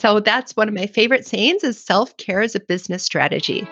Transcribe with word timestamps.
So 0.00 0.18
that's 0.18 0.56
one 0.56 0.66
of 0.66 0.72
my 0.72 0.86
favorite 0.86 1.26
sayings 1.26 1.62
is 1.62 1.78
self-care 1.78 2.40
is 2.40 2.54
a 2.54 2.60
business 2.60 3.02
strategy. 3.02 3.68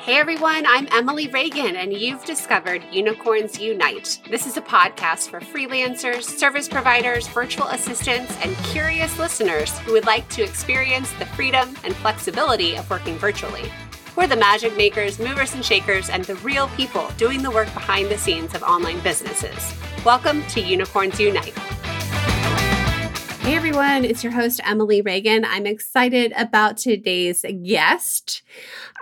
Hey 0.00 0.16
everyone, 0.18 0.66
I'm 0.66 0.88
Emily 0.90 1.28
Reagan, 1.28 1.76
and 1.76 1.92
you've 1.92 2.24
discovered 2.24 2.82
Unicorns 2.90 3.60
Unite. 3.60 4.20
This 4.28 4.44
is 4.44 4.56
a 4.56 4.60
podcast 4.60 5.30
for 5.30 5.38
freelancers, 5.38 6.24
service 6.24 6.68
providers, 6.68 7.28
virtual 7.28 7.68
assistants, 7.68 8.36
and 8.42 8.56
curious 8.64 9.16
listeners 9.16 9.78
who 9.78 9.92
would 9.92 10.04
like 10.04 10.28
to 10.30 10.42
experience 10.42 11.12
the 11.20 11.26
freedom 11.26 11.76
and 11.84 11.94
flexibility 11.94 12.74
of 12.74 12.90
working 12.90 13.16
virtually. 13.18 13.70
We're 14.16 14.26
the 14.26 14.34
magic 14.36 14.76
makers, 14.76 15.20
movers 15.20 15.54
and 15.54 15.64
shakers, 15.64 16.10
and 16.10 16.24
the 16.24 16.34
real 16.36 16.66
people 16.76 17.08
doing 17.18 17.40
the 17.40 17.52
work 17.52 17.72
behind 17.72 18.08
the 18.08 18.18
scenes 18.18 18.52
of 18.56 18.64
online 18.64 18.98
businesses. 19.00 19.72
Welcome 20.04 20.44
to 20.48 20.60
Unicorns 20.60 21.20
Unite. 21.20 21.54
Hey 23.44 23.56
everyone, 23.56 24.06
it's 24.06 24.24
your 24.24 24.32
host, 24.32 24.58
Emily 24.64 25.02
Reagan. 25.02 25.44
I'm 25.44 25.66
excited 25.66 26.32
about 26.34 26.78
today's 26.78 27.44
guest. 27.62 28.40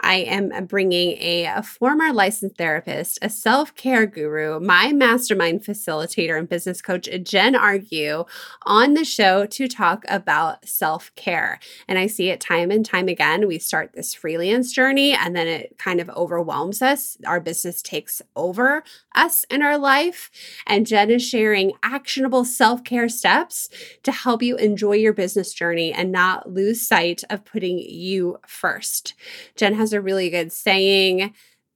I 0.00 0.14
am 0.14 0.66
bringing 0.66 1.16
a, 1.20 1.44
a 1.44 1.62
former 1.62 2.12
licensed 2.12 2.56
therapist, 2.56 3.20
a 3.22 3.30
self 3.30 3.72
care 3.76 4.04
guru, 4.04 4.58
my 4.58 4.92
mastermind 4.92 5.62
facilitator, 5.62 6.36
and 6.36 6.48
business 6.48 6.82
coach, 6.82 7.08
Jen 7.22 7.54
Argue, 7.54 8.24
on 8.64 8.94
the 8.94 9.04
show 9.04 9.46
to 9.46 9.68
talk 9.68 10.04
about 10.08 10.66
self 10.66 11.14
care. 11.14 11.60
And 11.86 11.96
I 11.96 12.08
see 12.08 12.30
it 12.30 12.40
time 12.40 12.72
and 12.72 12.84
time 12.84 13.06
again. 13.06 13.46
We 13.46 13.60
start 13.60 13.92
this 13.92 14.12
freelance 14.12 14.72
journey 14.72 15.12
and 15.12 15.36
then 15.36 15.46
it 15.46 15.78
kind 15.78 16.00
of 16.00 16.10
overwhelms 16.10 16.82
us. 16.82 17.16
Our 17.24 17.38
business 17.38 17.80
takes 17.80 18.20
over 18.34 18.82
us 19.14 19.44
in 19.44 19.62
our 19.62 19.78
life. 19.78 20.30
And 20.66 20.84
Jen 20.84 21.12
is 21.12 21.26
sharing 21.26 21.74
actionable 21.84 22.44
self 22.44 22.82
care 22.82 23.08
steps 23.08 23.68
to 24.02 24.10
help 24.10 24.31
help 24.32 24.42
you 24.42 24.56
enjoy 24.56 24.94
your 24.94 25.12
business 25.12 25.52
journey 25.52 25.92
and 25.92 26.10
not 26.10 26.50
lose 26.50 26.80
sight 26.80 27.22
of 27.28 27.44
putting 27.44 27.78
you 27.78 28.38
first. 28.46 29.12
Jen 29.56 29.74
has 29.74 29.92
a 29.92 30.00
really 30.00 30.30
good 30.30 30.50
saying 30.50 31.34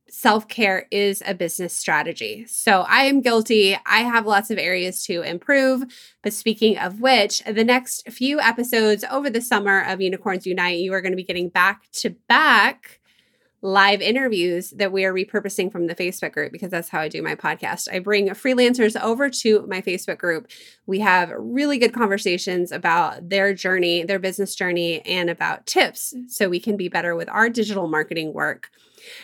self 0.09 0.49
care 0.49 0.87
is 0.91 1.23
a 1.27 1.35
business 1.35 1.75
strategy. 1.75 2.47
So 2.47 2.87
I 2.89 3.03
am 3.03 3.21
guilty. 3.21 3.77
I 3.85 3.99
have 3.99 4.25
lots 4.25 4.51
of 4.51 4.57
areas 4.57 5.05
to 5.05 5.21
improve. 5.21 5.83
But 6.23 6.33
speaking 6.33 6.79
of 6.79 7.03
which, 7.03 7.45
the 7.45 7.63
next 7.63 8.09
few 8.11 8.41
episodes 8.41 9.05
over 9.11 9.29
the 9.29 9.43
summer 9.43 9.83
of 9.83 10.01
Unicorns 10.01 10.47
Unite, 10.47 10.79
you 10.79 10.95
are 10.95 11.03
going 11.03 11.13
to 11.13 11.17
be 11.17 11.25
getting 11.25 11.51
back 11.51 11.83
to 11.93 12.09
back 12.27 13.01
live 13.67 14.01
interviews 14.01 14.71
that 14.71 14.93
we 14.93 15.05
are 15.05 15.13
repurposing 15.13 15.73
from 15.73 15.89
the 15.89 15.95
Facebook 15.95 16.33
group 16.33 16.53
because 16.53 16.71
that's 16.71 16.89
how 16.89 17.01
I 17.01 17.09
do 17.09 17.21
my 17.21 17.35
podcast. 17.35 17.93
I 17.93 17.99
bring 17.99 18.29
freelancers 18.29 18.99
over 19.03 19.29
to 19.29 19.67
my 19.67 19.83
Facebook 19.83 20.19
group. 20.19 20.47
We 20.87 21.01
have 21.01 21.33
really 21.37 21.77
good 21.77 21.93
conversations 21.93 22.71
about 22.71 23.29
their 23.29 23.53
journey, 23.55 24.05
their 24.05 24.21
business 24.21 24.55
journey, 24.55 25.01
and 25.01 25.29
about 25.29 25.67
tips 25.67 26.15
so 26.29 26.49
we 26.49 26.61
can 26.61 26.77
be 26.77 26.89
better 26.89 27.17
with 27.17 27.29
our 27.29 27.51
digital 27.51 27.89
marketing 27.89 28.33
work. 28.33 28.71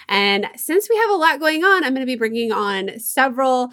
And 0.09 0.49
since 0.57 0.89
we 0.91 0.97
have 0.97 1.11
a 1.11 1.17
lot 1.17 1.39
going 1.39 1.63
on, 1.63 1.85
I'm 1.85 1.95
going 1.95 2.05
to 2.05 2.13
be 2.13 2.17
bringing 2.17 2.51
on 2.51 2.99
several 2.99 3.73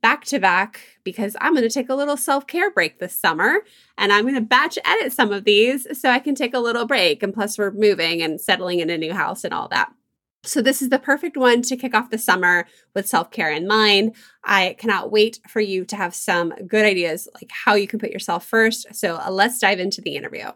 back 0.00 0.24
to 0.26 0.38
back 0.38 0.80
because 1.04 1.36
I'm 1.38 1.52
going 1.52 1.68
to 1.68 1.74
take 1.74 1.90
a 1.90 1.94
little 1.94 2.16
self 2.16 2.46
care 2.46 2.70
break 2.70 2.98
this 2.98 3.14
summer 3.14 3.60
and 3.98 4.10
I'm 4.10 4.22
going 4.24 4.36
to 4.36 4.40
batch 4.40 4.78
edit 4.86 5.12
some 5.12 5.32
of 5.32 5.44
these 5.44 5.86
so 6.00 6.08
I 6.08 6.18
can 6.18 6.34
take 6.34 6.54
a 6.54 6.60
little 6.60 6.86
break. 6.86 7.22
And 7.22 7.34
plus, 7.34 7.58
we're 7.58 7.72
moving 7.72 8.22
and 8.22 8.40
settling 8.40 8.80
in 8.80 8.88
a 8.88 8.96
new 8.96 9.12
house 9.12 9.44
and 9.44 9.52
all 9.52 9.68
that. 9.68 9.92
So, 10.48 10.62
this 10.62 10.80
is 10.80 10.88
the 10.88 10.98
perfect 10.98 11.36
one 11.36 11.60
to 11.62 11.76
kick 11.76 11.94
off 11.94 12.08
the 12.08 12.16
summer 12.16 12.66
with 12.94 13.06
self 13.06 13.30
care 13.30 13.50
in 13.52 13.66
mind. 13.66 14.14
I 14.42 14.76
cannot 14.78 15.10
wait 15.10 15.40
for 15.46 15.60
you 15.60 15.84
to 15.84 15.96
have 15.96 16.14
some 16.14 16.54
good 16.66 16.86
ideas 16.86 17.28
like 17.34 17.50
how 17.52 17.74
you 17.74 17.86
can 17.86 17.98
put 17.98 18.10
yourself 18.10 18.46
first. 18.46 18.86
So, 18.94 19.16
uh, 19.16 19.30
let's 19.30 19.58
dive 19.58 19.78
into 19.78 20.00
the 20.00 20.16
interview. 20.16 20.50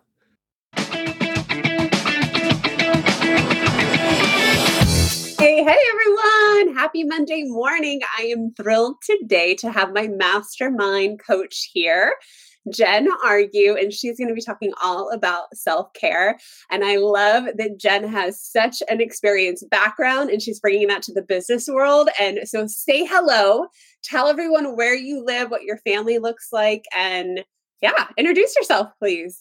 Hey, 5.38 5.62
hey 5.62 5.78
everyone. 5.92 6.74
Happy 6.74 7.04
Monday 7.04 7.44
morning. 7.44 8.00
I 8.16 8.22
am 8.22 8.54
thrilled 8.54 8.96
today 9.02 9.54
to 9.56 9.70
have 9.70 9.92
my 9.92 10.08
mastermind 10.08 11.20
coach 11.22 11.68
here. 11.70 12.14
Jen 12.70 13.08
Argue, 13.24 13.74
and 13.76 13.92
she's 13.92 14.18
going 14.18 14.28
to 14.28 14.34
be 14.34 14.42
talking 14.42 14.72
all 14.82 15.10
about 15.10 15.54
self 15.54 15.92
care. 15.94 16.38
And 16.70 16.84
I 16.84 16.96
love 16.96 17.44
that 17.56 17.78
Jen 17.78 18.06
has 18.08 18.40
such 18.40 18.82
an 18.88 19.00
experienced 19.00 19.68
background 19.70 20.30
and 20.30 20.40
she's 20.40 20.60
bringing 20.60 20.88
that 20.88 21.02
to 21.02 21.12
the 21.12 21.22
business 21.22 21.68
world. 21.68 22.08
And 22.20 22.40
so 22.44 22.66
say 22.66 23.04
hello, 23.04 23.66
tell 24.02 24.28
everyone 24.28 24.76
where 24.76 24.94
you 24.94 25.24
live, 25.24 25.50
what 25.50 25.64
your 25.64 25.78
family 25.78 26.18
looks 26.18 26.48
like, 26.52 26.84
and 26.96 27.44
yeah, 27.80 28.08
introduce 28.16 28.54
yourself, 28.56 28.88
please. 28.98 29.40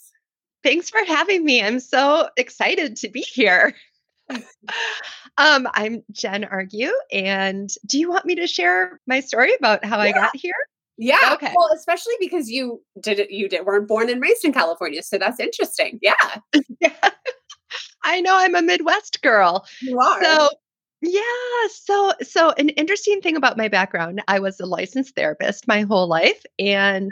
Thanks 0.64 0.90
for 0.90 1.04
having 1.06 1.46
me. 1.46 1.62
I'm 1.62 1.80
so 1.80 2.30
excited 2.38 2.96
to 2.98 3.10
be 3.10 3.22
here. 3.22 3.74
um, 5.38 5.68
I'm 5.74 6.04
Jen 6.12 6.44
Argue, 6.46 6.92
and 7.12 7.70
do 7.86 8.00
you 8.00 8.10
want 8.10 8.26
me 8.26 8.36
to 8.36 8.48
share 8.48 9.00
my 9.08 9.20
story 9.20 9.54
about 9.56 9.84
how 9.86 9.98
yeah. 9.98 10.10
I 10.10 10.12
got 10.12 10.36
here? 10.36 10.54
Yeah. 11.02 11.34
Okay. 11.34 11.52
Well, 11.56 11.72
especially 11.74 12.14
because 12.20 12.50
you 12.50 12.82
did 13.00 13.26
you 13.32 13.50
did 13.50 13.66
weren't 13.66 13.88
born 13.88 14.10
and 14.10 14.22
raised 14.22 14.46
in 14.46 14.54
California, 14.54 15.02
so 15.02 15.18
that's 15.18 15.40
interesting. 15.40 15.98
Yeah. 16.02 16.14
yeah. 16.80 17.10
I 18.04 18.22
know 18.22 18.38
I'm 18.38 18.54
a 18.54 18.62
Midwest 18.62 19.22
girl. 19.24 19.66
You 19.82 20.00
are. 20.00 20.24
So 20.24 20.50
yeah, 21.02 21.22
so 21.72 22.14
so 22.22 22.52
an 22.52 22.70
interesting 22.70 23.20
thing 23.20 23.36
about 23.36 23.58
my 23.58 23.68
background, 23.68 24.22
I 24.28 24.40
was 24.40 24.60
a 24.60 24.68
licensed 24.68 25.16
therapist 25.16 25.68
my 25.68 25.82
whole 25.82 26.08
life 26.08 26.44
and 26.60 27.10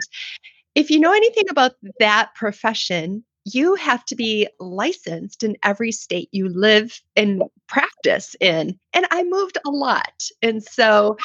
if 0.76 0.88
you 0.88 1.00
know 1.00 1.12
anything 1.12 1.48
about 1.50 1.72
that 1.98 2.32
profession, 2.36 3.24
you 3.44 3.74
have 3.74 4.04
to 4.04 4.14
be 4.14 4.46
licensed 4.60 5.42
in 5.42 5.56
every 5.64 5.90
state 5.90 6.28
you 6.30 6.48
live 6.48 7.00
and 7.16 7.42
practice 7.66 8.36
in. 8.40 8.78
And 8.92 9.06
I 9.10 9.24
moved 9.24 9.58
a 9.66 9.70
lot. 9.70 10.22
And 10.42 10.62
so 10.62 11.16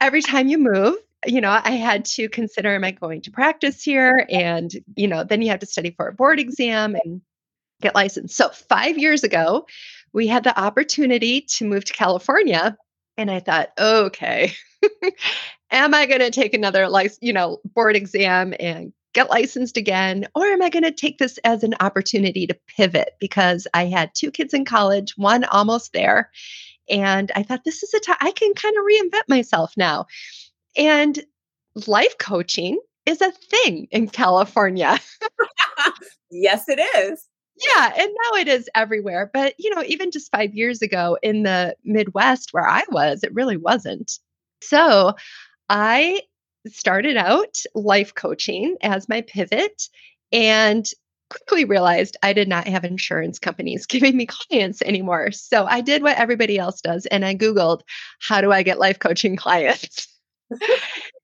every 0.00 0.22
time 0.22 0.48
you 0.48 0.56
move, 0.56 0.96
you 1.26 1.40
know, 1.40 1.60
I 1.62 1.72
had 1.72 2.04
to 2.06 2.28
consider 2.28 2.74
am 2.74 2.84
I 2.84 2.92
going 2.92 3.22
to 3.22 3.30
practice 3.30 3.82
here? 3.82 4.26
And, 4.30 4.70
you 4.96 5.08
know, 5.08 5.24
then 5.24 5.42
you 5.42 5.50
have 5.50 5.60
to 5.60 5.66
study 5.66 5.90
for 5.90 6.08
a 6.08 6.12
board 6.12 6.38
exam 6.38 6.94
and 6.94 7.20
get 7.80 7.94
licensed. 7.94 8.36
So, 8.36 8.50
five 8.50 8.98
years 8.98 9.24
ago, 9.24 9.66
we 10.12 10.26
had 10.26 10.44
the 10.44 10.58
opportunity 10.58 11.42
to 11.42 11.64
move 11.64 11.84
to 11.86 11.92
California. 11.92 12.76
And 13.16 13.30
I 13.30 13.40
thought, 13.40 13.70
okay, 13.78 14.52
am 15.70 15.92
I 15.92 16.06
going 16.06 16.20
to 16.20 16.30
take 16.30 16.54
another, 16.54 16.88
license, 16.88 17.18
you 17.20 17.32
know, 17.32 17.58
board 17.74 17.96
exam 17.96 18.54
and 18.60 18.92
get 19.12 19.30
licensed 19.30 19.76
again? 19.76 20.26
Or 20.36 20.46
am 20.46 20.62
I 20.62 20.70
going 20.70 20.84
to 20.84 20.92
take 20.92 21.18
this 21.18 21.38
as 21.38 21.64
an 21.64 21.74
opportunity 21.80 22.46
to 22.46 22.58
pivot? 22.76 23.16
Because 23.18 23.66
I 23.74 23.86
had 23.86 24.14
two 24.14 24.30
kids 24.30 24.54
in 24.54 24.64
college, 24.64 25.16
one 25.16 25.44
almost 25.44 25.92
there. 25.92 26.30
And 26.88 27.30
I 27.34 27.42
thought, 27.42 27.64
this 27.64 27.82
is 27.82 27.92
a 27.92 28.00
time 28.00 28.16
I 28.20 28.30
can 28.30 28.54
kind 28.54 28.74
of 28.76 28.84
reinvent 28.84 29.28
myself 29.28 29.74
now. 29.76 30.06
And 30.76 31.18
life 31.86 32.16
coaching 32.18 32.78
is 33.06 33.20
a 33.20 33.32
thing 33.32 33.88
in 33.90 34.08
California. 34.08 34.98
yes, 36.30 36.68
it 36.68 36.78
is. 36.78 37.26
Yeah, 37.56 37.92
and 37.98 38.08
now 38.08 38.38
it 38.38 38.48
is 38.48 38.68
everywhere. 38.74 39.30
But, 39.32 39.54
you 39.58 39.74
know, 39.74 39.82
even 39.86 40.10
just 40.10 40.30
five 40.30 40.54
years 40.54 40.82
ago 40.82 41.18
in 41.22 41.42
the 41.42 41.74
Midwest 41.84 42.52
where 42.52 42.66
I 42.66 42.84
was, 42.90 43.24
it 43.24 43.34
really 43.34 43.56
wasn't. 43.56 44.12
So 44.62 45.14
I 45.68 46.22
started 46.66 47.16
out 47.16 47.62
life 47.74 48.14
coaching 48.14 48.76
as 48.82 49.08
my 49.08 49.22
pivot 49.22 49.88
and 50.32 50.88
quickly 51.30 51.64
realized 51.64 52.16
I 52.22 52.32
did 52.32 52.48
not 52.48 52.66
have 52.68 52.84
insurance 52.84 53.38
companies 53.38 53.86
giving 53.86 54.16
me 54.16 54.26
clients 54.26 54.82
anymore. 54.82 55.32
So 55.32 55.66
I 55.66 55.80
did 55.80 56.02
what 56.02 56.16
everybody 56.18 56.58
else 56.58 56.80
does 56.80 57.06
and 57.06 57.24
I 57.24 57.34
Googled, 57.34 57.80
how 58.20 58.40
do 58.40 58.52
I 58.52 58.62
get 58.62 58.78
life 58.78 58.98
coaching 58.98 59.36
clients? 59.44 60.06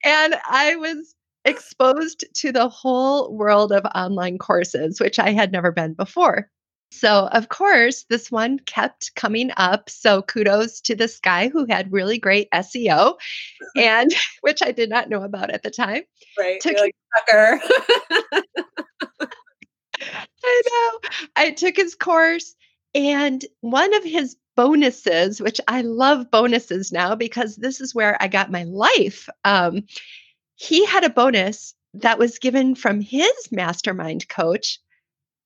And 0.03 0.35
I 0.49 0.75
was 0.75 1.15
exposed 1.45 2.25
to 2.35 2.51
the 2.51 2.69
whole 2.69 3.35
world 3.35 3.71
of 3.71 3.85
online 3.95 4.37
courses, 4.37 4.99
which 4.99 5.19
I 5.19 5.31
had 5.31 5.51
never 5.51 5.71
been 5.71 5.93
before. 5.93 6.49
So, 6.91 7.27
of 7.27 7.49
course, 7.49 8.05
this 8.09 8.31
one 8.31 8.59
kept 8.59 9.13
coming 9.15 9.51
up. 9.57 9.89
So, 9.89 10.21
kudos 10.21 10.79
to 10.81 10.95
this 10.95 11.19
guy 11.19 11.49
who 11.49 11.65
had 11.69 11.91
really 11.91 12.17
great 12.17 12.47
SEO, 12.53 13.15
and 13.75 14.09
which 14.41 14.61
I 14.63 14.71
did 14.71 14.89
not 14.89 15.09
know 15.09 15.21
about 15.23 15.49
at 15.49 15.63
the 15.63 15.71
time. 15.71 16.03
Right. 16.39 16.61
Took, 16.61 16.77
like, 16.77 16.95
sucker. 17.17 17.59
I 20.43 20.61
know. 20.67 21.09
I 21.35 21.51
took 21.51 21.75
his 21.75 21.95
course, 21.95 22.55
and 22.93 23.43
one 23.61 23.93
of 23.95 24.03
his 24.03 24.37
bonuses, 24.55 25.41
which 25.41 25.59
I 25.67 25.81
love 25.81 26.31
bonuses 26.31 26.91
now 26.91 27.15
because 27.15 27.55
this 27.55 27.81
is 27.81 27.93
where 27.93 28.17
I 28.21 28.27
got 28.27 28.51
my 28.51 28.63
life. 28.63 29.29
Um, 29.43 29.83
he 30.55 30.85
had 30.85 31.03
a 31.03 31.09
bonus 31.09 31.73
that 31.95 32.19
was 32.19 32.39
given 32.39 32.75
from 32.75 33.01
his 33.01 33.31
mastermind 33.51 34.27
coach 34.27 34.79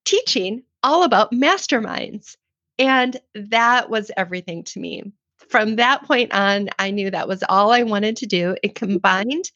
teaching 0.06 0.64
all 0.84 1.04
about 1.04 1.32
masterminds. 1.32 2.36
And 2.78 3.20
that 3.36 3.90
was 3.90 4.12
everything 4.16 4.64
to 4.66 4.80
me. 4.80 5.12
From 5.50 5.78
that 5.78 6.04
point 6.04 6.34
on, 6.34 6.70
I 6.78 6.92
knew 6.92 7.10
that 7.10 7.28
was 7.28 7.44
all 7.50 7.72
I 7.72 7.84
wanted 7.84 8.16
to 8.18 8.26
do. 8.26 8.56
It 8.62 8.76
combined 8.76 9.52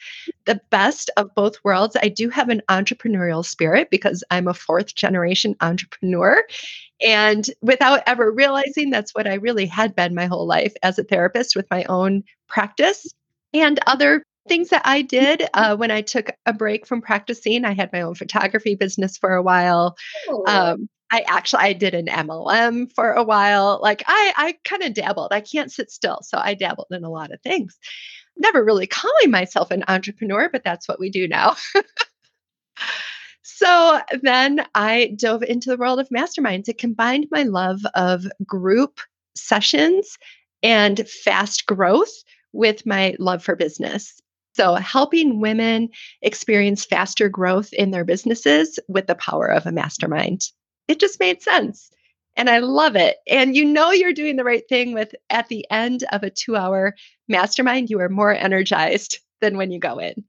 the 0.45 0.59
best 0.69 1.09
of 1.17 1.33
both 1.35 1.55
worlds. 1.63 1.95
I 2.01 2.09
do 2.09 2.29
have 2.29 2.49
an 2.49 2.61
entrepreneurial 2.67 3.45
spirit 3.45 3.89
because 3.91 4.23
I'm 4.31 4.47
a 4.47 4.53
fourth 4.53 4.95
generation 4.95 5.55
entrepreneur. 5.61 6.43
And 7.05 7.45
without 7.61 8.01
ever 8.07 8.31
realizing, 8.31 8.89
that's 8.89 9.13
what 9.13 9.27
I 9.27 9.35
really 9.35 9.67
had 9.67 9.95
been 9.95 10.15
my 10.15 10.25
whole 10.25 10.47
life 10.47 10.73
as 10.81 10.97
a 10.97 11.03
therapist 11.03 11.55
with 11.55 11.67
my 11.69 11.83
own 11.85 12.23
practice 12.47 13.13
and 13.53 13.79
other 13.85 14.23
things 14.47 14.69
that 14.69 14.81
I 14.85 15.01
did 15.03 15.47
uh, 15.53 15.75
when 15.77 15.91
I 15.91 16.01
took 16.01 16.31
a 16.45 16.53
break 16.53 16.85
from 16.85 17.01
practicing. 17.01 17.65
I 17.65 17.73
had 17.73 17.93
my 17.93 18.01
own 18.01 18.15
photography 18.15 18.75
business 18.75 19.17
for 19.17 19.33
a 19.33 19.43
while. 19.43 19.95
Oh. 20.27 20.43
Um, 20.47 20.89
I 21.13 21.23
actually 21.27 21.61
I 21.61 21.73
did 21.73 21.93
an 21.93 22.07
MLM 22.07 22.91
for 22.91 23.11
a 23.11 23.23
while. 23.23 23.79
Like 23.83 24.01
I 24.07 24.33
I 24.35 24.55
kind 24.63 24.81
of 24.81 24.95
dabbled. 24.95 25.31
I 25.31 25.41
can't 25.41 25.71
sit 25.71 25.91
still, 25.91 26.17
so 26.23 26.39
I 26.41 26.55
dabbled 26.55 26.87
in 26.89 27.03
a 27.03 27.11
lot 27.11 27.31
of 27.31 27.39
things. 27.41 27.77
Never 28.35 28.65
really 28.65 28.87
calling 28.87 29.29
myself 29.29 29.69
an 29.69 29.83
entrepreneur, 29.87 30.49
but 30.51 30.63
that's 30.63 30.87
what 30.87 30.99
we 30.99 31.11
do 31.11 31.27
now. 31.27 31.55
so 33.43 34.01
then 34.23 34.65
I 34.73 35.15
dove 35.19 35.43
into 35.43 35.69
the 35.69 35.77
world 35.77 35.99
of 35.99 36.09
masterminds. 36.09 36.67
It 36.67 36.79
combined 36.79 37.27
my 37.29 37.43
love 37.43 37.81
of 37.93 38.25
group 38.43 38.99
sessions 39.35 40.17
and 40.63 41.07
fast 41.07 41.67
growth 41.67 42.23
with 42.53 42.87
my 42.87 43.15
love 43.19 43.43
for 43.43 43.55
business. 43.55 44.19
So, 44.55 44.73
helping 44.75 45.41
women 45.41 45.89
experience 46.23 46.85
faster 46.85 47.29
growth 47.29 47.71
in 47.71 47.91
their 47.91 48.03
businesses 48.03 48.79
with 48.87 49.05
the 49.05 49.15
power 49.15 49.45
of 49.45 49.67
a 49.67 49.71
mastermind 49.71 50.41
it 50.87 50.99
just 50.99 51.19
made 51.19 51.41
sense. 51.41 51.89
And 52.35 52.49
I 52.49 52.59
love 52.59 52.95
it. 52.95 53.17
And 53.27 53.55
you 53.55 53.63
know 53.63 53.91
you're 53.91 54.13
doing 54.13 54.37
the 54.37 54.43
right 54.43 54.63
thing 54.67 54.93
with 54.93 55.13
at 55.29 55.49
the 55.49 55.65
end 55.69 56.03
of 56.11 56.23
a 56.23 56.29
two 56.29 56.55
hour 56.55 56.95
mastermind, 57.27 57.89
you 57.89 57.99
are 57.99 58.09
more 58.09 58.33
energized 58.33 59.19
than 59.41 59.57
when 59.57 59.71
you 59.71 59.79
go 59.79 59.99
in. 59.99 60.23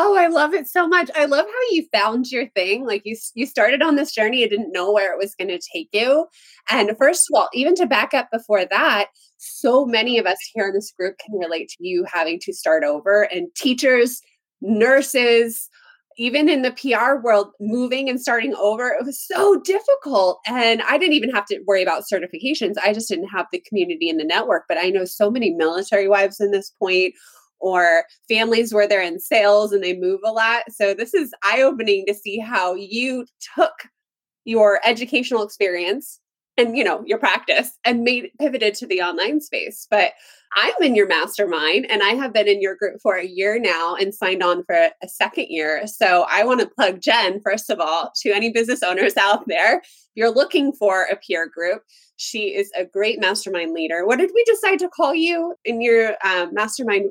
Oh, 0.00 0.16
I 0.16 0.28
love 0.28 0.54
it 0.54 0.68
so 0.68 0.86
much. 0.86 1.10
I 1.16 1.24
love 1.24 1.44
how 1.44 1.74
you 1.74 1.84
found 1.92 2.30
your 2.30 2.46
thing. 2.50 2.86
Like 2.86 3.02
you 3.04 3.16
you 3.34 3.46
started 3.46 3.82
on 3.82 3.96
this 3.96 4.12
journey, 4.12 4.42
you 4.42 4.48
didn't 4.48 4.70
know 4.70 4.92
where 4.92 5.12
it 5.12 5.18
was 5.18 5.34
going 5.34 5.48
to 5.48 5.60
take 5.74 5.88
you. 5.92 6.28
And 6.70 6.96
first 6.96 7.28
of 7.28 7.36
all, 7.36 7.48
even 7.52 7.74
to 7.76 7.86
back 7.86 8.14
up 8.14 8.28
before 8.30 8.64
that, 8.66 9.08
so 9.38 9.84
many 9.84 10.16
of 10.18 10.26
us 10.26 10.38
here 10.54 10.68
in 10.68 10.74
this 10.74 10.92
group 10.92 11.16
can 11.18 11.36
relate 11.36 11.68
to 11.70 11.76
you 11.80 12.04
having 12.12 12.38
to 12.42 12.52
start 12.52 12.84
over 12.84 13.22
and 13.22 13.48
teachers, 13.56 14.20
nurses, 14.60 15.68
even 16.18 16.48
in 16.48 16.62
the 16.62 16.72
PR 16.72 17.22
world, 17.22 17.52
moving 17.60 18.08
and 18.08 18.20
starting 18.20 18.54
over, 18.56 18.88
it 18.88 19.06
was 19.06 19.20
so 19.20 19.60
difficult. 19.60 20.40
And 20.46 20.82
I 20.82 20.98
didn't 20.98 21.14
even 21.14 21.30
have 21.30 21.46
to 21.46 21.60
worry 21.66 21.82
about 21.82 22.02
certifications. 22.12 22.74
I 22.84 22.92
just 22.92 23.08
didn't 23.08 23.28
have 23.28 23.46
the 23.52 23.62
community 23.66 24.10
and 24.10 24.18
the 24.18 24.24
network. 24.24 24.64
But 24.68 24.78
I 24.78 24.90
know 24.90 25.04
so 25.04 25.30
many 25.30 25.50
military 25.50 26.08
wives 26.08 26.40
in 26.40 26.50
this 26.50 26.70
point 26.70 27.14
or 27.60 28.04
families 28.28 28.74
where 28.74 28.88
they're 28.88 29.00
in 29.00 29.20
sales 29.20 29.72
and 29.72 29.82
they 29.82 29.96
move 29.96 30.20
a 30.24 30.32
lot. 30.32 30.64
So 30.70 30.92
this 30.92 31.14
is 31.14 31.32
eye 31.44 31.62
opening 31.62 32.04
to 32.06 32.14
see 32.14 32.38
how 32.38 32.74
you 32.74 33.24
took 33.54 33.74
your 34.44 34.80
educational 34.84 35.42
experience 35.42 36.20
and 36.58 36.76
you 36.76 36.84
know 36.84 37.02
your 37.06 37.18
practice 37.18 37.78
and 37.84 38.02
made 38.02 38.30
pivoted 38.38 38.74
to 38.74 38.86
the 38.86 39.00
online 39.00 39.40
space 39.40 39.86
but 39.90 40.12
i'm 40.56 40.74
in 40.82 40.94
your 40.94 41.06
mastermind 41.06 41.86
and 41.90 42.02
i 42.02 42.10
have 42.10 42.32
been 42.32 42.48
in 42.48 42.60
your 42.60 42.74
group 42.74 43.00
for 43.00 43.14
a 43.16 43.26
year 43.26 43.58
now 43.58 43.94
and 43.94 44.14
signed 44.14 44.42
on 44.42 44.64
for 44.64 44.74
a 45.02 45.08
second 45.08 45.46
year 45.48 45.86
so 45.86 46.26
i 46.28 46.44
want 46.44 46.60
to 46.60 46.66
plug 46.66 47.00
jen 47.00 47.40
first 47.40 47.70
of 47.70 47.80
all 47.80 48.12
to 48.14 48.30
any 48.30 48.50
business 48.50 48.82
owners 48.82 49.16
out 49.16 49.46
there 49.46 49.78
if 49.78 50.10
you're 50.14 50.34
looking 50.34 50.72
for 50.72 51.04
a 51.04 51.16
peer 51.16 51.48
group 51.48 51.82
she 52.16 52.54
is 52.54 52.70
a 52.76 52.84
great 52.84 53.20
mastermind 53.20 53.72
leader 53.72 54.06
what 54.06 54.18
did 54.18 54.30
we 54.34 54.44
decide 54.44 54.78
to 54.78 54.88
call 54.88 55.14
you 55.14 55.54
in 55.64 55.80
your 55.80 56.14
um, 56.24 56.52
mastermind 56.52 57.10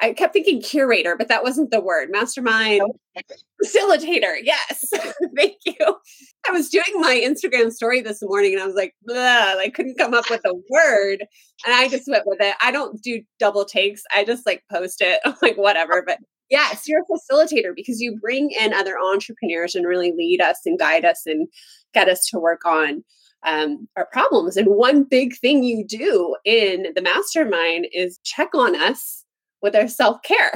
I 0.00 0.12
kept 0.12 0.32
thinking 0.32 0.62
curator, 0.62 1.16
but 1.16 1.28
that 1.28 1.42
wasn't 1.42 1.70
the 1.70 1.80
word. 1.80 2.10
Mastermind 2.10 2.82
facilitator. 3.62 4.36
Yes. 4.42 4.84
Thank 5.36 5.56
you. 5.64 5.96
I 6.48 6.50
was 6.50 6.70
doing 6.70 6.84
my 6.94 7.20
Instagram 7.22 7.70
story 7.70 8.00
this 8.00 8.22
morning 8.22 8.54
and 8.54 8.62
I 8.62 8.66
was 8.66 8.74
like, 8.74 8.94
I 9.10 9.70
couldn't 9.74 9.98
come 9.98 10.14
up 10.14 10.30
with 10.30 10.40
a 10.46 10.54
word. 10.70 11.20
And 11.66 11.74
I 11.74 11.88
just 11.88 12.08
went 12.08 12.26
with 12.26 12.40
it. 12.40 12.54
I 12.62 12.70
don't 12.70 13.02
do 13.02 13.20
double 13.38 13.66
takes. 13.66 14.02
I 14.14 14.24
just 14.24 14.46
like 14.46 14.62
post 14.72 15.02
it. 15.02 15.20
I'm 15.24 15.34
like, 15.42 15.56
whatever. 15.56 16.02
But 16.06 16.18
yes, 16.48 16.84
you're 16.86 17.02
a 17.02 17.34
facilitator 17.34 17.74
because 17.74 18.00
you 18.00 18.18
bring 18.20 18.50
in 18.58 18.72
other 18.72 18.94
entrepreneurs 18.98 19.74
and 19.74 19.86
really 19.86 20.12
lead 20.16 20.40
us 20.40 20.60
and 20.64 20.78
guide 20.78 21.04
us 21.04 21.22
and 21.26 21.48
get 21.92 22.08
us 22.08 22.24
to 22.30 22.38
work 22.38 22.64
on 22.64 23.04
um, 23.46 23.86
our 23.96 24.08
problems. 24.10 24.56
And 24.56 24.68
one 24.68 25.04
big 25.04 25.36
thing 25.36 25.62
you 25.62 25.84
do 25.86 26.34
in 26.46 26.86
the 26.94 27.02
mastermind 27.02 27.88
is 27.92 28.20
check 28.24 28.54
on 28.54 28.74
us 28.74 29.24
with 29.60 29.76
our 29.76 29.88
self 29.88 30.22
care 30.22 30.52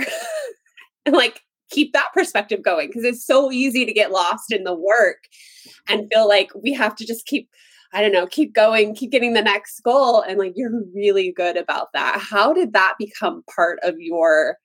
and 1.04 1.14
like 1.14 1.42
keep 1.72 1.92
that 1.92 2.10
perspective 2.14 2.62
going 2.62 2.88
because 2.88 3.04
it's 3.04 3.26
so 3.26 3.50
easy 3.50 3.84
to 3.84 3.92
get 3.92 4.12
lost 4.12 4.52
in 4.52 4.64
the 4.64 4.74
work 4.74 5.24
and 5.88 6.08
feel 6.12 6.28
like 6.28 6.50
we 6.54 6.72
have 6.72 6.94
to 6.96 7.06
just 7.06 7.26
keep 7.26 7.48
I 7.94 8.00
don't 8.00 8.12
know, 8.12 8.26
keep 8.26 8.54
going, 8.54 8.94
keep 8.94 9.10
getting 9.10 9.34
the 9.34 9.42
next 9.42 9.80
goal. 9.80 10.22
And 10.22 10.38
like, 10.38 10.54
you're 10.56 10.82
really 10.94 11.30
good 11.30 11.58
about 11.58 11.92
that. 11.92 12.18
How 12.18 12.54
did 12.54 12.72
that 12.72 12.94
become 12.98 13.44
part 13.54 13.80
of 13.82 13.96
your 13.98 14.56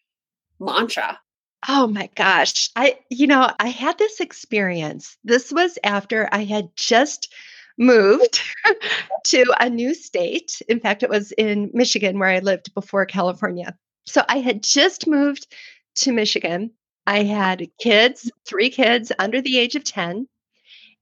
mantra? 0.62 1.20
Oh 1.68 1.88
my 1.88 2.10
gosh. 2.16 2.70
I, 2.78 2.98
you 3.10 3.28
know, 3.28 3.52
I 3.60 3.68
had 3.68 3.98
this 3.98 4.22
experience. 4.22 5.18
This 5.26 5.52
was 5.52 5.78
after 5.84 6.30
I 6.32 6.46
had 6.46 6.70
just 6.78 7.34
moved 7.78 8.42
to 9.26 9.54
a 9.60 9.70
new 9.70 9.94
state. 9.94 10.62
In 10.70 10.80
fact, 10.80 11.04
it 11.04 11.10
was 11.10 11.34
in 11.34 11.70
Michigan 11.74 12.20
where 12.20 12.30
I 12.30 12.40
lived 12.40 12.74
before 12.74 13.06
California. 13.06 13.78
So 14.06 14.24
I 14.30 14.40
had 14.40 14.64
just 14.64 15.06
moved 15.06 15.54
to 15.96 16.14
Michigan. 16.14 16.72
I 17.08 17.24
had 17.24 17.70
kids, 17.80 18.30
three 18.46 18.70
kids 18.70 19.14
under 19.18 19.42
the 19.42 19.58
age 19.58 19.76
of 19.76 19.86
10. 19.86 20.28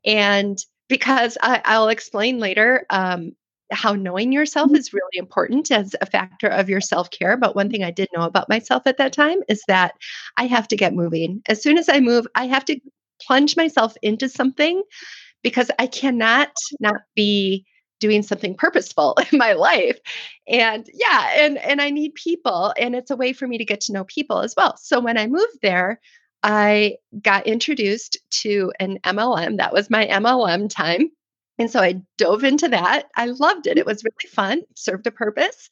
And 0.06 0.57
because 0.88 1.36
I, 1.42 1.80
will 1.80 1.90
explain 1.90 2.40
later 2.40 2.86
um, 2.92 3.31
how 3.72 3.94
knowing 3.94 4.31
yourself 4.31 4.68
mm-hmm. 4.68 4.75
is 4.75 4.94
really 4.94 5.18
important 5.18 5.72
as 5.72 5.96
a 6.00 6.06
factor 6.06 6.48
of 6.48 6.69
your 6.69 6.80
self 6.80 7.10
care. 7.10 7.36
But 7.38 7.56
one 7.56 7.72
thing 7.72 7.84
I 7.84 7.90
did 7.90 8.07
know 8.16 8.22
about 8.22 8.50
myself 8.50 8.84
at 8.86 8.98
that 9.00 9.13
time 9.13 9.40
is 9.50 9.63
that 9.68 9.96
I 10.38 10.46
have 10.46 10.68
to 10.69 10.78
get 10.78 10.94
moving. 10.94 11.42
As 11.48 11.63
soon 11.63 11.80
as 11.80 11.90
I 11.90 12.00
move, 12.00 12.28
I 12.36 12.46
have 12.46 12.66
to 12.66 12.80
plunge 13.19 13.58
myself 13.58 13.96
into 14.04 14.30
something 14.30 14.84
because 15.42 15.72
I 15.80 15.88
cannot 15.88 16.51
not 16.80 17.01
be 17.16 17.66
doing 18.06 18.22
something 18.22 18.54
purposeful 18.56 19.18
in 19.31 19.38
my 19.38 19.54
life. 19.54 19.98
And 20.48 20.88
yeah 20.94 21.31
and 21.38 21.57
and 21.57 21.81
i 21.81 21.90
need 21.90 22.13
people 22.13 22.72
and 22.78 22.96
it's 22.96 23.10
a 23.10 23.16
way 23.16 23.34
for 23.34 23.48
me 23.48 23.57
to 23.57 23.66
get 23.66 23.81
to 23.81 23.94
know 23.94 24.04
people 24.04 24.42
as 24.42 24.54
well. 24.56 24.78
So 24.78 25.00
when 25.00 25.18
i 25.18 25.25
moved 25.25 25.60
there 25.63 26.00
i 26.44 26.98
got 27.19 27.48
introduced 27.48 28.18
to 28.30 28.72
an 28.80 29.00
mlm 29.04 29.57
that 29.57 29.74
was 29.74 29.89
my 29.89 30.06
mlm 30.06 30.70
time. 30.70 31.10
And 31.58 31.72
so 31.72 31.79
i 31.79 32.01
dove 32.18 32.44
into 32.44 32.68
that. 32.70 33.06
I 33.15 33.25
loved 33.27 33.65
it. 33.65 33.79
It 33.79 33.88
was 33.88 34.03
really 34.03 34.29
fun. 34.29 34.62
Served 34.75 35.08
a 35.08 35.12
purpose. 35.12 35.70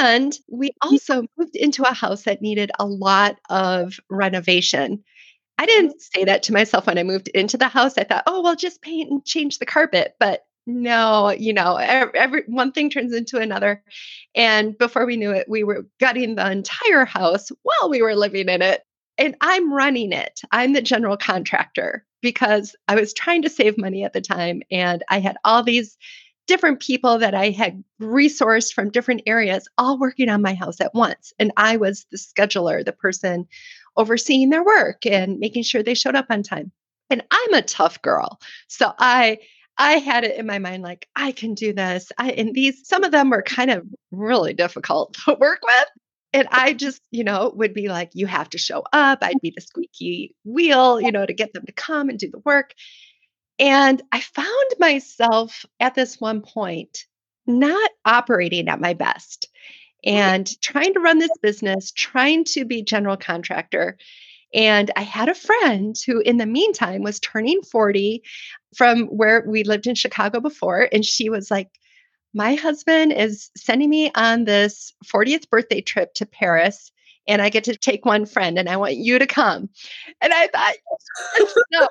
And 0.00 0.36
we 0.50 0.70
also 0.82 1.26
moved 1.36 1.54
into 1.54 1.82
a 1.84 1.92
house 1.92 2.22
that 2.22 2.42
needed 2.42 2.72
a 2.78 2.86
lot 2.86 3.36
of 3.50 4.00
renovation. 4.10 5.04
I 5.58 5.66
didn't 5.66 5.90
mm-hmm. 5.90 6.18
say 6.20 6.24
that 6.24 6.42
to 6.44 6.52
myself 6.52 6.86
when 6.86 6.98
I 6.98 7.02
moved 7.02 7.28
into 7.28 7.58
the 7.58 7.68
house. 7.68 7.98
I 7.98 8.04
thought, 8.04 8.24
oh, 8.26 8.42
well, 8.42 8.56
just 8.56 8.82
paint 8.82 9.10
and 9.10 9.24
change 9.24 9.58
the 9.58 9.66
carpet. 9.66 10.14
But 10.18 10.45
no, 10.66 11.30
you 11.30 11.52
know, 11.52 11.76
every, 11.76 12.42
one 12.46 12.72
thing 12.72 12.90
turns 12.90 13.14
into 13.14 13.38
another. 13.38 13.82
And 14.34 14.76
before 14.76 15.06
we 15.06 15.16
knew 15.16 15.30
it, 15.30 15.48
we 15.48 15.62
were 15.62 15.86
gutting 16.00 16.34
the 16.34 16.50
entire 16.50 17.04
house 17.04 17.50
while 17.62 17.88
we 17.88 18.02
were 18.02 18.16
living 18.16 18.48
in 18.48 18.62
it. 18.62 18.82
And 19.18 19.36
I'm 19.40 19.72
running 19.72 20.12
it. 20.12 20.40
I'm 20.50 20.72
the 20.72 20.82
general 20.82 21.16
contractor 21.16 22.04
because 22.20 22.74
I 22.88 22.96
was 22.96 23.14
trying 23.14 23.42
to 23.42 23.48
save 23.48 23.78
money 23.78 24.04
at 24.04 24.12
the 24.12 24.20
time. 24.20 24.62
And 24.70 25.04
I 25.08 25.20
had 25.20 25.36
all 25.44 25.62
these 25.62 25.96
different 26.46 26.80
people 26.80 27.18
that 27.18 27.34
I 27.34 27.50
had 27.50 27.82
resourced 28.00 28.72
from 28.72 28.90
different 28.90 29.22
areas 29.26 29.68
all 29.78 29.98
working 29.98 30.28
on 30.28 30.42
my 30.42 30.54
house 30.54 30.80
at 30.80 30.94
once. 30.94 31.32
And 31.38 31.52
I 31.56 31.76
was 31.76 32.06
the 32.10 32.18
scheduler, 32.18 32.84
the 32.84 32.92
person 32.92 33.46
overseeing 33.96 34.50
their 34.50 34.64
work 34.64 35.06
and 35.06 35.38
making 35.38 35.62
sure 35.62 35.82
they 35.82 35.94
showed 35.94 36.16
up 36.16 36.26
on 36.30 36.42
time. 36.42 36.72
And 37.08 37.22
I'm 37.30 37.54
a 37.54 37.62
tough 37.62 38.02
girl. 38.02 38.40
So 38.68 38.92
I 38.98 39.38
I 39.78 39.94
had 39.94 40.24
it 40.24 40.38
in 40.38 40.46
my 40.46 40.58
mind 40.58 40.82
like 40.82 41.08
I 41.14 41.32
can 41.32 41.54
do 41.54 41.72
this. 41.72 42.10
I 42.18 42.32
and 42.32 42.54
these 42.54 42.86
some 42.88 43.04
of 43.04 43.12
them 43.12 43.30
were 43.30 43.42
kind 43.42 43.70
of 43.70 43.86
really 44.10 44.54
difficult 44.54 45.14
to 45.24 45.34
work 45.34 45.60
with. 45.62 45.88
And 46.32 46.48
I 46.50 46.74
just, 46.74 47.00
you 47.10 47.24
know, 47.24 47.52
would 47.56 47.72
be 47.72 47.88
like, 47.88 48.10
you 48.12 48.26
have 48.26 48.50
to 48.50 48.58
show 48.58 48.82
up. 48.92 49.20
I'd 49.22 49.40
be 49.40 49.52
the 49.54 49.62
squeaky 49.62 50.34
wheel, 50.44 51.00
you 51.00 51.10
know, 51.10 51.24
to 51.24 51.32
get 51.32 51.54
them 51.54 51.64
to 51.64 51.72
come 51.72 52.10
and 52.10 52.18
do 52.18 52.30
the 52.30 52.42
work. 52.44 52.74
And 53.58 54.02
I 54.12 54.20
found 54.20 54.74
myself 54.78 55.64
at 55.80 55.94
this 55.94 56.20
one 56.20 56.42
point 56.42 57.06
not 57.46 57.90
operating 58.04 58.68
at 58.68 58.80
my 58.80 58.92
best 58.92 59.48
mm. 60.06 60.12
and 60.12 60.60
trying 60.60 60.94
to 60.94 61.00
run 61.00 61.18
this 61.18 61.30
business, 61.40 61.92
trying 61.92 62.44
to 62.44 62.64
be 62.64 62.82
general 62.82 63.16
contractor. 63.16 63.96
And 64.56 64.90
I 64.96 65.02
had 65.02 65.28
a 65.28 65.34
friend 65.34 65.94
who, 66.06 66.20
in 66.20 66.38
the 66.38 66.46
meantime, 66.46 67.02
was 67.02 67.20
turning 67.20 67.62
40 67.62 68.22
from 68.76 69.06
where 69.06 69.44
we 69.46 69.62
lived 69.64 69.86
in 69.86 69.94
Chicago 69.94 70.40
before. 70.40 70.88
And 70.92 71.04
she 71.04 71.30
was 71.30 71.50
like, 71.50 71.68
my 72.34 72.54
husband 72.54 73.12
is 73.12 73.50
sending 73.56 73.90
me 73.90 74.10
on 74.14 74.44
this 74.44 74.92
40th 75.06 75.48
birthday 75.50 75.80
trip 75.80 76.14
to 76.14 76.26
Paris 76.26 76.90
and 77.28 77.42
I 77.42 77.48
get 77.48 77.64
to 77.64 77.76
take 77.76 78.04
one 78.04 78.26
friend 78.26 78.58
and 78.58 78.68
I 78.68 78.76
want 78.76 78.96
you 78.96 79.18
to 79.18 79.26
come. 79.26 79.68
And 80.20 80.32
I 80.32 80.48
thought, 80.48 80.74
no, 81.72 81.88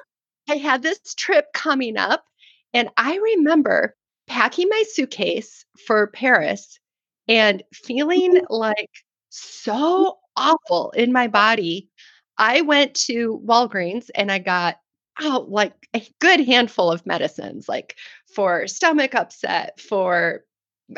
I 0.50 0.56
had 0.56 0.82
this 0.82 1.00
trip 1.16 1.48
coming 1.54 1.98
up 1.98 2.26
and 2.74 2.90
I 2.98 3.18
remember 3.18 3.96
packing 4.28 4.70
my 4.70 4.84
suitcase 4.92 5.66
for 5.86 6.08
Paris 6.08 6.80
and 7.28 7.64
feeling 7.74 8.42
like 8.50 8.92
so 9.30 10.18
awful 10.38 10.92
in 10.92 11.12
my 11.12 11.28
body. 11.28 11.90
I 12.38 12.62
went 12.62 12.96
to 13.06 13.42
Walgreens 13.46 14.10
and 14.16 14.32
I 14.32 14.40
got 14.40 14.78
oh, 15.22 15.46
like 15.50 15.74
a 15.94 16.06
good 16.20 16.42
handful 16.42 16.92
of 16.92 17.06
medicines, 17.06 17.70
like 17.70 17.96
for 18.34 18.68
stomach 18.68 19.16
upset, 19.16 19.80
for 19.80 20.44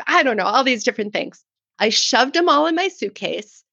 I 0.06 0.22
don't 0.22 0.36
know, 0.36 0.44
all 0.44 0.64
these 0.64 0.84
different 0.84 1.12
things. 1.12 1.44
I 1.78 1.88
shoved 1.90 2.34
them 2.34 2.48
all 2.48 2.66
in 2.66 2.74
my 2.74 2.88
suitcase. 2.88 3.64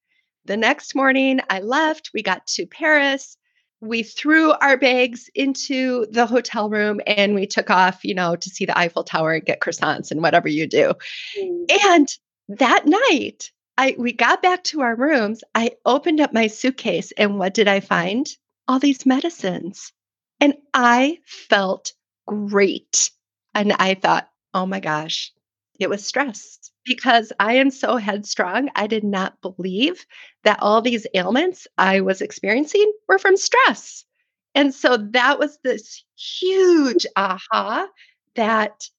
The 0.45 0.57
next 0.57 0.95
morning, 0.95 1.39
I 1.49 1.59
left. 1.59 2.11
We 2.13 2.21
got 2.21 2.45
to 2.47 2.67
Paris. 2.67 3.37
We 3.81 4.03
threw 4.03 4.51
our 4.53 4.77
bags 4.77 5.29
into 5.35 6.05
the 6.11 6.25
hotel 6.25 6.69
room 6.69 7.01
and 7.07 7.35
we 7.35 7.47
took 7.47 7.69
off, 7.69 8.03
you 8.03 8.13
know, 8.13 8.35
to 8.35 8.49
see 8.49 8.65
the 8.65 8.77
Eiffel 8.77 9.03
Tower 9.03 9.33
and 9.33 9.45
get 9.45 9.59
croissants 9.59 10.11
and 10.11 10.21
whatever 10.21 10.47
you 10.47 10.67
do. 10.67 10.93
Mm. 11.37 11.65
And 11.83 12.07
that 12.47 12.85
night, 12.85 13.51
I 13.77 13.95
we 13.97 14.13
got 14.13 14.41
back 14.41 14.63
to 14.65 14.81
our 14.81 14.95
rooms. 14.95 15.43
I 15.53 15.71
opened 15.85 16.21
up 16.21 16.33
my 16.33 16.47
suitcase 16.47 17.11
and 17.13 17.37
what 17.39 17.53
did 17.53 17.67
I 17.67 17.79
find? 17.79 18.27
All 18.67 18.79
these 18.79 19.05
medicines. 19.05 19.91
And 20.39 20.55
I 20.73 21.19
felt 21.25 21.93
great. 22.25 23.11
And 23.53 23.73
I 23.73 23.95
thought, 23.95 24.29
oh 24.53 24.65
my 24.65 24.79
gosh, 24.79 25.31
it 25.79 25.89
was 25.89 26.05
stress 26.05 26.59
because 26.85 27.31
I 27.39 27.55
am 27.55 27.69
so 27.71 27.97
headstrong. 27.97 28.69
I 28.75 28.87
did 28.87 29.03
not 29.03 29.41
believe 29.41 30.05
that 30.43 30.59
all 30.61 30.81
these 30.81 31.07
ailments 31.13 31.67
I 31.77 32.01
was 32.01 32.21
experiencing 32.21 32.91
were 33.07 33.19
from 33.19 33.37
stress. 33.37 34.05
And 34.53 34.73
so 34.73 34.97
that 35.11 35.37
was 35.39 35.57
this 35.63 36.03
huge 36.17 37.05
aha 37.15 37.87
that, 38.35 38.89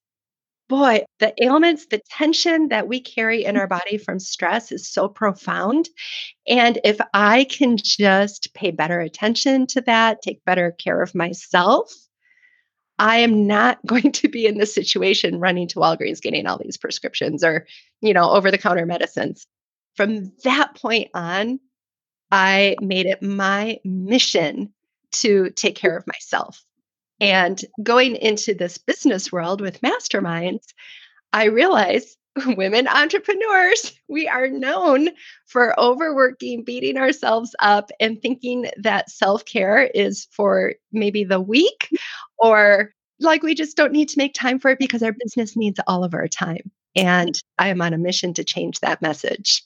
boy, 0.67 1.05
the 1.19 1.33
ailments, 1.43 1.87
the 1.87 2.01
tension 2.09 2.69
that 2.69 2.87
we 2.87 2.99
carry 2.99 3.45
in 3.45 3.55
mm. 3.55 3.59
our 3.59 3.67
body 3.67 3.97
from 3.97 4.19
stress 4.19 4.71
is 4.71 4.89
so 4.89 5.07
profound. 5.07 5.89
And 6.47 6.79
if 6.83 6.97
I 7.13 7.45
can 7.45 7.77
just 7.77 8.53
pay 8.53 8.71
better 8.71 8.99
attention 8.99 9.67
to 9.67 9.81
that, 9.81 10.21
take 10.21 10.43
better 10.45 10.71
care 10.71 11.01
of 11.01 11.15
myself, 11.15 11.91
I 12.99 13.17
am 13.19 13.47
not 13.47 13.79
going 13.85 14.11
to 14.11 14.27
be 14.27 14.45
in 14.45 14.57
this 14.57 14.73
situation 14.73 15.39
running 15.39 15.67
to 15.69 15.79
Walgreens 15.79 16.21
getting 16.21 16.47
all 16.47 16.57
these 16.57 16.77
prescriptions 16.77 17.43
or, 17.43 17.65
you 18.01 18.13
know, 18.13 18.31
over 18.31 18.51
the 18.51 18.57
counter 18.57 18.85
medicines. 18.85 19.47
From 19.95 20.31
that 20.43 20.75
point 20.75 21.09
on, 21.13 21.59
I 22.31 22.75
made 22.81 23.05
it 23.05 23.23
my 23.23 23.79
mission 23.83 24.73
to 25.13 25.49
take 25.51 25.75
care 25.75 25.93
mm. 25.93 25.97
of 25.97 26.07
myself. 26.07 26.63
And 27.19 27.63
going 27.81 28.15
into 28.15 28.53
this 28.53 28.77
business 28.77 29.31
world 29.31 29.61
with 29.61 29.81
masterminds, 29.81 30.65
I 31.33 31.45
realized 31.45 32.17
women 32.45 32.87
entrepreneurs, 32.87 33.93
we 34.07 34.27
are 34.27 34.47
known 34.47 35.09
for 35.47 35.79
overworking, 35.79 36.63
beating 36.63 36.97
ourselves 36.97 37.55
up, 37.59 37.91
and 37.99 38.21
thinking 38.21 38.69
that 38.77 39.09
self 39.09 39.45
care 39.45 39.83
is 39.83 40.27
for 40.31 40.73
maybe 40.91 41.23
the 41.23 41.41
weak 41.41 41.89
or 42.37 42.93
like 43.19 43.41
we 43.41 43.55
just 43.55 43.75
don't 43.75 43.93
need 43.93 44.09
to 44.09 44.19
make 44.19 44.33
time 44.33 44.59
for 44.59 44.69
it 44.71 44.79
because 44.79 45.01
our 45.01 45.13
business 45.13 45.57
needs 45.57 45.79
all 45.87 46.03
of 46.03 46.13
our 46.13 46.27
time. 46.27 46.71
And 46.95 47.39
I 47.57 47.69
am 47.69 47.81
on 47.81 47.93
a 47.93 47.97
mission 47.97 48.33
to 48.35 48.43
change 48.43 48.79
that 48.79 49.01
message. 49.01 49.63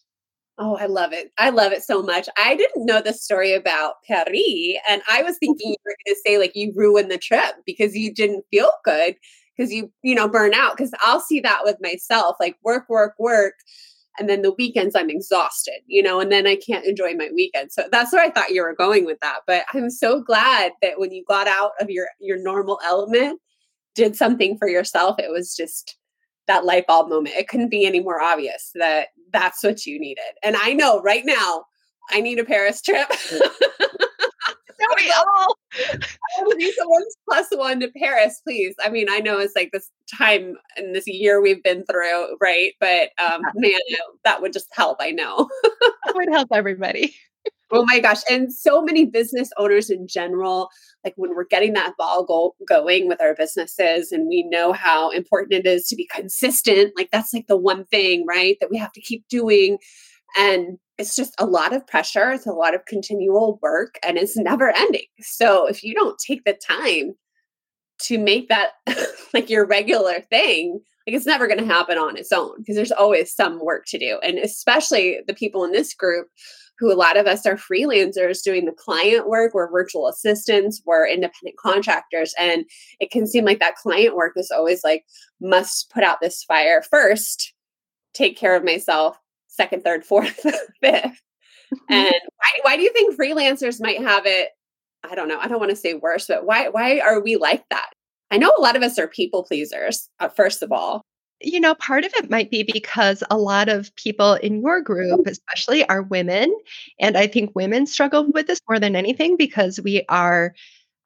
Oh, 0.64 0.78
I 0.78 0.86
love 0.86 1.12
it. 1.12 1.32
I 1.40 1.50
love 1.50 1.72
it 1.72 1.82
so 1.82 2.04
much. 2.04 2.30
I 2.38 2.56
didn't 2.56 2.86
know 2.86 3.02
the 3.02 3.14
story 3.14 3.52
about 3.52 3.96
Paris. 4.08 4.78
And 4.88 5.02
I 5.10 5.24
was 5.24 5.38
thinking 5.40 5.72
you 5.72 5.76
were 5.84 5.96
going 6.06 6.16
to 6.16 6.22
say, 6.24 6.38
like, 6.38 6.52
you 6.56 6.72
ruined 6.76 7.10
the 7.10 7.18
trip 7.18 7.56
because 7.66 7.96
you 7.96 8.14
didn't 8.14 8.46
feel 8.52 8.70
good 8.86 9.16
because 9.58 9.74
you, 9.74 9.92
you 10.04 10.14
know, 10.14 10.28
burn 10.28 10.54
out. 10.54 10.78
Because 10.78 10.92
I'll 11.02 11.20
see 11.20 11.40
that 11.40 11.62
with 11.64 11.78
myself 11.82 12.36
like, 12.40 12.58
work, 12.64 12.88
work, 12.90 13.16
work. 13.18 13.56
And 14.20 14.30
then 14.30 14.44
the 14.44 14.54
weekends, 14.54 14.96
I'm 14.96 15.10
exhausted, 15.10 15.80
you 15.88 16.04
know, 16.04 16.20
and 16.20 16.32
then 16.32 16.46
I 16.46 16.58
can't 16.58 16.86
enjoy 16.86 17.16
my 17.16 17.30
weekend. 17.34 17.72
So 17.72 17.88
that's 17.92 18.14
where 18.14 18.24
I 18.24 18.30
thought 18.30 18.52
you 18.52 18.62
were 18.62 18.76
going 18.76 19.06
with 19.06 19.18
that. 19.22 19.40
But 19.48 19.64
I'm 19.74 19.90
so 19.90 20.22
glad 20.22 20.74
that 20.84 21.00
when 21.00 21.12
you 21.12 21.24
got 21.28 21.48
out 21.48 21.72
of 21.80 21.90
your 21.90 22.08
your 22.20 22.38
normal 22.38 22.80
element, 22.86 23.40
did 23.96 24.16
something 24.16 24.58
for 24.60 24.68
yourself, 24.68 25.16
it 25.18 25.32
was 25.32 25.56
just 25.56 25.98
that 26.48 26.66
light 26.66 26.88
bulb 26.88 27.10
moment. 27.10 27.36
It 27.36 27.48
couldn't 27.48 27.70
be 27.70 27.86
any 27.86 28.00
more 28.00 28.22
obvious 28.22 28.72
that 28.76 29.10
that's 29.32 29.64
what 29.64 29.86
you 29.86 30.00
needed. 30.00 30.24
And 30.44 30.56
I 30.56 30.74
know 30.74 31.02
right 31.02 31.26
now 31.26 31.66
I 32.10 32.22
need 32.22 32.40
a 32.40 32.46
Paris 32.46 32.82
trip. 32.82 33.08
We 34.96 35.12
all? 35.12 35.58
I 35.74 36.44
will 36.44 36.58
be 36.58 36.72
someone's 36.72 37.18
plus 37.28 37.48
one 37.52 37.80
to 37.82 37.92
Paris, 37.98 38.42
please. 38.44 38.76
I 38.84 38.90
mean, 38.90 39.08
I 39.10 39.20
know 39.20 39.38
it's 39.38 39.56
like 39.56 39.72
this 39.72 39.90
time 40.18 40.56
and 40.76 40.96
this 40.96 41.08
year 41.08 41.42
we've 41.42 41.64
been 41.64 41.86
through, 41.86 42.38
right? 42.42 42.74
But 42.80 43.10
um, 43.20 43.42
man, 43.56 43.80
that 44.24 44.42
would 44.42 44.54
just 44.54 44.68
help. 44.72 44.98
I 45.00 45.12
know. 45.12 45.50
that 45.64 46.16
would 46.16 46.30
help 46.30 46.50
everybody. 46.52 47.16
Oh 47.72 47.86
my 47.86 48.00
gosh. 48.00 48.22
And 48.30 48.54
so 48.54 48.82
many 48.82 49.06
business 49.06 49.50
owners 49.58 49.90
in 49.90 50.08
general, 50.08 50.70
like 51.04 51.14
when 51.16 51.36
we're 51.36 51.46
getting 51.46 51.74
that 51.74 51.94
ball 51.98 52.24
go- 52.26 52.56
going 52.68 53.08
with 53.08 53.22
our 53.22 53.36
businesses 53.36 54.12
and 54.12 54.28
we 54.28 54.44
know 54.50 54.74
how 54.74 55.10
important 55.12 55.54
it 55.54 55.66
is 55.66 55.88
to 55.88 55.96
be 55.96 56.08
consistent, 56.08 56.94
like 56.98 57.10
that's 57.12 57.34
like 57.34 57.48
the 57.48 57.58
one 57.58 57.86
thing, 57.86 58.26
right? 58.28 58.58
That 58.60 58.70
we 58.72 58.78
have 58.78 58.92
to 58.94 59.02
keep 59.02 59.28
doing. 59.30 59.78
And 60.38 60.78
it's 60.98 61.16
just 61.16 61.34
a 61.40 61.46
lot 61.46 61.74
of 61.74 61.86
pressure, 61.88 62.32
it's 62.32 62.46
a 62.46 62.54
lot 62.54 62.76
of 62.76 62.86
continual 62.86 63.60
work, 63.62 63.96
and 64.04 64.18
it's 64.18 64.38
never 64.38 64.70
ending. 64.70 65.08
So 65.20 65.68
if 65.68 65.84
you 65.84 65.94
don't 65.94 66.20
take 66.26 66.44
the 66.46 66.54
time 66.54 67.16
to 68.04 68.18
make 68.18 68.50
that 68.50 68.72
like 69.34 69.50
your 69.50 69.66
regular 69.66 70.22
thing, 70.30 70.80
like 71.08 71.16
it's 71.16 71.26
never 71.26 71.48
going 71.48 71.60
to 71.60 71.66
happen 71.66 71.98
on 71.98 72.18
its 72.18 72.32
own 72.32 72.54
because 72.60 72.76
there's 72.76 72.92
always 72.92 73.34
some 73.34 73.60
work 73.64 73.86
to 73.88 73.98
do. 73.98 74.20
And 74.24 74.38
especially 74.38 75.20
the 75.28 75.34
people 75.34 75.64
in 75.64 75.72
this 75.72 75.94
group 75.94 76.28
who 76.82 76.92
a 76.92 76.98
lot 76.98 77.16
of 77.16 77.28
us 77.28 77.46
are 77.46 77.56
freelancers 77.56 78.42
doing 78.44 78.66
the 78.66 78.72
client 78.72 79.30
work, 79.30 79.54
we're 79.54 79.70
virtual 79.70 80.08
assistants, 80.08 80.82
we're 80.84 81.08
independent 81.08 81.56
contractors. 81.58 82.34
And 82.40 82.66
it 83.00 83.12
can 83.12 83.28
seem 83.28 83.46
like 83.46 83.60
that 83.60 83.76
client 83.76 84.16
work 84.16 84.34
is 84.36 84.50
always 84.50 84.84
like, 84.84 85.06
must 85.40 85.92
put 85.92 86.04
out 86.04 86.18
this 86.22 86.44
fire 86.44 86.82
first, 86.82 87.54
take 88.16 88.36
care 88.36 88.56
of 88.56 88.64
myself, 88.64 89.16
second, 89.48 89.84
third, 89.84 90.04
fourth, 90.06 90.40
fifth. 90.82 91.22
and 91.88 92.14
why, 92.36 92.60
why 92.64 92.76
do 92.76 92.82
you 92.82 92.92
think 92.92 93.16
freelancers 93.16 93.80
might 93.80 94.02
have 94.02 94.26
it? 94.26 94.50
I 95.04 95.14
don't 95.14 95.28
know. 95.28 95.40
I 95.40 95.48
don't 95.48 95.60
want 95.60 95.70
to 95.70 95.76
say 95.76 95.94
worse, 95.94 96.26
but 96.28 96.46
why 96.46 96.70
why 96.70 97.00
are 97.00 97.22
we 97.22 97.36
like 97.36 97.64
that? 97.70 97.90
I 98.30 98.38
know 98.38 98.54
a 98.58 98.62
lot 98.62 98.76
of 98.76 98.84
us 98.84 98.98
are 99.00 99.08
people 99.08 99.44
pleasers, 99.44 100.10
uh, 100.20 100.30
first 100.30 100.64
of 100.64 100.72
all. 100.72 101.04
You 101.44 101.60
know, 101.60 101.76
part 101.76 102.06
of 102.06 102.14
it 102.16 102.30
might 102.30 102.52
be 102.52 102.64
because 102.64 103.24
a 103.30 103.38
lot 103.38 103.68
of 103.70 103.96
people 103.96 104.34
in 104.36 104.62
your 104.62 104.82
group, 104.82 105.26
especially, 105.26 105.88
are 105.88 106.04
women. 106.04 106.54
And 107.00 107.18
I 107.18 107.28
think 107.28 107.56
women 107.56 107.86
struggle 107.88 108.32
with 108.32 108.48
this 108.48 108.60
more 108.70 108.80
than 108.80 108.96
anything 108.96 109.38
because 109.38 109.80
we 109.82 110.04
are, 110.10 110.54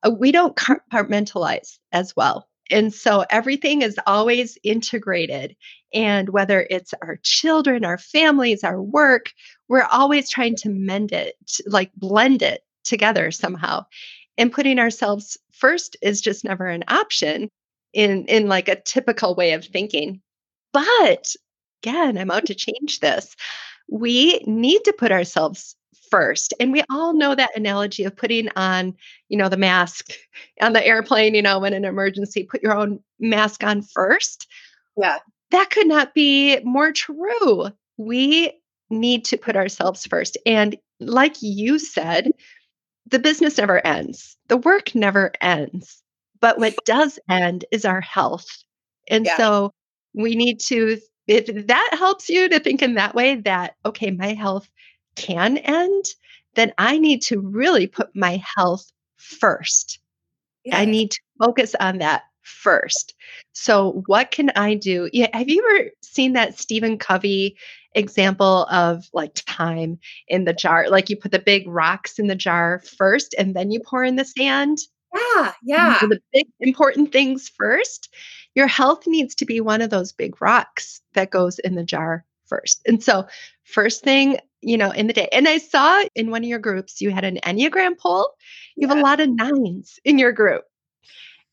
uh, 0.03 0.11
we 0.11 0.31
don't 0.31 0.55
compartmentalize 0.55 1.77
as 1.91 2.15
well. 2.15 2.47
And 2.71 2.93
so 2.93 3.25
everything 3.29 3.81
is 3.81 3.99
always 4.07 4.57
integrated. 4.63 5.55
And 5.93 6.29
whether 6.29 6.67
it's 6.69 6.93
our 7.01 7.19
children, 7.23 7.85
our 7.85 7.97
families, 7.97 8.63
our 8.63 8.81
work, 8.81 9.31
we're 9.69 9.87
always 9.91 10.29
trying 10.29 10.55
to 10.57 10.69
mend 10.69 11.11
it, 11.11 11.35
like 11.67 11.91
blend 11.95 12.41
it 12.41 12.63
together 12.83 13.31
somehow. 13.31 13.85
And 14.37 14.51
putting 14.51 14.79
ourselves 14.79 15.37
first 15.53 15.95
is 16.01 16.21
just 16.21 16.43
never 16.43 16.67
an 16.67 16.83
option 16.87 17.49
in 17.93 18.25
in 18.25 18.47
like 18.47 18.67
a 18.67 18.81
typical 18.81 19.35
way 19.35 19.53
of 19.53 19.63
thinking 19.63 20.21
but 20.75 21.33
again, 21.81 22.17
I'm 22.17 22.31
out 22.31 22.47
to 22.47 22.53
change 22.53 22.99
this. 22.99 23.33
We 23.89 24.39
need 24.45 24.83
to 24.83 24.91
put 24.91 25.13
ourselves 25.13 25.77
first. 26.11 26.53
And 26.59 26.73
we 26.73 26.83
all 26.89 27.13
know 27.13 27.33
that 27.33 27.55
analogy 27.55 28.03
of 28.03 28.15
putting 28.15 28.49
on, 28.57 28.93
you 29.29 29.37
know, 29.37 29.47
the 29.47 29.55
mask 29.55 30.11
on 30.61 30.73
the 30.73 30.85
airplane, 30.85 31.33
you 31.33 31.41
know, 31.41 31.59
when 31.59 31.71
an 31.71 31.85
emergency, 31.85 32.43
put 32.43 32.61
your 32.61 32.77
own 32.77 32.99
mask 33.19 33.63
on 33.63 33.83
first. 33.83 34.47
Yeah. 34.97 35.19
That 35.51 35.69
could 35.69 35.87
not 35.87 36.13
be 36.13 36.59
more 36.65 36.91
true. 36.91 37.67
We 37.95 38.51
need 38.89 39.23
to 39.25 39.37
put 39.37 39.55
ourselves 39.55 40.05
first. 40.05 40.37
And 40.45 40.75
like 40.99 41.41
you 41.41 41.79
said, 41.79 42.31
the 43.05 43.19
business 43.19 43.57
never 43.57 43.85
ends, 43.87 44.35
the 44.49 44.57
work 44.57 44.93
never 44.93 45.31
ends. 45.39 46.03
But 46.41 46.59
what 46.59 46.75
does 46.85 47.17
end 47.29 47.63
is 47.71 47.85
our 47.85 48.01
health. 48.01 48.47
And 49.07 49.25
yeah. 49.25 49.37
so 49.37 49.71
we 50.15 50.35
need 50.35 50.59
to 50.59 50.97
if 51.27 51.67
that 51.67 51.89
helps 51.97 52.29
you 52.29 52.47
to 52.49 52.59
think 52.59 52.81
in 52.81 52.95
that 52.95 53.15
way 53.15 53.35
that 53.35 53.75
okay 53.85 54.11
my 54.11 54.33
health 54.33 54.69
can 55.15 55.57
end 55.57 56.05
then 56.55 56.73
i 56.77 56.97
need 56.97 57.21
to 57.21 57.39
really 57.39 57.87
put 57.87 58.09
my 58.15 58.41
health 58.55 58.91
first 59.17 59.99
i 60.71 60.85
need 60.85 61.11
to 61.11 61.19
focus 61.39 61.75
on 61.79 61.99
that 61.99 62.23
first. 62.45 63.13
So, 63.53 64.03
what 64.05 64.31
can 64.31 64.51
I 64.55 64.75
do? 64.75 65.09
Yeah, 65.11 65.35
have 65.35 65.49
you 65.49 65.65
ever 65.67 65.89
seen 66.01 66.33
that 66.33 66.57
Stephen 66.57 66.97
Covey 66.97 67.57
example 67.93 68.65
of 68.71 69.05
like 69.13 69.33
time 69.45 69.99
in 70.27 70.45
the 70.45 70.53
jar? 70.53 70.89
Like 70.89 71.09
you 71.09 71.17
put 71.17 71.31
the 71.31 71.39
big 71.39 71.67
rocks 71.67 72.19
in 72.19 72.27
the 72.27 72.35
jar 72.35 72.81
first 72.97 73.35
and 73.37 73.55
then 73.55 73.71
you 73.71 73.81
pour 73.85 74.03
in 74.03 74.15
the 74.15 74.25
sand? 74.25 74.79
Yeah, 75.15 75.53
yeah. 75.63 75.99
the 76.01 76.19
big 76.33 76.47
important 76.59 77.11
things 77.11 77.49
first. 77.49 78.13
Your 78.55 78.67
health 78.67 79.07
needs 79.07 79.35
to 79.35 79.45
be 79.45 79.61
one 79.61 79.81
of 79.81 79.89
those 79.89 80.11
big 80.11 80.41
rocks 80.41 81.01
that 81.13 81.31
goes 81.31 81.59
in 81.59 81.75
the 81.75 81.83
jar 81.83 82.25
first. 82.47 82.81
And 82.85 83.03
so, 83.03 83.27
first 83.63 84.03
thing, 84.03 84.37
you 84.61 84.77
know, 84.77 84.91
in 84.91 85.07
the 85.07 85.13
day. 85.13 85.29
And 85.31 85.47
I 85.47 85.57
saw 85.59 86.03
in 86.15 86.31
one 86.31 86.43
of 86.43 86.49
your 86.49 86.59
groups 86.59 87.01
you 87.01 87.11
had 87.11 87.23
an 87.25 87.39
Enneagram 87.43 87.97
poll. 87.97 88.29
You 88.75 88.87
have 88.87 88.97
a 88.97 89.01
lot 89.01 89.19
of 89.19 89.29
nines 89.29 89.99
in 90.03 90.19
your 90.19 90.31
group. 90.31 90.63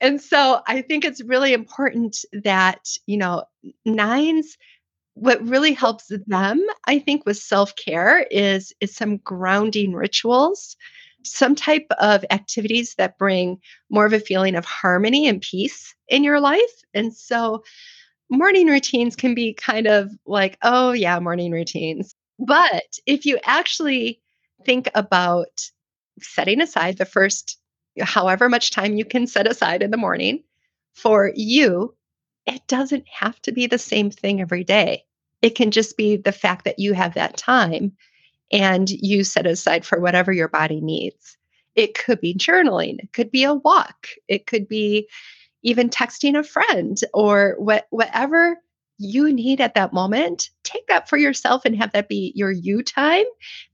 And 0.01 0.21
so 0.21 0.61
I 0.67 0.83
think 0.83 1.05
it's 1.05 1.23
really 1.23 1.53
important 1.53 2.25
that, 2.45 2.81
you 3.07 3.17
know, 3.17 3.45
nines 3.85 4.57
what 5.15 5.47
really 5.47 5.75
helps 5.75 6.11
them, 6.27 6.61
I 6.87 6.99
think, 6.99 7.27
with 7.27 7.37
self-care 7.37 8.27
is 8.31 8.73
is 8.81 8.97
some 8.97 9.19
grounding 9.19 9.93
rituals 9.93 10.77
some 11.25 11.55
type 11.55 11.87
of 11.99 12.25
activities 12.31 12.95
that 12.97 13.19
bring 13.19 13.59
more 13.91 14.07
of 14.07 14.13
a 14.13 14.21
feeling 14.21 14.55
of 14.55 14.65
harmony 14.65 15.27
and 15.27 15.41
peace 15.41 15.95
in 16.09 16.25
your 16.25 16.41
life. 16.41 16.83
And 16.95 17.15
so 17.15 17.63
morning 18.31 18.67
routines 18.67 19.17
can 19.17 19.35
be 19.35 19.55
kind 19.55 19.87
of 19.87 20.11
like, 20.27 20.59
oh, 20.63 20.93
yeah, 20.93 21.19
morning 21.21 21.53
routines. 21.53 22.15
But 22.39 22.99
if 23.07 23.27
you 23.27 23.39
actually 23.45 24.21
think 24.65 24.89
about 24.95 25.71
setting 26.21 26.61
aside 26.61 26.99
the 26.99 27.05
first 27.05 27.59
however 28.01 28.49
much 28.49 28.71
time 28.71 28.97
you 28.97 29.05
can 29.05 29.27
set 29.27 29.47
aside 29.47 29.83
in 29.83 29.91
the 29.91 29.97
morning 29.97 30.43
for 30.95 31.33
you, 31.35 31.95
it 32.47 32.67
doesn't 32.67 33.07
have 33.09 33.41
to 33.43 33.53
be 33.53 33.67
the 33.67 33.79
same 33.79 34.11
thing 34.11 34.41
every 34.41 34.65
day. 34.65 35.05
It 35.43 35.55
can 35.55 35.71
just 35.71 35.97
be 35.97 36.17
the 36.17 36.33
fact 36.33 36.65
that 36.65 36.79
you 36.79 36.93
have 36.95 37.15
that 37.15 37.37
time 37.37 37.93
and 38.53 38.91
you 38.91 39.25
set 39.25 39.47
aside 39.47 39.85
for 39.85 40.01
whatever 40.01 40.33
your 40.33 40.49
body 40.49 40.81
needs. 40.81 41.37
It 41.75 41.99
could 41.99 42.21
be 42.21 42.35
journaling, 42.35 42.99
it 42.99 43.13
could 43.13 43.31
be 43.31 43.45
a 43.45 43.55
walk, 43.55 44.09
it 44.29 44.47
could 44.47 44.69
be 44.69 45.09
even 45.63 45.89
texting 45.89 46.39
a 46.39 46.43
friend 46.43 46.99
or 47.15 47.55
what, 47.59 47.87
whatever 47.91 48.59
you 48.99 49.33
need 49.33 49.61
at 49.61 49.75
that 49.75 49.93
moment. 49.93 50.51
Take 50.65 50.87
that 50.89 51.09
for 51.09 51.17
yourself 51.17 51.65
and 51.65 51.77
have 51.77 51.93
that 51.93 52.09
be 52.09 52.33
your 52.35 52.53
you 52.53 52.83
time 52.83 53.25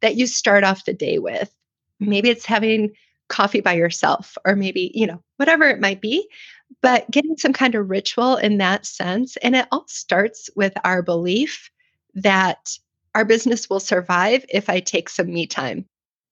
that 0.00 0.16
you 0.16 0.26
start 0.26 0.64
off 0.64 0.84
the 0.84 0.94
day 0.94 1.18
with. 1.18 1.52
Maybe 1.98 2.30
it's 2.30 2.46
having 2.46 2.92
coffee 3.28 3.60
by 3.60 3.74
yourself, 3.74 4.38
or 4.44 4.56
maybe, 4.56 4.90
you 4.94 5.06
know, 5.06 5.22
whatever 5.36 5.68
it 5.68 5.80
might 5.80 6.00
be, 6.00 6.28
but 6.82 7.10
getting 7.10 7.36
some 7.36 7.52
kind 7.52 7.74
of 7.74 7.90
ritual 7.90 8.36
in 8.36 8.58
that 8.58 8.86
sense. 8.86 9.36
And 9.38 9.54
it 9.54 9.66
all 9.70 9.84
starts 9.88 10.48
with 10.56 10.72
our 10.84 11.02
belief 11.02 11.70
that 12.14 12.78
our 13.18 13.24
business 13.24 13.68
will 13.68 13.80
survive 13.80 14.44
if 14.48 14.70
I 14.70 14.78
take 14.78 15.08
some 15.08 15.32
me 15.32 15.44
time. 15.44 15.84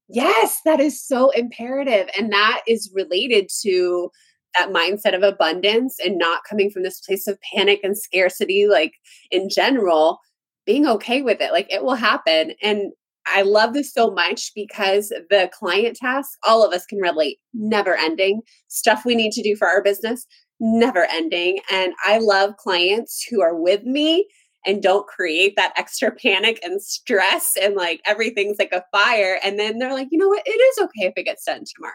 Yes, 0.09 0.61
that 0.65 0.79
is 0.79 1.05
so 1.05 1.31
imperative. 1.31 2.09
And 2.17 2.33
that 2.33 2.61
is 2.69 2.93
related 2.95 3.49
to 3.63 4.09
that 4.57 4.71
mindset 4.71 5.17
of 5.17 5.25
abundance 5.25 5.97
and 5.99 6.17
not 6.17 6.45
coming 6.49 6.71
from 6.71 6.85
this 6.85 7.01
place 7.01 7.27
of 7.27 7.41
panic 7.53 7.81
and 7.83 7.99
scarcity, 7.99 8.69
like 8.69 8.93
in 9.33 9.49
general, 9.49 10.21
being 10.65 10.87
okay 10.87 11.23
with 11.23 11.41
it. 11.41 11.51
Like 11.51 11.67
it 11.73 11.83
will 11.83 11.97
happen. 11.97 12.53
And 12.63 12.93
I 13.27 13.43
love 13.43 13.75
this 13.75 13.93
so 13.93 14.13
much 14.13 14.53
because 14.55 15.09
the 15.09 15.51
client 15.53 15.97
task, 15.97 16.39
all 16.47 16.65
of 16.65 16.73
us 16.73 16.87
can 16.87 17.01
relate, 17.01 17.39
never 17.53 17.97
ending 17.97 18.43
stuff 18.69 19.05
we 19.05 19.17
need 19.17 19.33
to 19.33 19.43
do 19.43 19.57
for 19.57 19.67
our 19.67 19.83
business, 19.83 20.25
never 20.61 21.05
ending. 21.11 21.59
And 21.69 21.95
I 22.05 22.19
love 22.19 22.57
clients 22.59 23.27
who 23.29 23.43
are 23.43 23.61
with 23.61 23.83
me 23.83 24.29
and 24.67 24.83
don't 24.83 25.07
create 25.07 25.55
that 25.57 25.73
extra 25.77 26.11
panic 26.11 26.59
and 26.63 26.83
stress 26.83 27.57
and 27.61 27.75
like 27.75 28.01
everything's 28.07 28.59
like 28.59 28.73
a 28.73 28.85
fire. 28.93 29.39
And 29.43 29.59
then 29.59 29.79
they're 29.79 29.93
like, 29.93 30.09
you 30.11 30.19
know 30.19 30.29
what? 30.29 30.43
It 30.45 30.51
is 30.51 30.79
okay 30.79 31.07
if 31.07 31.15
it 31.17 31.25
gets 31.25 31.45
done 31.45 31.65
tomorrow. 31.75 31.93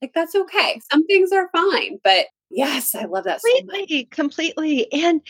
Like 0.00 0.12
that's 0.14 0.34
okay. 0.34 0.80
Some 0.90 1.04
things 1.06 1.32
are 1.32 1.50
fine, 1.52 1.98
but 2.04 2.26
yes, 2.50 2.94
I 2.94 3.06
love 3.06 3.24
that 3.24 3.40
completely, 3.42 4.02
so 4.02 4.14
completely. 4.14 4.92
And 4.92 5.20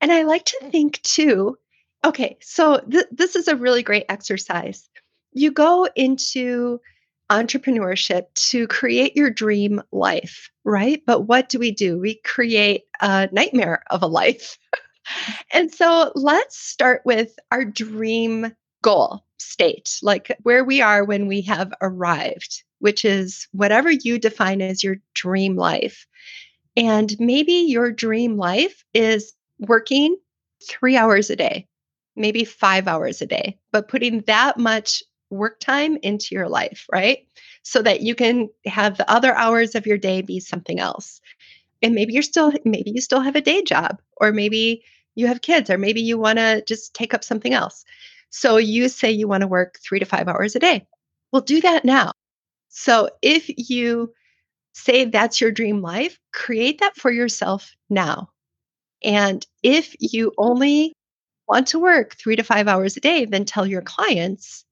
and 0.00 0.12
I 0.12 0.24
like 0.24 0.44
to 0.46 0.70
think 0.70 1.00
too. 1.02 1.56
Okay, 2.04 2.36
so 2.40 2.80
th- 2.90 3.06
this 3.10 3.34
is 3.34 3.48
a 3.48 3.56
really 3.56 3.82
great 3.82 4.04
exercise. 4.08 4.88
You 5.32 5.50
go 5.50 5.88
into 5.96 6.80
entrepreneurship 7.30 8.26
to 8.34 8.66
create 8.68 9.16
your 9.16 9.30
dream 9.30 9.82
life, 9.92 10.50
right? 10.64 11.02
But 11.06 11.22
what 11.22 11.48
do 11.48 11.58
we 11.58 11.70
do? 11.72 11.98
We 11.98 12.20
create 12.24 12.84
a 13.00 13.28
nightmare 13.32 13.82
of 13.90 14.02
a 14.02 14.06
life. 14.06 14.58
and 15.52 15.72
so 15.72 16.12
let's 16.14 16.58
start 16.58 17.02
with 17.04 17.38
our 17.50 17.64
dream 17.64 18.54
goal 18.82 19.24
state, 19.38 19.98
like 20.02 20.36
where 20.42 20.64
we 20.64 20.80
are 20.80 21.04
when 21.04 21.26
we 21.26 21.42
have 21.42 21.72
arrived, 21.80 22.62
which 22.78 23.04
is 23.04 23.48
whatever 23.52 23.90
you 23.90 24.18
define 24.18 24.60
as 24.60 24.84
your 24.84 24.96
dream 25.14 25.56
life. 25.56 26.06
And 26.76 27.14
maybe 27.18 27.52
your 27.52 27.90
dream 27.90 28.36
life 28.36 28.84
is 28.94 29.32
working 29.58 30.16
three 30.68 30.96
hours 30.96 31.30
a 31.30 31.36
day, 31.36 31.66
maybe 32.16 32.44
five 32.44 32.86
hours 32.86 33.22
a 33.22 33.26
day, 33.26 33.58
but 33.72 33.88
putting 33.88 34.20
that 34.22 34.58
much 34.58 35.02
work 35.30 35.58
time 35.60 35.98
into 36.02 36.34
your 36.34 36.48
life, 36.48 36.86
right? 36.92 37.26
So 37.62 37.82
that 37.82 38.02
you 38.02 38.14
can 38.14 38.48
have 38.66 38.96
the 38.96 39.10
other 39.10 39.34
hours 39.34 39.74
of 39.74 39.86
your 39.86 39.98
day 39.98 40.22
be 40.22 40.38
something 40.38 40.78
else. 40.78 41.20
And 41.82 41.94
maybe 41.94 42.12
you're 42.12 42.22
still, 42.22 42.52
maybe 42.64 42.90
you 42.90 43.00
still 43.00 43.20
have 43.20 43.36
a 43.36 43.40
day 43.40 43.62
job, 43.62 44.00
or 44.18 44.32
maybe 44.32 44.84
you 45.16 45.26
have 45.26 45.40
kids, 45.40 45.68
or 45.68 45.78
maybe 45.78 46.00
you 46.00 46.16
want 46.16 46.38
to 46.38 46.62
just 46.66 46.94
take 46.94 47.12
up 47.12 47.24
something 47.24 47.52
else. 47.52 47.84
So 48.30 48.58
you 48.58 48.88
say 48.88 49.10
you 49.10 49.26
want 49.26 49.40
to 49.40 49.48
work 49.48 49.78
three 49.82 49.98
to 49.98 50.04
five 50.04 50.28
hours 50.28 50.54
a 50.54 50.60
day. 50.60 50.86
Well, 51.32 51.42
do 51.42 51.60
that 51.62 51.84
now. 51.84 52.12
So 52.68 53.10
if 53.22 53.50
you 53.70 54.12
say 54.74 55.06
that's 55.06 55.40
your 55.40 55.50
dream 55.50 55.80
life, 55.80 56.20
create 56.32 56.80
that 56.80 56.96
for 56.96 57.10
yourself 57.10 57.74
now. 57.88 58.30
And 59.02 59.44
if 59.62 59.96
you 59.98 60.32
only 60.36 60.92
want 61.48 61.66
to 61.68 61.78
work 61.78 62.16
three 62.16 62.36
to 62.36 62.42
five 62.42 62.68
hours 62.68 62.96
a 62.96 63.00
day, 63.00 63.24
then 63.24 63.44
tell 63.44 63.66
your 63.66 63.82
clients, 63.82 64.64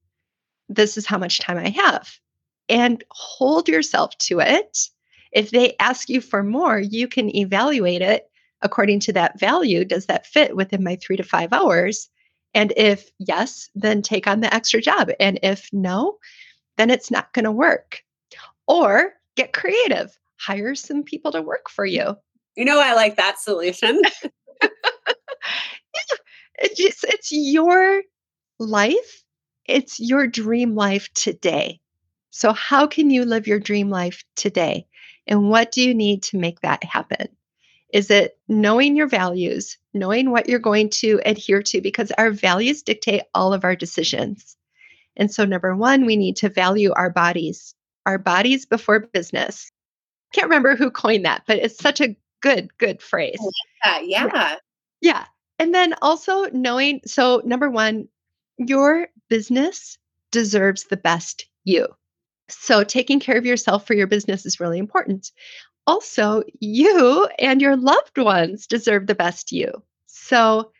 this 0.69 0.97
is 0.97 1.05
how 1.05 1.17
much 1.17 1.39
time 1.39 1.57
I 1.57 1.69
have. 1.69 2.19
And 2.69 3.03
hold 3.11 3.67
yourself 3.67 4.17
to 4.19 4.39
it. 4.39 4.89
If 5.31 5.51
they 5.51 5.75
ask 5.79 6.09
you 6.09 6.21
for 6.21 6.43
more, 6.43 6.79
you 6.79 7.07
can 7.07 7.35
evaluate 7.35 8.01
it 8.01 8.29
according 8.61 8.99
to 9.01 9.13
that 9.13 9.39
value, 9.39 9.85
does 9.85 10.05
that 10.07 10.25
fit 10.25 10.55
within 10.55 10.83
my 10.83 10.95
three 10.95 11.17
to 11.17 11.23
five 11.23 11.53
hours? 11.53 12.09
And 12.53 12.73
if 12.77 13.09
yes, 13.19 13.69
then 13.75 14.01
take 14.01 14.27
on 14.27 14.39
the 14.39 14.53
extra 14.53 14.81
job. 14.81 15.09
And 15.19 15.39
if 15.43 15.69
no, 15.73 16.17
then 16.77 16.89
it's 16.89 17.11
not 17.11 17.33
going 17.33 17.45
to 17.45 17.51
work. 17.51 18.01
Or 18.67 19.13
get 19.35 19.53
creative, 19.53 20.17
hire 20.39 20.75
some 20.75 21.03
people 21.03 21.31
to 21.33 21.41
work 21.41 21.69
for 21.69 21.85
you. 21.85 22.15
You 22.55 22.65
know, 22.65 22.79
I 22.81 22.93
like 22.93 23.17
that 23.17 23.39
solution. 23.39 24.01
yeah, 24.63 24.69
it's, 26.55 26.79
just, 26.79 27.03
it's 27.03 27.31
your 27.31 28.01
life, 28.59 29.23
it's 29.65 29.99
your 29.99 30.25
dream 30.25 30.75
life 30.75 31.09
today. 31.13 31.79
So, 32.31 32.53
how 32.53 32.87
can 32.87 33.09
you 33.09 33.25
live 33.25 33.47
your 33.47 33.59
dream 33.59 33.89
life 33.89 34.23
today? 34.35 34.87
And 35.27 35.49
what 35.49 35.71
do 35.71 35.81
you 35.81 35.93
need 35.93 36.23
to 36.23 36.37
make 36.37 36.61
that 36.61 36.83
happen? 36.83 37.27
Is 37.95 38.11
it 38.11 38.37
knowing 38.49 38.97
your 38.97 39.07
values, 39.07 39.77
knowing 39.93 40.29
what 40.29 40.49
you're 40.49 40.59
going 40.59 40.89
to 40.89 41.21
adhere 41.25 41.63
to, 41.63 41.79
because 41.79 42.11
our 42.17 42.29
values 42.29 42.83
dictate 42.83 43.21
all 43.33 43.53
of 43.53 43.63
our 43.63 43.73
decisions. 43.73 44.57
And 45.15 45.31
so, 45.31 45.45
number 45.45 45.73
one, 45.73 46.05
we 46.05 46.17
need 46.17 46.35
to 46.37 46.49
value 46.49 46.91
our 46.93 47.09
bodies, 47.09 47.73
our 48.05 48.17
bodies 48.17 48.65
before 48.65 48.99
business. 48.99 49.71
I 50.29 50.35
can't 50.35 50.49
remember 50.49 50.75
who 50.75 50.91
coined 50.91 51.23
that, 51.23 51.43
but 51.47 51.59
it's 51.59 51.77
such 51.77 52.01
a 52.01 52.17
good, 52.41 52.77
good 52.77 53.01
phrase. 53.01 53.39
Yeah. 53.85 53.99
Yeah. 54.01 54.55
Yeah. 54.99 55.25
And 55.57 55.73
then 55.73 55.95
also 56.01 56.49
knowing 56.51 56.99
so, 57.05 57.41
number 57.45 57.69
one, 57.69 58.09
your 58.57 59.07
business 59.29 59.97
deserves 60.33 60.83
the 60.89 60.97
best 60.97 61.45
you. 61.63 61.87
So, 62.49 62.83
taking 62.83 63.21
care 63.21 63.37
of 63.37 63.45
yourself 63.45 63.87
for 63.87 63.93
your 63.93 64.07
business 64.07 64.45
is 64.45 64.59
really 64.59 64.79
important 64.79 65.31
also, 65.87 66.43
you 66.59 67.27
and 67.39 67.61
your 67.61 67.75
loved 67.75 68.17
ones 68.17 68.67
deserve 68.67 69.07
the 69.07 69.15
best 69.15 69.51
you. 69.51 69.71
So, 70.07 70.71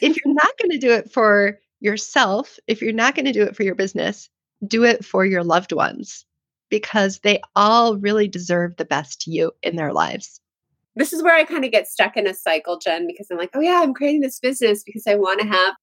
if 0.00 0.16
you're 0.16 0.34
not 0.34 0.58
going 0.60 0.70
to 0.70 0.78
do 0.78 0.92
it 0.92 1.12
for 1.12 1.58
yourself, 1.80 2.58
if 2.66 2.80
you're 2.80 2.92
not 2.92 3.14
going 3.14 3.26
to 3.26 3.32
do 3.32 3.42
it 3.42 3.56
for 3.56 3.62
your 3.62 3.74
business, 3.74 4.28
do 4.66 4.84
it 4.84 5.04
for 5.04 5.24
your 5.24 5.44
loved 5.44 5.72
ones 5.72 6.24
because 6.70 7.20
they 7.20 7.40
all 7.54 7.96
really 7.96 8.26
deserve 8.26 8.76
the 8.76 8.84
best 8.84 9.26
you 9.26 9.52
in 9.62 9.76
their 9.76 9.92
lives. 9.92 10.40
This 10.96 11.12
is 11.12 11.22
where 11.22 11.34
I 11.34 11.44
kind 11.44 11.64
of 11.64 11.72
get 11.72 11.88
stuck 11.88 12.16
in 12.16 12.26
a 12.26 12.34
cycle, 12.34 12.78
Jen, 12.78 13.06
because 13.06 13.26
I'm 13.30 13.38
like, 13.38 13.50
oh, 13.54 13.60
yeah, 13.60 13.80
I'm 13.82 13.94
creating 13.94 14.20
this 14.20 14.38
business 14.38 14.82
because 14.84 15.06
I 15.06 15.16
want 15.16 15.40
to 15.40 15.46
have 15.46 15.74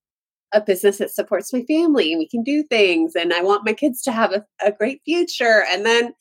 a 0.54 0.62
business 0.62 0.98
that 0.98 1.12
supports 1.12 1.54
my 1.54 1.64
family 1.64 2.12
and 2.12 2.20
we 2.20 2.28
can 2.28 2.44
do 2.44 2.64
things 2.64 3.16
and 3.16 3.34
I 3.34 3.42
want 3.42 3.66
my 3.66 3.74
kids 3.74 4.02
to 4.04 4.12
have 4.12 4.32
a, 4.32 4.46
a 4.66 4.72
great 4.72 5.02
future. 5.06 5.64
And 5.70 5.86
then 5.86 6.14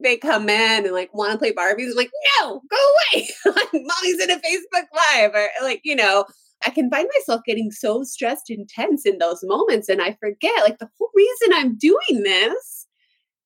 they 0.00 0.16
come 0.16 0.48
in 0.48 0.84
and 0.84 0.92
like 0.94 1.12
want 1.12 1.32
to 1.32 1.38
play 1.38 1.52
Barbies. 1.52 1.90
I'm 1.90 1.96
like, 1.96 2.10
no, 2.40 2.62
go 2.70 2.76
away. 2.76 3.28
like, 3.46 3.72
mommy's 3.72 4.20
in 4.20 4.30
a 4.30 4.36
Facebook 4.36 4.86
Live. 4.94 5.34
Or 5.34 5.48
like, 5.62 5.80
you 5.84 5.96
know, 5.96 6.24
I 6.66 6.70
can 6.70 6.90
find 6.90 7.08
myself 7.16 7.42
getting 7.46 7.70
so 7.70 8.02
stressed 8.02 8.50
and 8.50 8.68
tense 8.68 9.06
in 9.06 9.18
those 9.18 9.40
moments. 9.42 9.88
And 9.88 10.00
I 10.02 10.16
forget, 10.20 10.62
like, 10.62 10.78
the 10.78 10.88
whole 10.98 11.10
reason 11.14 11.52
I'm 11.52 11.76
doing 11.76 12.22
this 12.22 12.86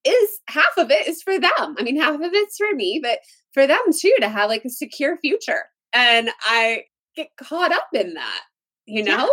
is 0.05 0.41
half 0.49 0.77
of 0.77 0.91
it 0.91 1.07
is 1.07 1.23
for 1.23 1.38
them. 1.38 1.77
I 1.79 1.83
mean, 1.83 2.01
half 2.01 2.15
of 2.15 2.21
it's 2.23 2.57
for 2.57 2.75
me, 2.75 3.01
but 3.03 3.21
for 3.53 3.67
them 3.67 3.81
too 3.97 4.15
to 4.21 4.29
have 4.29 4.49
like 4.49 4.65
a 4.65 4.71
secure 4.71 5.19
future. 5.19 5.65
And 5.93 6.31
I 6.43 6.85
get 7.15 7.29
caught 7.37 7.73
up 7.73 7.88
in 7.95 8.15
that, 8.15 8.41
you 8.87 9.05
know? 9.05 9.25
Yeah. 9.25 9.29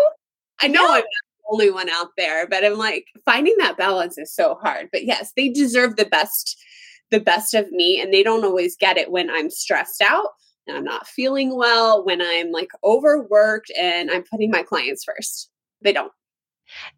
I 0.61 0.67
know 0.67 0.81
yeah. 0.81 0.87
I'm 0.87 0.95
not 0.95 1.03
the 1.03 1.53
only 1.53 1.71
one 1.71 1.89
out 1.89 2.09
there, 2.17 2.47
but 2.47 2.63
I'm 2.63 2.77
like 2.77 3.05
finding 3.25 3.55
that 3.59 3.77
balance 3.77 4.17
is 4.17 4.33
so 4.33 4.55
hard. 4.61 4.89
But 4.91 5.05
yes, 5.05 5.31
they 5.35 5.49
deserve 5.49 5.95
the 5.95 6.05
best 6.05 6.61
the 7.11 7.19
best 7.19 7.53
of 7.53 7.71
me 7.71 8.01
and 8.01 8.13
they 8.13 8.23
don't 8.23 8.45
always 8.45 8.75
get 8.75 8.97
it 8.97 9.11
when 9.11 9.29
I'm 9.29 9.49
stressed 9.49 10.01
out 10.01 10.27
and 10.67 10.77
I'm 10.77 10.83
not 10.83 11.07
feeling 11.07 11.55
well, 11.57 12.05
when 12.05 12.21
I'm 12.21 12.51
like 12.51 12.69
overworked 12.83 13.71
and 13.77 14.11
I'm 14.11 14.23
putting 14.23 14.51
my 14.51 14.63
clients 14.63 15.03
first. 15.03 15.49
They 15.81 15.93
don't. 15.93 16.11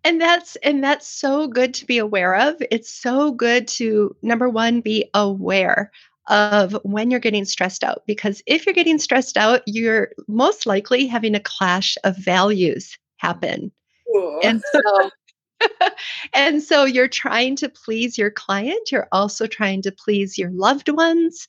And 0.03 0.19
that's 0.19 0.57
and 0.57 0.83
that's 0.83 1.07
so 1.07 1.47
good 1.47 1.73
to 1.75 1.85
be 1.85 1.97
aware 1.97 2.35
of. 2.35 2.61
It's 2.71 2.93
so 2.93 3.31
good 3.31 3.67
to 3.69 4.13
number 4.21 4.49
1 4.49 4.81
be 4.81 5.09
aware 5.13 5.91
of 6.27 6.77
when 6.83 7.09
you're 7.09 7.19
getting 7.19 7.45
stressed 7.45 7.83
out 7.83 8.03
because 8.05 8.43
if 8.45 8.65
you're 8.65 8.75
getting 8.75 8.99
stressed 8.99 9.37
out, 9.37 9.61
you're 9.65 10.09
most 10.27 10.65
likely 10.65 11.07
having 11.07 11.35
a 11.35 11.39
clash 11.39 11.97
of 12.03 12.17
values 12.17 12.97
happen. 13.17 13.71
Ooh. 14.15 14.39
And 14.43 14.61
so 14.71 15.09
and 16.33 16.61
so 16.61 16.85
you're 16.85 17.07
trying 17.07 17.55
to 17.57 17.69
please 17.69 18.17
your 18.17 18.31
client, 18.31 18.91
you're 18.91 19.07
also 19.11 19.47
trying 19.47 19.81
to 19.83 19.91
please 19.91 20.37
your 20.37 20.51
loved 20.51 20.89
ones, 20.89 21.47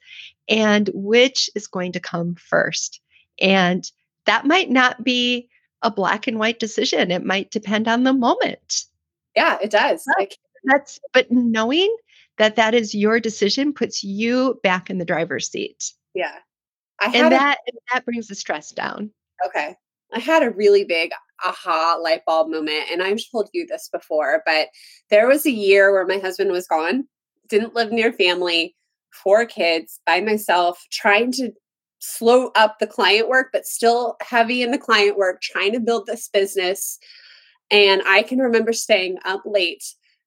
and 0.48 0.90
which 0.94 1.50
is 1.54 1.66
going 1.66 1.92
to 1.92 2.00
come 2.00 2.34
first. 2.34 3.00
And 3.40 3.90
that 4.26 4.46
might 4.46 4.70
not 4.70 5.02
be 5.02 5.48
a 5.82 5.90
black 5.90 6.26
and 6.26 6.38
white 6.38 6.60
decision. 6.60 7.10
It 7.10 7.24
might 7.24 7.50
depend 7.50 7.88
on 7.88 8.04
the 8.04 8.12
moment. 8.12 8.84
Yeah, 9.34 9.58
it 9.62 9.70
does. 9.70 10.04
But 10.18 10.36
that's 10.64 11.00
but 11.12 11.30
knowing 11.30 11.94
that 12.38 12.56
that 12.56 12.74
is 12.74 12.94
your 12.94 13.20
decision 13.20 13.72
puts 13.72 14.02
you 14.02 14.58
back 14.62 14.90
in 14.90 14.98
the 14.98 15.04
driver's 15.04 15.50
seat. 15.50 15.92
Yeah. 16.14 16.36
and 17.00 17.32
that 17.32 17.58
a, 17.68 17.72
that 17.92 18.04
brings 18.04 18.28
the 18.28 18.34
stress 18.34 18.70
down. 18.70 19.10
Okay. 19.46 19.74
I 20.12 20.18
had 20.18 20.42
a 20.42 20.50
really 20.50 20.84
big 20.84 21.10
aha 21.44 21.98
light 22.02 22.22
bulb 22.26 22.50
moment. 22.50 22.84
And 22.90 23.02
I've 23.02 23.20
told 23.30 23.48
you 23.52 23.66
this 23.66 23.88
before, 23.92 24.42
but 24.46 24.68
there 25.10 25.26
was 25.26 25.46
a 25.46 25.50
year 25.50 25.92
where 25.92 26.06
my 26.06 26.18
husband 26.18 26.50
was 26.50 26.66
gone, 26.66 27.04
didn't 27.48 27.74
live 27.74 27.92
near 27.92 28.12
family, 28.12 28.74
four 29.12 29.44
kids 29.44 30.00
by 30.06 30.20
myself, 30.20 30.82
trying 30.90 31.32
to 31.32 31.52
slow 31.98 32.50
up 32.56 32.78
the 32.78 32.86
client 32.86 33.28
work, 33.28 33.48
but 33.52 33.66
still 33.66 34.16
heavy 34.20 34.62
in 34.62 34.72
the 34.72 34.78
client 34.78 35.16
work, 35.16 35.40
trying 35.40 35.72
to 35.72 35.80
build 35.80 36.06
this 36.06 36.28
business. 36.28 36.98
And 37.70 38.02
I 38.06 38.22
can 38.22 38.38
remember 38.38 38.72
staying 38.72 39.18
up 39.24 39.42
late 39.44 39.84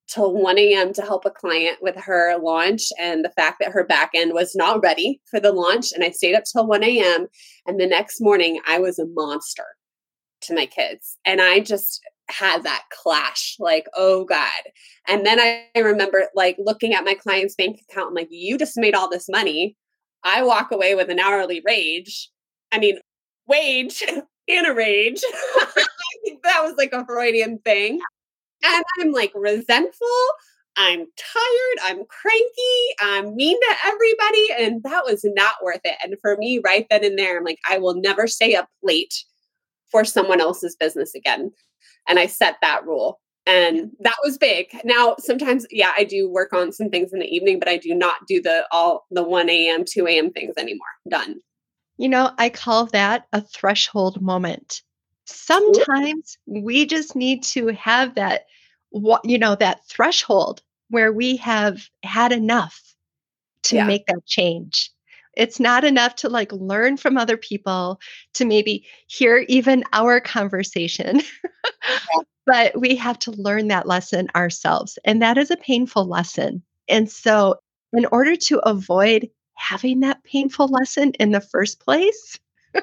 till 0.07 0.33
1 0.33 0.57
a.m. 0.57 0.93
to 0.93 1.01
help 1.01 1.25
a 1.25 1.31
client 1.31 1.77
with 1.81 1.95
her 1.95 2.37
launch 2.37 2.89
and 2.99 3.25
the 3.25 3.31
fact 3.31 3.57
that 3.59 3.71
her 3.71 3.83
back 3.83 4.11
end 4.13 4.33
was 4.33 4.55
not 4.55 4.81
ready 4.81 5.19
for 5.29 5.39
the 5.39 5.51
launch. 5.51 5.91
And 5.91 6.03
I 6.03 6.11
stayed 6.11 6.35
up 6.35 6.43
till 6.43 6.67
1 6.67 6.83
a.m. 6.83 7.27
And 7.65 7.79
the 7.79 7.87
next 7.87 8.21
morning, 8.21 8.59
I 8.67 8.79
was 8.79 8.99
a 8.99 9.07
monster 9.07 9.65
to 10.45 10.55
my 10.55 10.65
kids. 10.65 11.17
And 11.25 11.41
I 11.41 11.59
just 11.59 12.01
had 12.29 12.63
that 12.63 12.83
clash 12.91 13.55
like, 13.59 13.85
oh 13.95 14.25
God. 14.25 14.49
And 15.07 15.25
then 15.25 15.39
I 15.39 15.79
remember 15.79 16.25
like 16.35 16.57
looking 16.59 16.93
at 16.93 17.03
my 17.03 17.13
client's 17.13 17.55
bank 17.55 17.79
account, 17.89 18.09
I'm 18.09 18.13
like, 18.13 18.29
you 18.31 18.57
just 18.57 18.77
made 18.77 18.95
all 18.95 19.09
this 19.09 19.29
money. 19.29 19.75
I 20.23 20.43
walk 20.43 20.71
away 20.71 20.95
with 20.95 21.09
an 21.09 21.19
hourly 21.19 21.61
rage. 21.65 22.31
I 22.71 22.79
mean, 22.79 22.97
wage 23.47 24.03
in 24.47 24.65
a 24.65 24.73
rage. 24.73 25.21
that 26.43 26.63
was 26.63 26.75
like 26.77 26.93
a 26.93 27.05
Freudian 27.05 27.59
thing. 27.59 27.99
And 28.63 28.83
I'm 28.99 29.11
like 29.11 29.31
resentful. 29.35 30.07
I'm 30.77 31.05
tired. 31.17 31.77
I'm 31.83 32.03
cranky. 32.05 32.95
I'm 33.01 33.35
mean 33.35 33.57
to 33.59 33.75
everybody. 33.85 34.47
And 34.59 34.83
that 34.83 35.05
was 35.05 35.23
not 35.23 35.55
worth 35.63 35.81
it. 35.83 35.95
And 36.03 36.15
for 36.21 36.35
me, 36.37 36.59
right 36.63 36.85
then 36.89 37.05
and 37.05 37.17
there, 37.17 37.37
I'm 37.37 37.45
like, 37.45 37.59
I 37.69 37.77
will 37.77 37.95
never 37.95 38.27
stay 38.27 38.55
up 38.55 38.67
late 38.83 39.23
for 39.95 40.03
someone 40.03 40.41
else's 40.41 40.75
business 40.75 41.15
again. 41.15 41.49
And 42.09 42.19
I 42.19 42.25
set 42.25 42.57
that 42.61 42.85
rule. 42.85 43.21
And 43.45 43.91
that 44.01 44.17
was 44.25 44.37
big. 44.37 44.67
Now, 44.83 45.15
sometimes, 45.19 45.65
yeah, 45.71 45.93
I 45.97 46.03
do 46.03 46.29
work 46.29 46.51
on 46.51 46.73
some 46.73 46.89
things 46.89 47.13
in 47.13 47.19
the 47.19 47.33
evening, 47.33 47.59
but 47.59 47.69
I 47.69 47.77
do 47.77 47.95
not 47.95 48.27
do 48.27 48.41
the 48.41 48.65
all 48.73 49.05
the 49.09 49.23
1 49.23 49.49
a.m., 49.49 49.85
2 49.89 50.05
a.m. 50.05 50.31
things 50.31 50.55
anymore. 50.57 50.85
Done. 51.07 51.35
You 51.95 52.09
know, 52.09 52.31
I 52.37 52.49
call 52.49 52.87
that 52.87 53.27
a 53.31 53.39
threshold 53.39 54.21
moment. 54.21 54.81
Sometimes 55.23 56.37
we 56.45 56.85
just 56.85 57.15
need 57.15 57.41
to 57.43 57.67
have 57.67 58.15
that, 58.15 58.47
you 59.23 59.37
know, 59.37 59.55
that 59.55 59.79
threshold 59.87 60.61
where 60.89 61.13
we 61.13 61.37
have 61.37 61.87
had 62.03 62.33
enough 62.33 62.81
to 63.63 63.77
yeah. 63.77 63.87
make 63.87 64.07
that 64.07 64.25
change. 64.25 64.91
It's 65.35 65.59
not 65.59 65.83
enough 65.83 66.15
to 66.17 66.29
like 66.29 66.51
learn 66.51 66.97
from 66.97 67.17
other 67.17 67.37
people, 67.37 67.99
to 68.33 68.45
maybe 68.45 68.85
hear 69.07 69.45
even 69.47 69.83
our 69.93 70.19
conversation. 70.19 71.21
but 72.45 72.79
we 72.79 72.95
have 72.95 73.19
to 73.19 73.31
learn 73.31 73.67
that 73.67 73.87
lesson 73.87 74.27
ourselves. 74.35 74.99
And 75.03 75.21
that 75.21 75.37
is 75.37 75.51
a 75.51 75.57
painful 75.57 76.05
lesson. 76.05 76.63
And 76.87 77.09
so, 77.09 77.55
in 77.93 78.05
order 78.11 78.35
to 78.35 78.59
avoid 78.59 79.29
having 79.55 80.01
that 80.01 80.23
painful 80.23 80.67
lesson 80.67 81.11
in 81.13 81.31
the 81.31 81.41
first 81.41 81.79
place, 81.79 82.39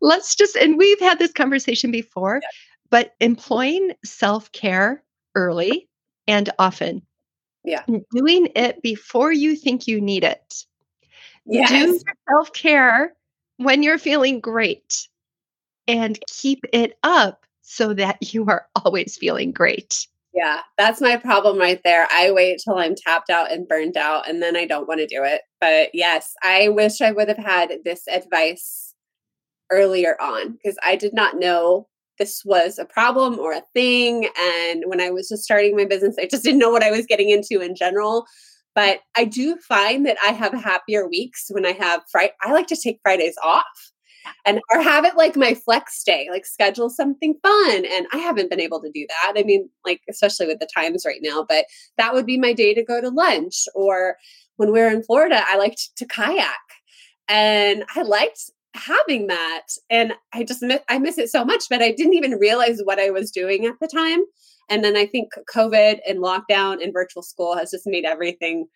let's 0.00 0.34
just, 0.34 0.56
and 0.56 0.76
we've 0.76 1.00
had 1.00 1.18
this 1.18 1.32
conversation 1.32 1.90
before, 1.90 2.40
yeah. 2.42 2.48
but 2.90 3.14
employing 3.20 3.92
self 4.04 4.50
care 4.52 5.02
early 5.34 5.88
and 6.26 6.50
often. 6.58 7.02
Yeah. 7.64 7.84
Doing 8.12 8.48
it 8.56 8.82
before 8.82 9.32
you 9.32 9.54
think 9.54 9.86
you 9.86 10.00
need 10.00 10.24
it 10.24 10.64
Yes. 11.50 11.70
Do 11.70 12.00
self 12.28 12.52
care 12.52 13.12
when 13.56 13.82
you're 13.82 13.98
feeling 13.98 14.40
great 14.40 15.08
and 15.86 16.18
keep 16.28 16.60
it 16.72 16.98
up 17.02 17.44
so 17.62 17.92
that 17.94 18.18
you 18.34 18.46
are 18.46 18.66
always 18.84 19.16
feeling 19.16 19.52
great. 19.52 20.06
Yeah, 20.32 20.60
that's 20.78 21.00
my 21.00 21.16
problem 21.16 21.58
right 21.58 21.80
there. 21.82 22.06
I 22.08 22.30
wait 22.30 22.60
till 22.64 22.78
I'm 22.78 22.94
tapped 22.94 23.30
out 23.30 23.50
and 23.50 23.66
burned 23.66 23.96
out 23.96 24.28
and 24.28 24.40
then 24.40 24.56
I 24.56 24.64
don't 24.64 24.86
want 24.86 25.00
to 25.00 25.06
do 25.06 25.24
it. 25.24 25.42
But 25.60 25.90
yes, 25.92 26.34
I 26.44 26.68
wish 26.68 27.00
I 27.00 27.10
would 27.10 27.26
have 27.26 27.36
had 27.36 27.72
this 27.84 28.06
advice 28.06 28.94
earlier 29.72 30.16
on 30.20 30.52
because 30.52 30.78
I 30.84 30.94
did 30.94 31.14
not 31.14 31.38
know 31.38 31.88
this 32.20 32.44
was 32.44 32.78
a 32.78 32.84
problem 32.84 33.40
or 33.40 33.52
a 33.52 33.62
thing. 33.74 34.28
And 34.38 34.84
when 34.86 35.00
I 35.00 35.10
was 35.10 35.28
just 35.28 35.42
starting 35.42 35.74
my 35.74 35.84
business, 35.84 36.16
I 36.16 36.26
just 36.26 36.44
didn't 36.44 36.60
know 36.60 36.70
what 36.70 36.84
I 36.84 36.92
was 36.92 37.06
getting 37.06 37.30
into 37.30 37.60
in 37.60 37.74
general. 37.74 38.26
But 38.74 39.00
I 39.16 39.24
do 39.24 39.56
find 39.56 40.06
that 40.06 40.16
I 40.24 40.32
have 40.32 40.52
happier 40.52 41.08
weeks 41.08 41.46
when 41.50 41.66
I 41.66 41.72
have 41.72 42.02
Friday. 42.10 42.32
I 42.42 42.52
like 42.52 42.68
to 42.68 42.76
take 42.76 43.00
Fridays 43.02 43.36
off 43.42 43.64
and 44.44 44.60
or 44.70 44.80
have 44.80 45.04
it 45.04 45.16
like 45.16 45.36
my 45.36 45.54
flex 45.54 46.02
day, 46.04 46.28
like 46.30 46.46
schedule 46.46 46.90
something 46.90 47.34
fun. 47.42 47.84
And 47.84 48.06
I 48.12 48.18
haven't 48.18 48.50
been 48.50 48.60
able 48.60 48.80
to 48.82 48.90
do 48.92 49.06
that. 49.08 49.34
I 49.36 49.42
mean, 49.42 49.68
like 49.84 50.00
especially 50.08 50.46
with 50.46 50.60
the 50.60 50.68
times 50.74 51.04
right 51.06 51.20
now, 51.22 51.44
but 51.48 51.64
that 51.98 52.14
would 52.14 52.26
be 52.26 52.38
my 52.38 52.52
day 52.52 52.74
to 52.74 52.84
go 52.84 53.00
to 53.00 53.08
lunch. 53.08 53.64
Or 53.74 54.16
when 54.56 54.72
we 54.72 54.80
are 54.80 54.90
in 54.90 55.02
Florida, 55.02 55.42
I 55.46 55.56
liked 55.56 55.96
to 55.96 56.06
kayak. 56.06 56.54
And 57.28 57.84
I 57.94 58.02
liked 58.02 58.50
having 58.74 59.26
that 59.26 59.66
and 59.88 60.12
i 60.32 60.44
just 60.44 60.62
miss, 60.62 60.80
i 60.88 60.98
miss 60.98 61.18
it 61.18 61.28
so 61.28 61.44
much 61.44 61.64
but 61.68 61.82
i 61.82 61.90
didn't 61.90 62.14
even 62.14 62.38
realize 62.38 62.80
what 62.84 63.00
i 63.00 63.10
was 63.10 63.30
doing 63.30 63.66
at 63.66 63.74
the 63.80 63.88
time 63.88 64.20
and 64.70 64.84
then 64.84 64.96
I 64.96 65.04
think 65.04 65.32
COVID 65.52 65.98
and 66.08 66.20
lockdown 66.20 66.82
and 66.82 66.92
virtual 66.92 67.22
school 67.22 67.56
has 67.56 67.70
just 67.70 67.86
made 67.86 68.04
everything 68.04 68.66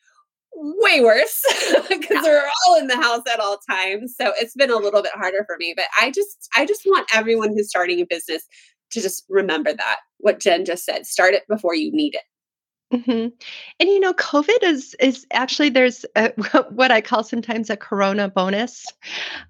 way 0.57 1.01
worse 1.01 1.43
because 1.89 2.09
yeah. 2.11 2.23
we're 2.23 2.51
all 2.67 2.79
in 2.79 2.87
the 2.87 2.97
house 2.97 3.23
at 3.33 3.41
all 3.41 3.59
times. 3.69 4.15
So 4.17 4.33
it's 4.41 4.55
been 4.55 4.71
a 4.71 4.77
little 4.77 5.03
bit 5.03 5.13
harder 5.15 5.45
for 5.47 5.57
me. 5.59 5.73
But 5.77 5.87
I 6.01 6.11
just 6.11 6.49
I 6.57 6.67
just 6.67 6.83
want 6.85 7.09
everyone 7.15 7.51
who's 7.51 7.69
starting 7.69 8.01
a 8.01 8.07
business 8.07 8.45
to 8.91 9.01
just 9.01 9.25
remember 9.29 9.73
that 9.73 10.01
what 10.19 10.41
Jen 10.41 10.65
just 10.65 10.85
said. 10.85 11.07
Start 11.07 11.35
it 11.35 11.45
before 11.49 11.75
you 11.75 11.91
need 11.93 12.15
it. 12.15 12.23
Mm-hmm. 12.93 13.29
And 13.81 13.89
you 13.89 14.01
know, 14.01 14.13
COVID 14.15 14.63
is 14.63 14.95
is 15.01 15.27
actually 15.33 15.71
there's 15.71 16.05
a, 16.17 16.31
what 16.71 16.91
I 16.91 17.01
call 17.01 17.25
sometimes 17.25 17.71
a 17.71 17.77
Corona 17.77 18.29
bonus, 18.29 18.85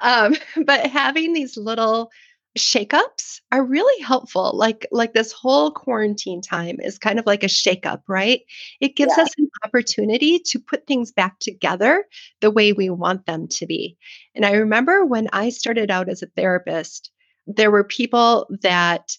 um, 0.00 0.36
but 0.64 0.86
having 0.86 1.32
these 1.32 1.56
little 1.56 2.10
shakeups 2.56 3.40
are 3.50 3.64
really 3.64 4.02
helpful 4.02 4.52
like 4.54 4.86
like 4.92 5.12
this 5.12 5.32
whole 5.32 5.72
quarantine 5.72 6.40
time 6.40 6.76
is 6.80 6.98
kind 6.98 7.18
of 7.18 7.26
like 7.26 7.42
a 7.42 7.48
shakeup 7.48 8.02
right 8.08 8.42
it 8.80 8.94
gives 8.94 9.12
yeah. 9.16 9.24
us 9.24 9.32
an 9.38 9.48
opportunity 9.64 10.38
to 10.38 10.60
put 10.60 10.86
things 10.86 11.10
back 11.10 11.38
together 11.40 12.04
the 12.40 12.50
way 12.50 12.72
we 12.72 12.88
want 12.90 13.26
them 13.26 13.48
to 13.48 13.66
be 13.66 13.96
and 14.36 14.46
i 14.46 14.52
remember 14.52 15.04
when 15.04 15.28
i 15.32 15.48
started 15.48 15.90
out 15.90 16.08
as 16.08 16.22
a 16.22 16.26
therapist 16.36 17.10
there 17.46 17.70
were 17.70 17.84
people 17.84 18.46
that 18.62 19.16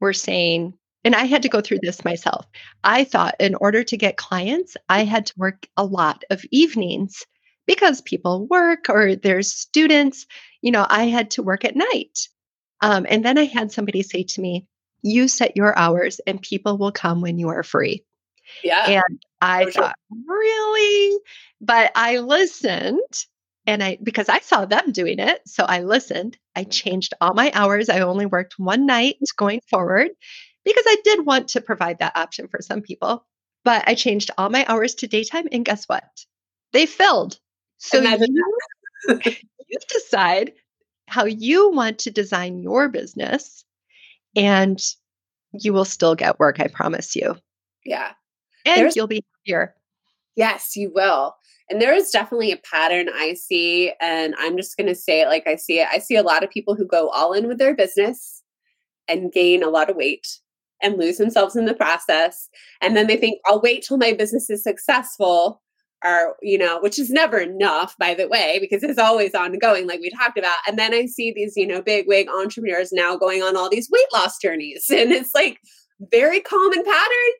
were 0.00 0.12
saying 0.12 0.72
And 1.04 1.14
I 1.14 1.24
had 1.24 1.42
to 1.42 1.48
go 1.48 1.60
through 1.60 1.78
this 1.82 2.04
myself. 2.04 2.46
I 2.82 3.04
thought 3.04 3.36
in 3.38 3.54
order 3.56 3.84
to 3.84 3.96
get 3.96 4.16
clients, 4.16 4.76
I 4.88 5.04
had 5.04 5.26
to 5.26 5.34
work 5.36 5.68
a 5.76 5.84
lot 5.84 6.24
of 6.30 6.44
evenings 6.50 7.24
because 7.66 8.00
people 8.00 8.46
work 8.48 8.88
or 8.88 9.14
there's 9.14 9.52
students. 9.52 10.26
You 10.62 10.72
know, 10.72 10.84
I 10.88 11.04
had 11.04 11.30
to 11.32 11.44
work 11.44 11.64
at 11.64 11.76
night. 11.76 12.28
Um, 12.80 13.06
and 13.08 13.24
then 13.24 13.38
I 13.38 13.44
had 13.44 13.72
somebody 13.72 14.02
say 14.02 14.22
to 14.24 14.40
me, 14.40 14.66
You 15.02 15.28
set 15.28 15.56
your 15.56 15.76
hours 15.78 16.20
and 16.26 16.40
people 16.40 16.78
will 16.78 16.92
come 16.92 17.20
when 17.20 17.38
you 17.38 17.48
are 17.48 17.62
free. 17.62 18.04
Yeah. 18.62 18.86
And 18.86 19.22
I 19.40 19.70
thought, 19.70 19.96
Really? 20.26 21.18
But 21.60 21.92
I 21.94 22.18
listened 22.18 23.26
and 23.66 23.82
I, 23.82 23.98
because 24.02 24.28
I 24.28 24.40
saw 24.40 24.64
them 24.64 24.92
doing 24.92 25.18
it. 25.18 25.40
So 25.46 25.64
I 25.64 25.80
listened. 25.80 26.38
I 26.54 26.64
changed 26.64 27.14
all 27.20 27.34
my 27.34 27.50
hours. 27.54 27.88
I 27.88 28.00
only 28.00 28.26
worked 28.26 28.58
one 28.58 28.86
night 28.86 29.16
going 29.36 29.60
forward 29.68 30.10
because 30.64 30.84
I 30.86 30.96
did 31.04 31.26
want 31.26 31.48
to 31.48 31.60
provide 31.60 31.98
that 31.98 32.16
option 32.16 32.48
for 32.48 32.60
some 32.60 32.82
people. 32.82 33.24
But 33.64 33.84
I 33.88 33.94
changed 33.94 34.30
all 34.38 34.48
my 34.50 34.64
hours 34.68 34.94
to 34.96 35.08
daytime. 35.08 35.48
And 35.50 35.64
guess 35.64 35.86
what? 35.86 36.04
They 36.72 36.86
filled. 36.86 37.38
So 37.78 38.00
you, 38.00 38.58
you 39.08 39.78
decide 39.88 40.52
how 41.08 41.24
you 41.24 41.70
want 41.70 41.98
to 42.00 42.10
design 42.10 42.58
your 42.58 42.88
business 42.88 43.64
and 44.34 44.80
you 45.52 45.72
will 45.72 45.84
still 45.84 46.14
get 46.14 46.38
work, 46.38 46.60
I 46.60 46.68
promise 46.68 47.16
you. 47.16 47.36
Yeah. 47.84 48.12
And 48.64 48.78
There's, 48.78 48.96
you'll 48.96 49.06
be 49.06 49.24
happier. 49.46 49.74
Yes, 50.34 50.76
you 50.76 50.92
will. 50.94 51.34
And 51.70 51.80
there 51.80 51.94
is 51.94 52.10
definitely 52.10 52.52
a 52.52 52.58
pattern 52.58 53.08
I 53.12 53.34
see. 53.34 53.92
And 54.00 54.34
I'm 54.38 54.56
just 54.56 54.76
going 54.76 54.88
to 54.88 54.94
say 54.94 55.22
it 55.22 55.28
like 55.28 55.46
I 55.46 55.56
see 55.56 55.80
it. 55.80 55.88
I 55.90 55.98
see 55.98 56.16
a 56.16 56.22
lot 56.22 56.44
of 56.44 56.50
people 56.50 56.74
who 56.74 56.86
go 56.86 57.08
all 57.08 57.32
in 57.32 57.48
with 57.48 57.58
their 57.58 57.74
business 57.74 58.42
and 59.08 59.32
gain 59.32 59.62
a 59.62 59.70
lot 59.70 59.88
of 59.88 59.96
weight 59.96 60.26
and 60.82 60.98
lose 60.98 61.16
themselves 61.16 61.56
in 61.56 61.64
the 61.64 61.74
process. 61.74 62.48
And 62.82 62.96
then 62.96 63.06
they 63.06 63.16
think, 63.16 63.40
I'll 63.46 63.60
wait 63.60 63.82
till 63.82 63.96
my 63.96 64.12
business 64.12 64.50
is 64.50 64.62
successful 64.62 65.62
you 66.42 66.58
know, 66.58 66.80
which 66.80 66.98
is 66.98 67.10
never 67.10 67.38
enough, 67.38 67.94
by 67.98 68.14
the 68.14 68.28
way, 68.28 68.58
because 68.60 68.82
it's 68.82 68.98
always 68.98 69.34
ongoing, 69.34 69.86
like 69.86 70.00
we 70.00 70.10
talked 70.10 70.38
about. 70.38 70.56
And 70.66 70.78
then 70.78 70.94
I 70.94 71.06
see 71.06 71.32
these, 71.32 71.54
you 71.56 71.66
know, 71.66 71.82
big 71.82 72.06
wig 72.06 72.28
entrepreneurs 72.28 72.92
now 72.92 73.16
going 73.16 73.42
on 73.42 73.56
all 73.56 73.70
these 73.70 73.90
weight 73.90 74.12
loss 74.12 74.38
journeys. 74.38 74.86
And 74.90 75.12
it's 75.12 75.34
like 75.34 75.58
very 76.10 76.40
common 76.40 76.84
pattern 76.84 77.32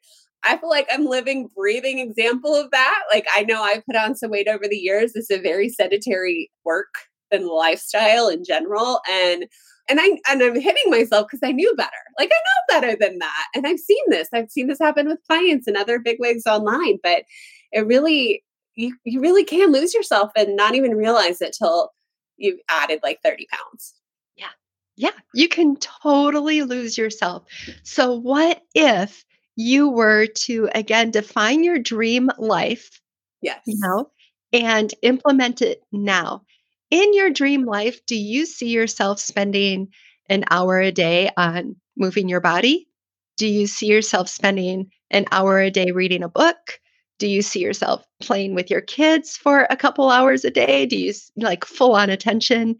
I 0.46 0.56
feel 0.58 0.70
like 0.70 0.86
I'm 0.90 1.06
living, 1.06 1.48
breathing 1.56 1.98
example 1.98 2.54
of 2.54 2.70
that. 2.70 3.02
Like 3.12 3.26
I 3.34 3.42
know 3.42 3.62
I 3.62 3.82
put 3.84 3.96
on 3.96 4.14
some 4.14 4.30
weight 4.30 4.48
over 4.48 4.68
the 4.68 4.76
years. 4.76 5.12
It's 5.14 5.30
a 5.30 5.40
very 5.40 5.68
sedentary 5.68 6.50
work 6.64 6.94
and 7.32 7.46
lifestyle 7.46 8.28
in 8.28 8.44
general. 8.44 9.00
And 9.10 9.46
and 9.88 10.00
I 10.00 10.18
and 10.28 10.42
I'm 10.42 10.60
hitting 10.60 10.90
myself 10.90 11.26
because 11.26 11.46
I 11.46 11.52
knew 11.52 11.74
better. 11.76 11.90
Like 12.18 12.30
I 12.32 12.34
know 12.34 12.80
better 12.80 12.96
than 12.98 13.18
that. 13.18 13.46
And 13.54 13.66
I've 13.66 13.78
seen 13.78 14.02
this. 14.08 14.28
I've 14.32 14.50
seen 14.50 14.68
this 14.68 14.78
happen 14.78 15.08
with 15.08 15.18
clients 15.28 15.66
and 15.66 15.76
other 15.76 15.98
bigwigs 15.98 16.46
online. 16.46 16.98
But 17.02 17.24
it 17.72 17.86
really 17.86 18.44
you 18.76 18.96
you 19.04 19.20
really 19.20 19.44
can 19.44 19.72
lose 19.72 19.94
yourself 19.94 20.30
and 20.36 20.56
not 20.56 20.74
even 20.74 20.94
realize 20.96 21.40
it 21.40 21.56
till 21.58 21.90
you've 22.36 22.60
added 22.68 23.00
like 23.02 23.20
30 23.22 23.46
pounds. 23.50 23.94
Yeah. 24.36 24.48
Yeah. 24.96 25.10
You 25.34 25.48
can 25.48 25.76
totally 25.76 26.62
lose 26.62 26.96
yourself. 26.96 27.44
So 27.82 28.14
what 28.18 28.62
if 28.74 29.24
you 29.56 29.88
were 29.90 30.26
to 30.26 30.68
again 30.74 31.10
define 31.10 31.64
your 31.64 31.78
dream 31.78 32.30
life, 32.38 33.00
yes, 33.42 33.60
you 33.66 33.76
know, 33.78 34.10
and 34.52 34.94
implement 35.02 35.62
it 35.62 35.82
now. 35.92 36.42
In 36.90 37.14
your 37.14 37.30
dream 37.30 37.64
life, 37.64 38.04
do 38.06 38.16
you 38.16 38.46
see 38.46 38.68
yourself 38.68 39.18
spending 39.18 39.88
an 40.28 40.44
hour 40.50 40.78
a 40.80 40.92
day 40.92 41.30
on 41.36 41.76
moving 41.96 42.28
your 42.28 42.40
body? 42.40 42.88
Do 43.36 43.46
you 43.46 43.66
see 43.66 43.86
yourself 43.86 44.28
spending 44.28 44.90
an 45.10 45.26
hour 45.32 45.58
a 45.58 45.70
day 45.70 45.90
reading 45.92 46.22
a 46.22 46.28
book? 46.28 46.80
Do 47.18 47.26
you 47.26 47.42
see 47.42 47.60
yourself 47.60 48.06
playing 48.20 48.54
with 48.54 48.70
your 48.70 48.82
kids 48.82 49.36
for 49.36 49.66
a 49.70 49.76
couple 49.76 50.10
hours 50.10 50.44
a 50.44 50.50
day? 50.50 50.86
Do 50.86 50.96
you 50.96 51.12
like 51.36 51.64
full 51.64 51.94
on 51.94 52.10
attention? 52.10 52.76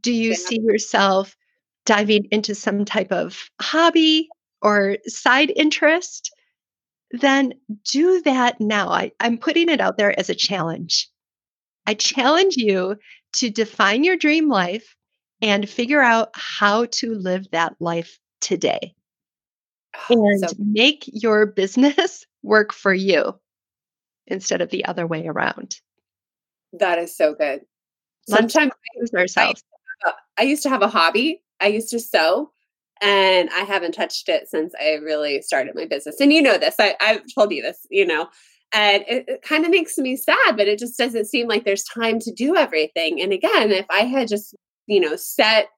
Do 0.00 0.12
you 0.12 0.30
yeah. 0.30 0.36
see 0.36 0.60
yourself 0.60 1.34
diving 1.86 2.26
into 2.30 2.54
some 2.54 2.84
type 2.84 3.10
of 3.10 3.50
hobby 3.60 4.28
or 4.62 4.98
side 5.06 5.52
interest, 5.56 6.30
then 7.10 7.54
do 7.84 8.20
that 8.22 8.60
now. 8.60 8.88
I, 8.90 9.12
I'm 9.20 9.38
putting 9.38 9.68
it 9.68 9.80
out 9.80 9.96
there 9.96 10.16
as 10.18 10.30
a 10.30 10.34
challenge. 10.34 11.08
I 11.86 11.94
challenge 11.94 12.56
you 12.56 12.96
to 13.34 13.50
define 13.50 14.04
your 14.04 14.16
dream 14.16 14.48
life 14.48 14.94
and 15.42 15.68
figure 15.68 16.02
out 16.02 16.30
how 16.34 16.86
to 16.86 17.14
live 17.14 17.50
that 17.50 17.74
life 17.80 18.18
today 18.40 18.94
ah, 19.96 20.06
and 20.10 20.40
so, 20.40 20.56
make 20.58 21.04
your 21.06 21.46
business 21.46 22.24
work 22.42 22.72
for 22.72 22.92
you 22.92 23.34
instead 24.30 24.60
of 24.60 24.70
the 24.70 24.84
other 24.84 25.06
way 25.06 25.26
around. 25.26 25.76
That 26.72 26.98
is 26.98 27.16
so 27.16 27.34
good. 27.34 27.62
Sometimes 28.28 28.72
I, 29.14 29.18
ourselves. 29.18 29.62
I, 30.04 30.12
I 30.38 30.42
used 30.42 30.62
to 30.62 30.68
have 30.68 30.82
a 30.82 30.88
hobby. 30.88 31.42
I 31.60 31.66
used 31.66 31.90
to 31.90 32.00
sew 32.00 32.50
and 33.00 33.48
I 33.50 33.60
haven't 33.60 33.92
touched 33.92 34.28
it 34.28 34.48
since 34.48 34.74
I 34.80 34.94
really 34.94 35.42
started 35.42 35.74
my 35.74 35.86
business. 35.86 36.20
And 36.20 36.32
you 36.32 36.42
know 36.42 36.58
this, 36.58 36.76
I, 36.78 36.94
I've 37.00 37.22
told 37.34 37.52
you 37.52 37.62
this, 37.62 37.86
you 37.90 38.06
know, 38.06 38.28
and 38.72 39.04
it, 39.08 39.24
it 39.26 39.42
kind 39.42 39.64
of 39.64 39.70
makes 39.70 39.98
me 39.98 40.16
sad, 40.16 40.56
but 40.56 40.68
it 40.68 40.78
just 40.78 40.96
doesn't 40.96 41.26
seem 41.26 41.48
like 41.48 41.64
there's 41.64 41.84
time 41.84 42.20
to 42.20 42.32
do 42.32 42.56
everything. 42.56 43.20
And 43.20 43.32
again, 43.32 43.72
if 43.72 43.86
I 43.90 44.00
had 44.00 44.28
just, 44.28 44.54
you 44.86 45.00
know, 45.00 45.16
set 45.16 45.68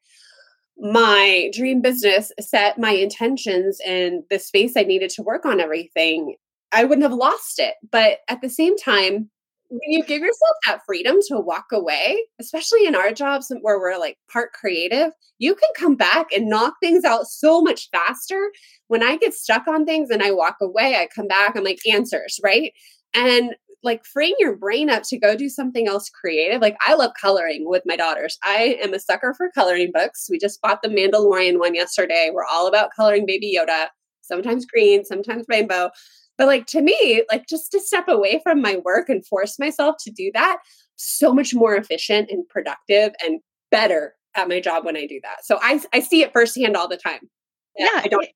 my 0.78 1.50
dream 1.54 1.80
business, 1.80 2.32
set 2.40 2.78
my 2.78 2.90
intentions 2.90 3.78
and 3.86 4.24
the 4.30 4.38
space 4.38 4.76
I 4.76 4.82
needed 4.82 5.10
to 5.10 5.22
work 5.22 5.46
on 5.46 5.60
everything, 5.60 6.34
I 6.72 6.84
wouldn't 6.84 7.02
have 7.02 7.12
lost 7.12 7.58
it. 7.58 7.74
But 7.90 8.18
at 8.28 8.40
the 8.40 8.48
same 8.48 8.76
time, 8.76 9.30
when 9.68 9.90
you 9.90 10.04
give 10.04 10.20
yourself 10.20 10.56
that 10.66 10.80
freedom 10.84 11.16
to 11.28 11.40
walk 11.40 11.66
away, 11.72 12.18
especially 12.38 12.86
in 12.86 12.94
our 12.94 13.10
jobs 13.10 13.50
where 13.62 13.78
we're 13.78 13.98
like 13.98 14.18
part 14.30 14.52
creative, 14.52 15.12
you 15.38 15.54
can 15.54 15.70
come 15.78 15.96
back 15.96 16.26
and 16.30 16.48
knock 16.48 16.74
things 16.82 17.04
out 17.04 17.26
so 17.26 17.62
much 17.62 17.88
faster. 17.90 18.52
When 18.88 19.02
I 19.02 19.16
get 19.16 19.32
stuck 19.32 19.66
on 19.66 19.86
things 19.86 20.10
and 20.10 20.22
I 20.22 20.30
walk 20.30 20.56
away, 20.60 20.96
I 20.96 21.08
come 21.14 21.26
back, 21.26 21.56
I'm 21.56 21.64
like, 21.64 21.78
answers, 21.90 22.38
right? 22.44 22.72
And 23.14 23.54
like 23.82 24.04
freeing 24.04 24.36
your 24.38 24.56
brain 24.56 24.90
up 24.90 25.02
to 25.04 25.18
go 25.18 25.34
do 25.34 25.48
something 25.48 25.88
else 25.88 26.08
creative. 26.08 26.60
Like 26.60 26.76
I 26.86 26.94
love 26.94 27.12
coloring 27.20 27.64
with 27.66 27.82
my 27.86 27.96
daughters. 27.96 28.38
I 28.42 28.78
am 28.82 28.94
a 28.94 29.00
sucker 29.00 29.34
for 29.36 29.50
coloring 29.50 29.90
books. 29.92 30.28
We 30.30 30.38
just 30.38 30.60
bought 30.60 30.82
the 30.82 30.88
Mandalorian 30.88 31.58
one 31.58 31.74
yesterday. 31.74 32.30
We're 32.32 32.44
all 32.44 32.66
about 32.66 32.90
coloring 32.94 33.26
baby 33.26 33.56
Yoda, 33.58 33.86
sometimes 34.20 34.66
green, 34.66 35.04
sometimes 35.04 35.46
rainbow. 35.48 35.90
But 36.38 36.46
like 36.46 36.66
to 36.68 36.80
me, 36.80 37.24
like 37.30 37.46
just 37.48 37.70
to 37.72 37.80
step 37.80 38.08
away 38.08 38.40
from 38.42 38.60
my 38.60 38.76
work 38.84 39.08
and 39.08 39.26
force 39.26 39.58
myself 39.58 39.96
to 40.04 40.10
do 40.10 40.30
that, 40.34 40.58
so 40.96 41.32
much 41.32 41.54
more 41.54 41.74
efficient 41.74 42.30
and 42.30 42.48
productive 42.48 43.12
and 43.24 43.40
better 43.70 44.14
at 44.34 44.48
my 44.48 44.60
job 44.60 44.84
when 44.84 44.96
I 44.96 45.06
do 45.06 45.20
that. 45.22 45.44
So 45.44 45.58
I 45.60 45.80
I 45.92 46.00
see 46.00 46.22
it 46.22 46.32
firsthand 46.32 46.76
all 46.76 46.88
the 46.88 46.96
time. 46.96 47.28
Yeah, 47.76 47.88
I 47.94 48.08
don't. 48.08 48.28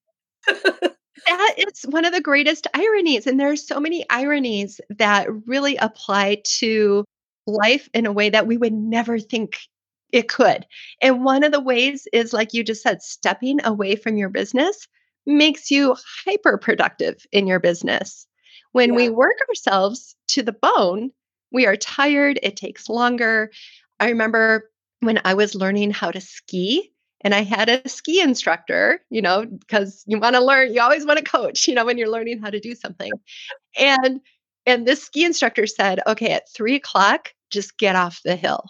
that 1.26 1.54
is 1.56 1.82
one 1.88 2.04
of 2.04 2.12
the 2.12 2.20
greatest 2.20 2.66
ironies, 2.74 3.26
and 3.26 3.40
there 3.40 3.50
are 3.50 3.56
so 3.56 3.80
many 3.80 4.04
ironies 4.10 4.80
that 4.90 5.26
really 5.46 5.76
apply 5.76 6.42
to 6.44 7.04
life 7.46 7.88
in 7.94 8.06
a 8.06 8.12
way 8.12 8.28
that 8.30 8.46
we 8.46 8.56
would 8.56 8.72
never 8.72 9.18
think 9.18 9.58
it 10.12 10.28
could. 10.28 10.66
And 11.02 11.24
one 11.24 11.44
of 11.44 11.52
the 11.52 11.60
ways 11.60 12.06
is 12.12 12.32
like 12.32 12.54
you 12.54 12.64
just 12.64 12.82
said, 12.82 13.02
stepping 13.02 13.64
away 13.64 13.96
from 13.96 14.16
your 14.16 14.28
business 14.28 14.86
makes 15.26 15.70
you 15.70 15.96
hyper 16.24 16.58
productive 16.58 17.26
in 17.32 17.46
your 17.46 17.60
business. 17.60 18.26
When 18.72 18.90
yeah. 18.90 18.96
we 18.96 19.08
work 19.10 19.36
ourselves 19.48 20.16
to 20.28 20.42
the 20.42 20.52
bone, 20.52 21.10
we 21.52 21.66
are 21.66 21.76
tired, 21.76 22.38
it 22.42 22.56
takes 22.56 22.88
longer. 22.88 23.50
I 24.00 24.08
remember 24.08 24.70
when 25.00 25.20
I 25.24 25.34
was 25.34 25.54
learning 25.54 25.92
how 25.92 26.10
to 26.10 26.20
ski, 26.20 26.92
and 27.22 27.34
I 27.34 27.42
had 27.42 27.68
a 27.68 27.88
ski 27.88 28.20
instructor, 28.20 29.00
you 29.10 29.22
know, 29.22 29.46
because 29.46 30.04
you 30.06 30.18
want 30.18 30.36
to 30.36 30.44
learn, 30.44 30.72
you 30.74 30.80
always 30.80 31.06
want 31.06 31.18
to 31.18 31.24
coach, 31.24 31.66
you 31.66 31.74
know, 31.74 31.84
when 31.84 31.98
you're 31.98 32.10
learning 32.10 32.40
how 32.40 32.50
to 32.50 32.60
do 32.60 32.74
something. 32.74 33.10
And 33.78 34.20
and 34.66 34.86
this 34.86 35.02
ski 35.02 35.24
instructor 35.24 35.66
said, 35.66 36.00
okay, 36.06 36.30
at 36.32 36.48
three 36.54 36.74
o'clock, 36.74 37.32
just 37.50 37.78
get 37.78 37.96
off 37.96 38.20
the 38.24 38.36
hill. 38.36 38.64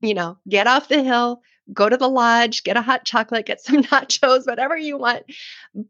You 0.00 0.14
know, 0.14 0.38
get 0.48 0.66
off 0.66 0.88
the 0.88 1.02
hill, 1.02 1.40
go 1.72 1.88
to 1.88 1.96
the 1.96 2.08
lodge, 2.08 2.62
get 2.62 2.76
a 2.76 2.82
hot 2.82 3.04
chocolate, 3.04 3.46
get 3.46 3.60
some 3.60 3.82
nachos, 3.84 4.46
whatever 4.46 4.76
you 4.76 4.98
want. 4.98 5.24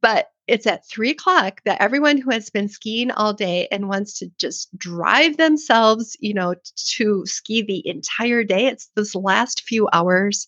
But 0.00 0.30
it's 0.46 0.66
at 0.66 0.88
three 0.88 1.10
o'clock 1.10 1.60
that 1.64 1.80
everyone 1.80 2.18
who 2.18 2.30
has 2.30 2.50
been 2.50 2.68
skiing 2.68 3.10
all 3.10 3.32
day 3.32 3.68
and 3.70 3.88
wants 3.88 4.18
to 4.20 4.30
just 4.38 4.76
drive 4.78 5.36
themselves, 5.36 6.16
you 6.20 6.34
know, 6.34 6.54
to 6.76 7.26
ski 7.26 7.62
the 7.62 7.86
entire 7.86 8.44
day, 8.44 8.66
it's 8.66 8.90
those 8.94 9.14
last 9.14 9.62
few 9.62 9.88
hours 9.92 10.46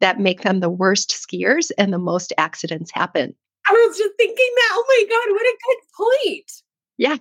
that 0.00 0.20
make 0.20 0.42
them 0.42 0.60
the 0.60 0.70
worst 0.70 1.10
skiers 1.10 1.70
and 1.76 1.92
the 1.92 1.98
most 1.98 2.32
accidents 2.38 2.90
happen. 2.92 3.34
I 3.68 3.72
was 3.72 3.98
just 3.98 4.14
thinking 4.16 4.50
that. 4.56 4.68
Oh 4.72 4.84
my 4.88 5.04
God, 5.08 5.32
what 5.32 5.42
a 5.42 5.58
good 5.66 5.78
point. 5.96 6.52
Yeah. 6.96 7.16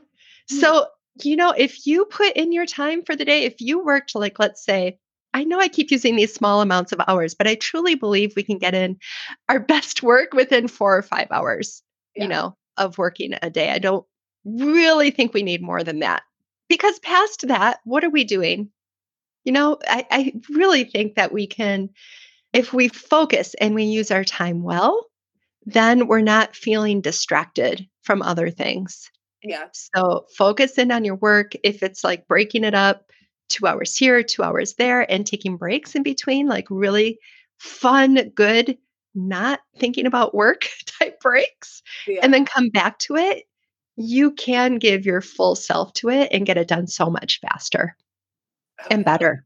Hmm. 0.49 0.59
So, 0.59 0.87
you 1.23 1.35
know, 1.35 1.53
if 1.57 1.85
you 1.85 2.05
put 2.05 2.33
in 2.33 2.51
your 2.51 2.65
time 2.65 3.03
for 3.03 3.15
the 3.15 3.25
day, 3.25 3.43
if 3.43 3.59
you 3.59 3.83
worked 3.83 4.15
like, 4.15 4.39
let's 4.39 4.63
say, 4.63 4.97
I 5.33 5.43
know 5.43 5.59
I 5.59 5.67
keep 5.67 5.91
using 5.91 6.15
these 6.15 6.33
small 6.33 6.61
amounts 6.61 6.91
of 6.91 7.01
hours, 7.07 7.35
but 7.35 7.47
I 7.47 7.55
truly 7.55 7.95
believe 7.95 8.33
we 8.35 8.43
can 8.43 8.57
get 8.57 8.73
in 8.73 8.97
our 9.47 9.59
best 9.59 10.01
work 10.01 10.33
within 10.33 10.67
four 10.67 10.97
or 10.97 11.01
five 11.01 11.27
hours, 11.31 11.83
yeah. 12.15 12.23
you 12.23 12.29
know, 12.29 12.55
of 12.77 12.97
working 12.97 13.33
a 13.41 13.49
day. 13.49 13.69
I 13.69 13.79
don't 13.79 14.05
really 14.45 15.11
think 15.11 15.33
we 15.33 15.43
need 15.43 15.61
more 15.61 15.83
than 15.83 15.99
that. 15.99 16.23
Because 16.67 16.99
past 16.99 17.47
that, 17.47 17.79
what 17.83 18.03
are 18.03 18.09
we 18.09 18.23
doing? 18.23 18.69
You 19.43 19.51
know, 19.53 19.77
I, 19.87 20.05
I 20.11 20.33
really 20.49 20.83
think 20.83 21.15
that 21.15 21.31
we 21.31 21.47
can, 21.47 21.89
if 22.53 22.73
we 22.73 22.87
focus 22.87 23.55
and 23.59 23.73
we 23.75 23.83
use 23.83 24.11
our 24.11 24.23
time 24.23 24.63
well, 24.63 25.05
then 25.65 26.07
we're 26.07 26.21
not 26.21 26.55
feeling 26.55 27.01
distracted 27.01 27.87
from 28.03 28.21
other 28.21 28.49
things. 28.49 29.09
Yeah. 29.43 29.65
So 29.73 30.25
focus 30.37 30.77
in 30.77 30.91
on 30.91 31.05
your 31.05 31.15
work. 31.15 31.53
If 31.63 31.83
it's 31.83 32.03
like 32.03 32.27
breaking 32.27 32.63
it 32.63 32.73
up, 32.73 33.05
two 33.49 33.67
hours 33.67 33.95
here, 33.97 34.23
two 34.23 34.43
hours 34.43 34.75
there, 34.75 35.09
and 35.11 35.25
taking 35.25 35.57
breaks 35.57 35.95
in 35.95 36.03
between, 36.03 36.47
like 36.47 36.67
really 36.69 37.19
fun, 37.57 38.29
good, 38.35 38.77
not 39.15 39.59
thinking 39.77 40.05
about 40.05 40.33
work 40.35 40.67
type 40.85 41.19
breaks, 41.19 41.81
Yeah. 42.07 42.19
and 42.23 42.33
then 42.33 42.45
come 42.45 42.69
back 42.69 42.99
to 42.99 43.15
it, 43.15 43.45
you 43.95 44.31
can 44.31 44.77
give 44.77 45.05
your 45.05 45.21
full 45.21 45.55
self 45.55 45.91
to 45.93 46.09
it 46.09 46.29
and 46.31 46.45
get 46.45 46.57
it 46.57 46.67
done 46.69 46.87
so 46.87 47.09
much 47.09 47.39
faster 47.41 47.95
oh, 48.81 48.87
and 48.89 49.03
better. 49.03 49.45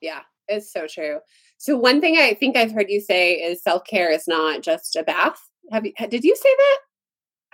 Yeah, 0.00 0.20
it's 0.46 0.72
so 0.72 0.86
true. 0.86 1.18
So 1.58 1.76
one 1.76 2.00
thing 2.00 2.16
I 2.18 2.34
think 2.34 2.56
I've 2.56 2.72
heard 2.72 2.90
you 2.90 3.00
say 3.00 3.34
is 3.34 3.62
self 3.62 3.84
care 3.84 4.10
is 4.10 4.28
not 4.28 4.62
just 4.62 4.94
a 4.96 5.02
bath. 5.02 5.40
Have 5.70 5.86
you? 5.86 5.92
Did 6.08 6.24
you 6.24 6.36
say 6.36 6.48
that? 6.56 6.78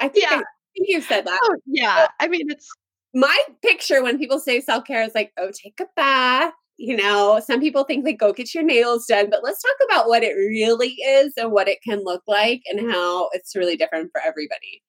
I 0.00 0.08
think 0.08 0.26
I 0.26 0.36
Yeah. 0.36 0.42
think 0.74 0.88
you 0.88 1.00
said 1.00 1.26
that. 1.26 1.40
Oh, 1.42 1.56
yeah. 1.66 2.08
I 2.20 2.28
mean, 2.28 2.50
it's 2.50 2.68
My 3.14 3.38
picture 3.62 4.02
when 4.02 4.18
people 4.18 4.38
say 4.38 4.60
self 4.60 4.84
care 4.84 5.02
is 5.02 5.14
like, 5.14 5.32
oh, 5.38 5.50
take 5.52 5.78
a 5.80 5.86
bath. 5.96 6.52
You 6.76 6.96
know, 6.96 7.40
some 7.44 7.60
people 7.60 7.82
think 7.82 8.04
like 8.04 8.18
go 8.18 8.32
get 8.32 8.54
your 8.54 8.62
nails 8.62 9.06
done, 9.06 9.30
but 9.30 9.42
let's 9.42 9.60
talk 9.60 9.88
about 9.88 10.08
what 10.08 10.22
it 10.22 10.34
really 10.34 10.90
is 10.90 11.32
and 11.36 11.50
what 11.50 11.66
it 11.66 11.82
can 11.82 12.04
look 12.04 12.22
like 12.28 12.62
and 12.70 12.92
how 12.92 13.30
it's 13.32 13.56
really 13.56 13.76
different 13.76 14.10
for 14.12 14.20
everybody. 14.20 14.82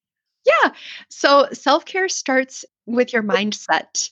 Yeah. 0.46 0.72
So 1.10 1.48
self 1.52 1.86
care 1.86 2.08
starts 2.10 2.64
with 2.86 3.12
your 3.12 3.24
mindset. 3.24 4.10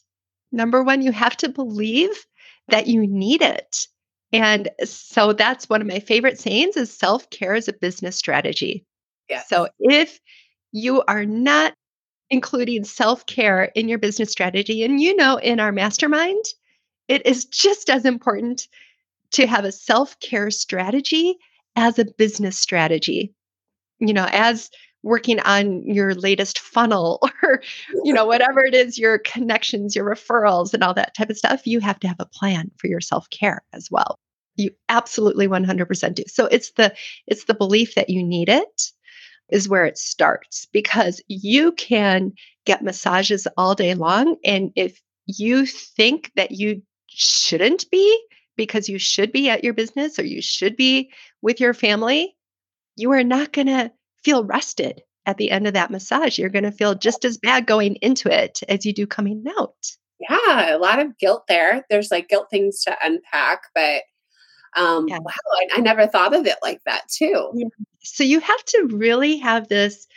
Number 0.52 0.84
one, 0.84 1.02
you 1.02 1.12
have 1.12 1.38
to 1.38 1.50
believe 1.50 2.26
that 2.70 2.88
you 2.88 3.06
need 3.06 3.42
it. 3.42 3.88
And 4.34 4.70
so 4.84 5.34
that's 5.34 5.70
one 5.70 5.82
of 5.82 5.88
my 5.88 6.00
favorite 6.00 6.40
sayings 6.40 6.76
is 6.76 6.92
self 6.92 7.30
care 7.30 7.56
is 7.56 7.68
a 7.68 7.74
business 7.74 8.16
strategy. 8.16 8.86
Yeah. 9.30 9.44
So 9.48 9.68
if 9.80 10.20
you 10.72 11.04
are 11.08 11.26
not 11.26 11.74
including 12.30 12.84
self 12.84 13.26
care 13.26 13.64
in 13.76 13.88
your 13.88 14.00
business 14.00 14.32
strategy, 14.32 14.84
and 14.84 15.02
you 15.02 15.16
know, 15.16 15.38
in 15.38 15.60
our 15.60 15.72
mastermind, 15.72 16.44
it 17.08 17.26
is 17.26 17.46
just 17.46 17.90
as 17.90 18.06
important 18.06 18.68
to 19.32 19.48
have 19.48 19.66
a 19.66 19.72
self 19.72 20.20
care 20.20 20.52
strategy 20.52 21.38
as 21.76 22.00
a 22.00 22.06
business 22.18 22.58
strategy. 22.58 23.34
You 24.00 24.14
know, 24.14 24.28
as 24.32 24.70
working 25.04 25.40
on 25.42 25.84
your 25.86 26.14
latest 26.16 26.60
funnel 26.60 27.22
or 27.44 27.62
you 28.04 28.14
know 28.14 28.26
whatever 28.26 28.66
it 28.66 28.74
is 28.74 28.98
your 28.98 29.20
connections 29.20 29.96
your 29.96 30.06
referrals 30.06 30.74
and 30.74 30.84
all 30.84 30.94
that 30.94 31.16
type 31.16 31.30
of 31.30 31.38
stuff. 31.38 31.66
You 31.66 31.80
have 31.80 32.00
to 32.02 32.08
have 32.08 32.20
a 32.20 32.26
plan 32.26 32.72
for 32.78 32.88
your 32.88 33.02
self-care 33.02 33.64
as 33.74 33.90
well. 33.90 34.20
You 34.56 34.72
absolutely 34.90 35.48
100% 35.48 36.16
do. 36.16 36.24
So 36.28 36.46
it's 36.46 36.72
the 36.72 36.94
it's 37.28 37.46
the 37.46 37.54
belief 37.54 37.96
that 37.96 38.10
you 38.10 38.24
need 38.24 38.50
it 38.50 38.92
is 39.50 39.70
where 39.70 39.86
it 39.86 39.98
starts 39.98 40.68
because 40.72 41.22
you 41.28 41.72
can 41.74 42.32
get 42.66 42.84
massages 42.84 43.48
all 43.58 43.76
day 43.76 43.94
long 43.94 44.36
and 44.44 44.72
if 44.76 45.02
you 45.26 45.66
think 45.66 46.32
that 46.36 46.52
you 46.52 46.82
shouldn't 47.08 47.90
be 47.90 48.22
because 48.56 48.90
you 48.90 48.98
should 48.98 49.32
be 49.32 49.50
at 49.50 49.64
your 49.64 49.74
business 49.74 50.18
or 50.18 50.26
you 50.26 50.42
should 50.42 50.76
be 50.76 51.10
with 51.42 51.60
your 51.60 51.74
family 51.74 52.36
you 52.96 53.12
are 53.12 53.24
not 53.24 53.54
going 53.54 53.68
to 53.68 53.92
feel 54.24 54.44
rested 54.44 55.02
at 55.28 55.38
the 55.38 55.52
end 55.52 55.68
of 55.68 55.74
that 55.74 55.92
massage. 55.92 56.40
You're 56.40 56.50
going 56.50 56.64
to 56.64 56.72
feel 56.72 56.96
just 56.96 57.24
as 57.26 57.38
bad 57.38 57.68
going 57.68 57.96
into 57.98 58.30
it 58.34 58.62
as 58.68 58.86
you 58.86 58.94
do 58.94 59.06
coming 59.06 59.44
out. 59.60 59.76
Yeah, 60.20 60.76
a 60.76 60.80
lot 60.80 61.00
of 61.00 61.18
guilt 61.20 61.44
there. 61.48 61.86
There's 61.90 62.10
like 62.10 62.28
guilt 62.30 62.48
things 62.50 62.82
to 62.84 62.98
unpack, 63.04 63.62
but 63.76 64.02
um 64.76 65.08
Yeah. 65.08 65.20
wow, 65.20 65.32
I, 65.54 65.68
I 65.78 65.80
never 65.80 66.08
thought 66.08 66.34
of 66.34 66.46
it 66.48 66.58
like 66.64 66.82
that 66.86 67.04
too. 67.08 67.52
Yeah. 67.54 67.68
So 68.16 68.24
you 68.24 68.40
have 68.40 68.64
to 68.66 68.90
really 68.92 69.38
have 69.38 69.68
this 69.68 70.08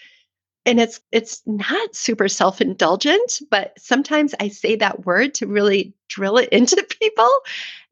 and 0.66 0.79
it's 0.79 1.00
it's 1.11 1.42
not 1.46 1.94
super 1.96 2.29
self-indulgent, 2.29 3.40
but 3.50 3.72
sometimes 3.79 4.35
I 4.40 4.48
say 4.48 4.76
that 4.76 5.07
word 5.07 5.35
to 5.35 5.46
really 5.46 5.94
drill 6.09 6.37
it 6.37 6.48
into 6.53 6.87
people 7.00 7.31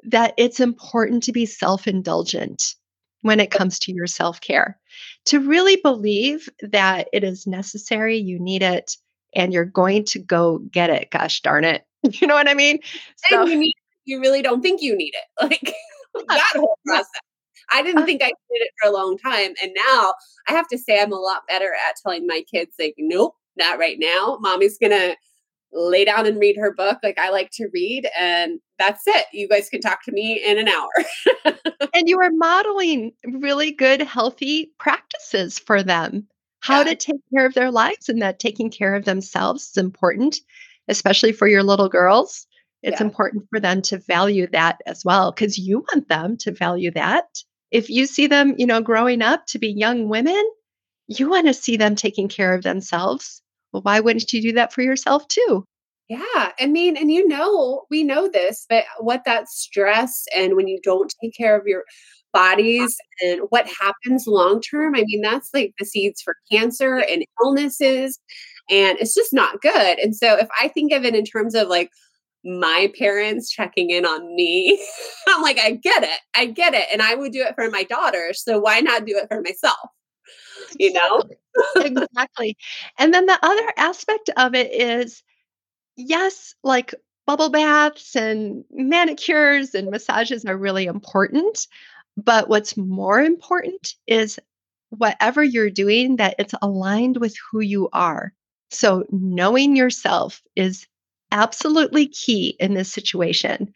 that 0.05 0.35
it's 0.37 0.61
important 0.61 1.23
to 1.25 1.33
be 1.33 1.47
self-indulgent 1.47 2.75
when 3.23 3.41
it 3.41 3.51
comes 3.51 3.79
to 3.81 3.93
your 3.93 4.07
self-care. 4.07 4.79
To 5.27 5.41
really 5.41 5.77
believe 5.77 6.49
that 6.61 7.09
it 7.13 7.25
is 7.25 7.47
necessary, 7.47 8.17
you 8.17 8.39
need 8.39 8.63
it, 8.63 8.97
and 9.35 9.53
you're 9.53 9.65
going 9.65 10.05
to 10.07 10.19
go 10.19 10.59
get 10.59 10.91
it. 10.91 11.11
Gosh 11.11 11.41
darn 11.43 11.65
it. 11.65 11.85
You 12.13 12.29
know 12.29 12.35
what 12.35 12.49
I 12.49 12.55
mean? 12.55 12.79
So 13.29 13.45
you 13.45 13.57
need 13.57 13.75
you 14.05 14.21
really 14.21 14.41
don't 14.41 14.63
think 14.63 14.81
you 14.83 14.97
need 14.97 15.13
it. 15.15 15.43
Like 15.51 15.75
that 16.29 16.53
whole 16.55 16.79
process. 16.87 17.07
I 17.73 17.83
didn't 17.83 18.03
Uh, 18.03 18.07
think 18.07 18.23
I 18.23 18.27
did 18.29 18.35
it 18.63 18.71
for 18.83 18.89
a 18.89 18.93
long 18.93 19.19
time. 19.19 19.55
And 19.63 19.73
now 19.89 20.15
I 20.49 20.53
have 20.53 20.69
to 20.69 20.79
say 20.79 21.01
I'm 21.01 21.13
a 21.13 21.17
lot 21.17 21.43
better 21.49 21.73
at 21.89 21.97
telling 22.03 22.27
my 22.27 22.43
kids, 22.53 22.75
like, 22.79 22.95
nope, 22.99 23.35
not 23.57 23.79
right 23.79 23.99
now. 23.99 24.39
Mommy's 24.41 24.79
gonna 24.79 25.17
lay 25.73 26.05
down 26.05 26.27
and 26.27 26.39
read 26.41 26.57
her 26.57 26.73
book. 26.75 26.99
Like 27.03 27.19
I 27.19 27.31
like 27.31 27.51
to 27.55 27.69
read, 27.75 28.09
and 28.19 28.61
that's 28.79 29.03
it. 29.07 29.27
You 29.33 29.49
guys 29.49 29.69
can 29.69 29.81
talk 29.81 30.03
to 30.05 30.13
me 30.13 30.43
in 30.45 30.59
an 30.59 30.69
hour. 30.69 30.89
and 31.95 32.09
you 32.09 32.19
are 32.21 32.31
modeling 32.33 33.13
really 33.25 33.71
good, 33.73 34.03
healthy 34.03 34.73
practices 34.79 35.59
for 35.59 35.83
them. 35.83 36.27
How 36.61 36.79
Yeah. 36.79 36.85
to 36.91 36.97
take 36.97 37.21
care 37.35 37.47
of 37.47 37.55
their 37.55 37.71
lives 37.71 38.09
and 38.09 38.21
that 38.23 38.39
taking 38.39 38.71
care 38.71 38.95
of 38.95 39.05
themselves 39.05 39.71
is 39.71 39.77
important, 39.77 40.41
especially 40.89 41.33
for 41.33 41.47
your 41.49 41.63
little 41.63 41.89
girls. 41.89 42.47
It's 42.83 43.01
Yeah. 43.01 43.07
important 43.07 43.45
for 43.51 43.61
them 43.61 43.83
to 43.83 43.99
value 43.99 44.47
that 44.53 44.81
as 44.87 45.05
well 45.05 45.33
because 45.33 45.59
you 45.59 45.81
want 45.93 46.09
them 46.09 46.37
to 46.39 46.53
value 46.53 46.91
that. 46.93 47.27
If 47.71 47.91
you 47.91 48.07
see 48.07 48.27
them, 48.27 48.55
you 48.59 48.67
know, 48.67 48.81
growing 48.81 49.23
up 49.23 49.47
to 49.47 49.59
be 49.59 49.69
young 49.69 50.09
women, 50.09 50.43
you 51.09 51.29
want 51.29 51.47
to 51.47 51.55
see 51.55 51.77
them 51.77 51.95
taking 51.95 52.29
care 52.29 52.55
of 52.55 52.63
themselves. 52.63 53.43
Well, 53.73 53.83
why 53.83 54.01
wouldn't 54.01 54.33
you 54.33 54.43
do 54.43 54.53
that 54.53 54.73
for 54.73 54.83
yourself 54.83 55.29
too? 55.29 55.65
Yeah, 56.09 56.53
I 56.59 56.67
mean, 56.67 56.97
and 56.97 57.11
you 57.13 57.29
know, 57.29 57.85
we 57.91 58.03
know 58.03 58.29
this, 58.29 58.65
but 58.69 58.85
what 58.99 59.25
that 59.27 59.49
stress 59.49 60.25
and 60.35 60.57
when 60.57 60.67
you 60.67 60.81
don't 60.83 61.13
take 61.23 61.35
care 61.37 61.55
of 61.59 61.67
your 61.67 61.85
bodies 62.33 62.97
and 63.23 63.43
what 63.51 63.67
happens 63.69 64.27
long 64.27 64.63
term, 64.63 64.95
I 64.95 65.05
mean, 65.07 65.21
that's 65.21 65.51
like 65.53 65.75
the 65.79 65.85
seeds 65.85 66.23
for 66.23 66.35
cancer 66.51 66.97
and 66.99 67.25
illnesses, 67.43 68.19
and 68.71 68.99
it's 68.99 69.15
just 69.15 69.35
not 69.35 69.61
good. 69.61 69.99
And 69.99 70.17
so, 70.17 70.37
if 70.39 70.49
I 70.61 70.69
think 70.69 70.93
of 70.93 71.05
it 71.05 71.15
in 71.15 71.25
terms 71.25 71.55
of 71.55 71.69
like 71.69 71.91
my 72.45 72.93
parents 72.99 73.51
checking 73.51 73.91
in 73.91 74.07
on 74.07 74.35
me, 74.35 74.85
I'm 75.29 75.43
like, 75.43 75.59
I 75.59 75.73
get 75.73 76.03
it, 76.03 76.21
I 76.35 76.47
get 76.47 76.75
it, 76.75 76.87
and 76.93 77.03
I 77.03 77.15
would 77.15 77.33
do 77.33 77.43
it 77.43 77.55
for 77.55 77.71
my 77.71 77.83
daughter. 77.85 78.33
So 78.35 78.59
why 78.59 78.81
not 78.81 79.05
do 79.07 79.17
it 79.17 79.29
for 79.29 79.41
myself? 79.43 79.91
You 80.79 80.93
know? 80.93 81.23
Exactly. 81.77 82.57
And 82.99 83.13
then 83.13 83.27
the 83.27 83.39
other 83.43 83.73
aspect 83.77 84.31
of 84.37 84.55
it 84.55 84.73
is 84.73 85.23
yes, 85.97 86.55
like 86.63 86.95
bubble 87.27 87.51
baths 87.51 88.17
and 88.17 88.65
manicures 88.71 89.75
and 89.75 89.91
massages 89.91 90.45
are 90.45 90.57
really 90.57 90.87
important. 90.87 91.67
But 92.17 92.49
what's 92.49 92.77
more 92.77 93.21
important 93.21 93.95
is 94.07 94.39
whatever 94.91 95.43
you're 95.43 95.71
doing, 95.71 96.17
that 96.17 96.35
it's 96.39 96.55
aligned 96.63 97.19
with 97.19 97.37
who 97.51 97.61
you 97.61 97.89
are. 97.93 98.33
So 98.71 99.05
knowing 99.11 99.77
yourself 99.77 100.43
is 100.57 100.87
absolutely 101.33 102.07
key 102.09 102.57
in 102.61 102.75
this 102.75 102.93
situation. 102.93 103.73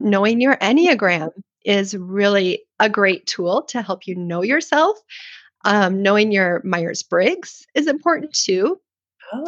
Knowing 0.00 0.40
your 0.40 0.56
Enneagram 0.58 1.30
is 1.64 1.96
really 1.96 2.64
a 2.80 2.88
great 2.88 3.26
tool 3.26 3.62
to 3.64 3.82
help 3.82 4.06
you 4.06 4.14
know 4.16 4.42
yourself. 4.42 4.98
Um, 5.64 6.02
knowing 6.02 6.32
your 6.32 6.62
Myers 6.64 7.02
Briggs 7.02 7.66
is 7.74 7.86
important 7.88 8.32
too. 8.34 8.80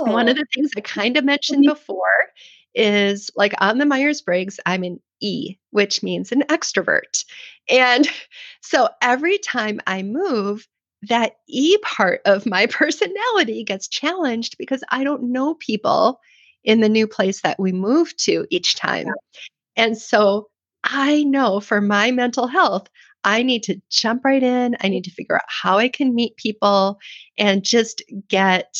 One 0.04 0.28
Oh, 0.28 0.28
of 0.28 0.36
the 0.36 0.46
things 0.54 0.72
I 0.76 0.80
kind 0.80 1.16
of 1.16 1.24
mentioned 1.24 1.64
before 1.66 2.06
is 2.74 3.30
like 3.36 3.54
on 3.60 3.78
the 3.78 3.86
Myers 3.86 4.22
Briggs, 4.22 4.60
I'm 4.66 4.82
an 4.84 5.00
E, 5.20 5.56
which 5.70 6.02
means 6.02 6.32
an 6.32 6.42
extrovert. 6.42 7.24
And 7.68 8.08
so 8.62 8.88
every 9.02 9.38
time 9.38 9.80
I 9.86 10.02
move, 10.02 10.66
that 11.08 11.36
E 11.48 11.78
part 11.82 12.20
of 12.26 12.46
my 12.46 12.66
personality 12.70 13.64
gets 13.64 13.88
challenged 13.88 14.56
because 14.58 14.82
I 14.90 15.04
don't 15.04 15.32
know 15.32 15.54
people 15.54 16.20
in 16.64 16.80
the 16.80 16.88
new 16.88 17.06
place 17.06 17.40
that 17.42 17.58
we 17.58 17.72
move 17.72 18.16
to 18.18 18.46
each 18.50 18.76
time. 18.76 19.06
And 19.76 19.96
so 19.96 20.48
I 20.84 21.24
know 21.24 21.60
for 21.60 21.80
my 21.80 22.10
mental 22.10 22.46
health, 22.46 22.88
I 23.24 23.42
need 23.42 23.62
to 23.64 23.80
jump 23.90 24.24
right 24.24 24.42
in. 24.42 24.76
I 24.80 24.88
need 24.88 25.04
to 25.04 25.10
figure 25.10 25.36
out 25.36 25.42
how 25.46 25.78
I 25.78 25.88
can 25.88 26.14
meet 26.14 26.36
people 26.36 26.98
and 27.38 27.62
just 27.62 28.02
get 28.28 28.76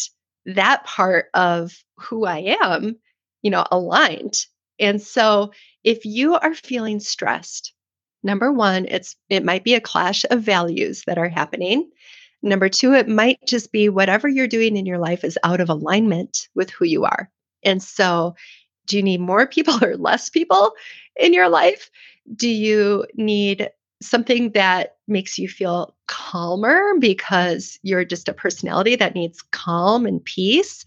that 0.47 0.85
part 0.85 1.27
of 1.35 1.73
who 1.99 2.25
I 2.25 2.57
am, 2.63 2.97
you 3.43 3.51
know, 3.51 3.67
aligned. 3.71 4.47
And 4.79 5.01
so 5.01 5.53
if 5.85 6.05
you 6.05 6.37
are 6.37 6.55
feeling 6.55 7.01
stressed, 7.01 7.75
number 8.23 8.51
one, 8.51 8.87
it's 8.87 9.15
it 9.29 9.45
might 9.45 9.65
be 9.65 9.75
a 9.75 9.81
clash 9.81 10.25
of 10.31 10.43
values 10.43 11.05
that 11.07 11.19
are 11.19 11.29
happening. 11.29 11.91
Number 12.43 12.71
two, 12.71 12.95
it 12.95 13.09
might 13.09 13.39
just 13.47 13.71
be 13.71 13.91
whatever 13.91 14.27
you're 14.27 14.49
doing 14.49 14.77
in 14.77 14.87
your 14.87 14.99
life 14.99 15.25
is 15.25 15.39
out 15.45 15.61
of 15.61 15.69
alignment 15.69 16.49
with 16.55 16.71
who 16.71 16.87
you 16.87 17.05
are. 17.05 17.31
And 17.63 17.83
so, 17.83 18.35
do 18.87 18.97
you 18.97 19.03
need 19.03 19.21
more 19.21 19.47
people 19.47 19.79
or 19.85 19.97
less 19.97 20.29
people 20.29 20.73
in 21.17 21.33
your 21.33 21.49
life? 21.49 21.91
Do 22.35 22.49
you 22.49 23.07
need 23.15 23.71
something 24.03 24.53
that 24.53 24.97
makes 25.09 25.39
you 25.39 25.49
feel 25.49 25.95
calmer 26.07 26.95
because 26.99 27.79
you're 27.83 28.05
just 28.05 28.29
a 28.29 28.33
personality 28.33 28.97
that 28.97 29.15
needs 29.15 29.43
calm 29.51 30.07
and 30.07 30.25
peace? 30.25 30.85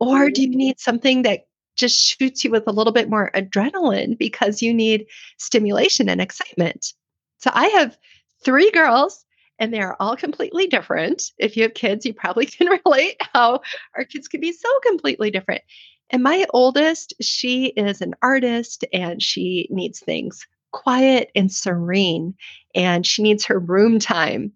Or 0.00 0.30
do 0.30 0.42
you 0.42 0.48
mm-hmm. 0.48 0.58
need 0.58 0.80
something 0.80 1.22
that 1.22 1.46
just 1.76 1.98
shoots 1.98 2.42
you 2.44 2.50
with 2.50 2.66
a 2.66 2.72
little 2.72 2.92
bit 2.92 3.08
more 3.08 3.30
adrenaline 3.34 4.18
because 4.18 4.60
you 4.60 4.74
need 4.74 5.06
stimulation 5.38 6.08
and 6.08 6.20
excitement? 6.20 6.92
So 7.38 7.50
I 7.54 7.68
have 7.68 7.96
three 8.44 8.70
girls 8.72 9.24
and 9.58 9.72
they're 9.72 10.00
all 10.00 10.16
completely 10.16 10.66
different. 10.66 11.32
If 11.38 11.56
you 11.56 11.64
have 11.64 11.74
kids, 11.74 12.04
you 12.04 12.14
probably 12.14 12.46
can 12.46 12.68
relate 12.84 13.16
how 13.32 13.60
our 13.96 14.04
kids 14.04 14.28
can 14.28 14.40
be 14.40 14.52
so 14.52 14.68
completely 14.84 15.30
different. 15.30 15.62
And 16.10 16.22
my 16.22 16.46
oldest, 16.50 17.14
she 17.20 17.66
is 17.66 18.00
an 18.00 18.14
artist 18.22 18.84
and 18.92 19.22
she 19.22 19.68
needs 19.70 20.00
things 20.00 20.46
quiet 20.70 21.30
and 21.34 21.50
serene 21.50 22.34
and 22.74 23.06
she 23.06 23.22
needs 23.22 23.44
her 23.44 23.58
room 23.58 23.98
time. 23.98 24.52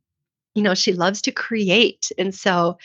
You 0.55 0.63
know, 0.63 0.75
she 0.75 0.93
loves 0.93 1.23
to 1.23 1.33
create. 1.33 2.11
And 2.19 2.35
so 2.35 2.79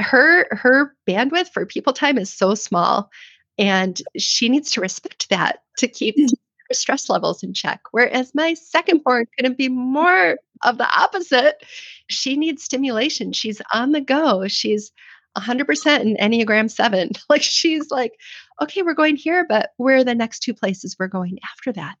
her 0.00 0.46
her 0.54 0.94
bandwidth 1.08 1.52
for 1.52 1.66
people 1.66 1.92
time 1.92 2.18
is 2.18 2.32
so 2.32 2.54
small 2.54 3.10
and 3.58 4.00
she 4.16 4.48
needs 4.48 4.70
to 4.72 4.80
respect 4.80 5.28
that 5.30 5.62
to 5.78 5.86
keep 5.86 6.16
mm. 6.16 6.28
her 6.68 6.74
stress 6.74 7.08
levels 7.08 7.42
in 7.42 7.54
check. 7.54 7.80
Whereas 7.90 8.34
my 8.34 8.54
second 8.54 9.04
born 9.04 9.26
couldn't 9.36 9.58
be 9.58 9.68
more 9.68 10.38
of 10.62 10.78
the 10.78 10.88
opposite. 10.88 11.62
She 12.08 12.36
needs 12.36 12.62
stimulation. 12.62 13.32
She's 13.32 13.60
on 13.72 13.92
the 13.92 14.00
go. 14.00 14.48
She's 14.48 14.92
100% 15.36 16.00
in 16.00 16.16
Enneagram 16.16 16.70
7. 16.70 17.10
Like 17.28 17.42
she's 17.42 17.90
like, 17.90 18.12
okay, 18.60 18.82
we're 18.82 18.94
going 18.94 19.16
here, 19.16 19.46
but 19.48 19.70
where 19.76 19.96
are 19.96 20.04
the 20.04 20.14
next 20.14 20.40
two 20.40 20.54
places 20.54 20.96
we're 20.98 21.08
going 21.08 21.38
after 21.50 21.72
that? 21.72 21.96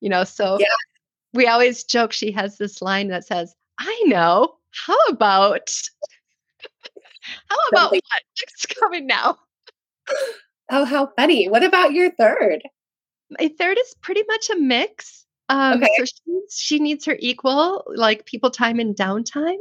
You 0.00 0.08
know, 0.08 0.24
so 0.24 0.58
yeah. 0.60 0.66
we 1.34 1.46
always 1.46 1.84
joke 1.84 2.12
she 2.12 2.30
has 2.32 2.56
this 2.56 2.80
line 2.80 3.08
that 3.08 3.26
says, 3.26 3.54
I 3.78 4.02
know. 4.06 4.54
How 4.70 4.98
about 5.08 5.72
how 7.48 7.56
about 7.72 7.92
what? 7.92 8.02
It's 8.42 8.66
coming 8.66 9.06
now. 9.06 9.38
Oh, 10.72 10.84
how 10.84 11.08
funny. 11.18 11.48
What 11.48 11.64
about 11.64 11.94
your 11.94 12.12
third? 12.12 12.62
My 13.28 13.50
third 13.58 13.76
is 13.76 13.94
pretty 14.02 14.22
much 14.28 14.50
a 14.50 14.56
mix. 14.56 15.26
Um, 15.48 15.82
okay. 15.82 15.88
So 15.98 16.04
she, 16.04 16.40
she 16.48 16.78
needs 16.78 17.04
her 17.06 17.16
equal, 17.18 17.82
like 17.96 18.24
people 18.24 18.52
time 18.52 18.78
and 18.78 18.94
downtime. 18.94 19.58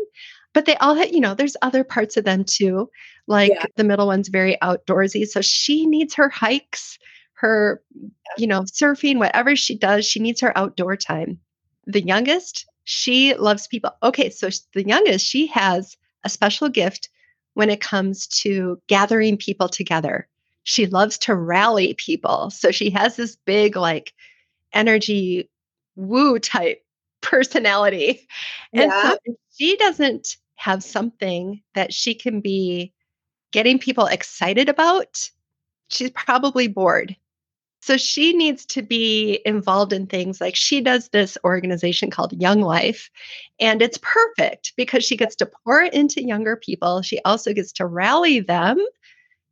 But 0.53 0.65
they 0.65 0.75
all 0.77 0.95
have, 0.95 1.11
you 1.13 1.19
know, 1.19 1.35
there's 1.35 1.55
other 1.61 1.83
parts 1.83 2.17
of 2.17 2.25
them 2.25 2.43
too. 2.43 2.89
Like 3.27 3.51
yeah. 3.53 3.65
the 3.75 3.83
middle 3.83 4.07
one's 4.07 4.29
very 4.29 4.57
outdoorsy. 4.61 5.27
So 5.27 5.41
she 5.41 5.85
needs 5.85 6.15
her 6.15 6.29
hikes, 6.29 6.97
her, 7.33 7.81
you 8.37 8.47
know, 8.47 8.61
surfing, 8.61 9.19
whatever 9.19 9.55
she 9.55 9.77
does, 9.77 10.05
she 10.05 10.19
needs 10.19 10.41
her 10.41 10.57
outdoor 10.57 10.97
time. 10.97 11.39
The 11.85 12.01
youngest, 12.01 12.65
she 12.83 13.35
loves 13.35 13.67
people. 13.67 13.91
Okay. 14.01 14.29
So 14.29 14.49
the 14.73 14.87
youngest, 14.87 15.25
she 15.25 15.47
has 15.47 15.95
a 16.23 16.29
special 16.29 16.69
gift 16.69 17.09
when 17.53 17.69
it 17.69 17.81
comes 17.81 18.25
to 18.27 18.81
gathering 18.87 19.37
people 19.37 19.69
together. 19.69 20.27
She 20.63 20.87
loves 20.87 21.17
to 21.19 21.35
rally 21.35 21.93
people. 21.93 22.49
So 22.49 22.71
she 22.71 22.89
has 22.91 23.15
this 23.15 23.35
big, 23.45 23.75
like, 23.75 24.13
energy 24.73 25.49
woo 25.95 26.39
type 26.39 26.83
personality. 27.21 28.27
And 28.73 28.91
yeah. 28.91 29.11
so 29.11 29.17
she 29.57 29.75
doesn't 29.77 30.37
have 30.55 30.83
something 30.83 31.61
that 31.73 31.93
she 31.93 32.13
can 32.13 32.41
be 32.41 32.93
getting 33.51 33.79
people 33.79 34.05
excited 34.05 34.69
about, 34.69 35.29
she's 35.89 36.11
probably 36.11 36.67
bored. 36.67 37.15
So 37.81 37.95
she 37.95 38.33
needs 38.33 38.65
to 38.67 38.81
be 38.81 39.41
involved 39.45 39.93
in 39.93 40.05
things 40.05 40.41
like 40.41 40.55
she 40.55 40.81
does 40.81 41.09
this 41.09 41.37
organization 41.45 42.11
called 42.11 42.33
Young 42.33 42.61
Life, 42.61 43.09
and 43.59 43.81
it's 43.81 43.97
perfect 44.01 44.73
because 44.75 45.05
she 45.05 45.15
gets 45.15 45.35
to 45.37 45.49
pour 45.63 45.83
into 45.83 46.21
younger 46.21 46.57
people. 46.57 47.01
She 47.01 47.19
also 47.23 47.53
gets 47.53 47.71
to 47.73 47.85
rally 47.85 48.41
them 48.41 48.85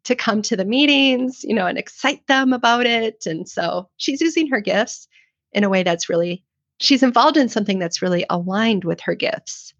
to 0.04 0.16
come 0.16 0.42
to 0.42 0.58
the 0.58 0.66
meetings, 0.66 1.44
you 1.44 1.54
know, 1.54 1.68
and 1.68 1.78
excite 1.78 2.26
them 2.28 2.52
about 2.52 2.86
it. 2.86 3.26
And 3.26 3.48
so 3.48 3.90
she's 3.98 4.22
using 4.22 4.48
her 4.50 4.62
gifts 4.62 5.08
in 5.54 5.64
a 5.64 5.70
way 5.70 5.84
that's 5.84 6.10
really 6.10 6.44
she's 6.80 7.04
involved 7.04 7.38
in 7.38 7.50
something 7.50 7.80
that's 7.80 8.02
really 8.02 8.26
aligned 8.30 8.84
with 8.84 9.02
her 9.02 9.16
gifts. 9.16 9.74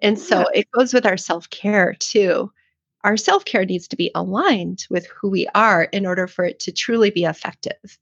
And 0.00 0.18
so 0.18 0.40
yeah. 0.40 0.60
it 0.60 0.70
goes 0.72 0.92
with 0.92 1.06
our 1.06 1.16
self 1.16 1.48
care 1.50 1.94
too. 1.98 2.52
Our 3.04 3.16
self 3.16 3.44
care 3.44 3.64
needs 3.64 3.88
to 3.88 3.96
be 3.96 4.10
aligned 4.14 4.86
with 4.90 5.06
who 5.06 5.30
we 5.30 5.46
are 5.54 5.84
in 5.84 6.06
order 6.06 6.26
for 6.26 6.44
it 6.44 6.60
to 6.60 6.72
truly 6.72 7.10
be 7.10 7.24
effective. 7.24 7.98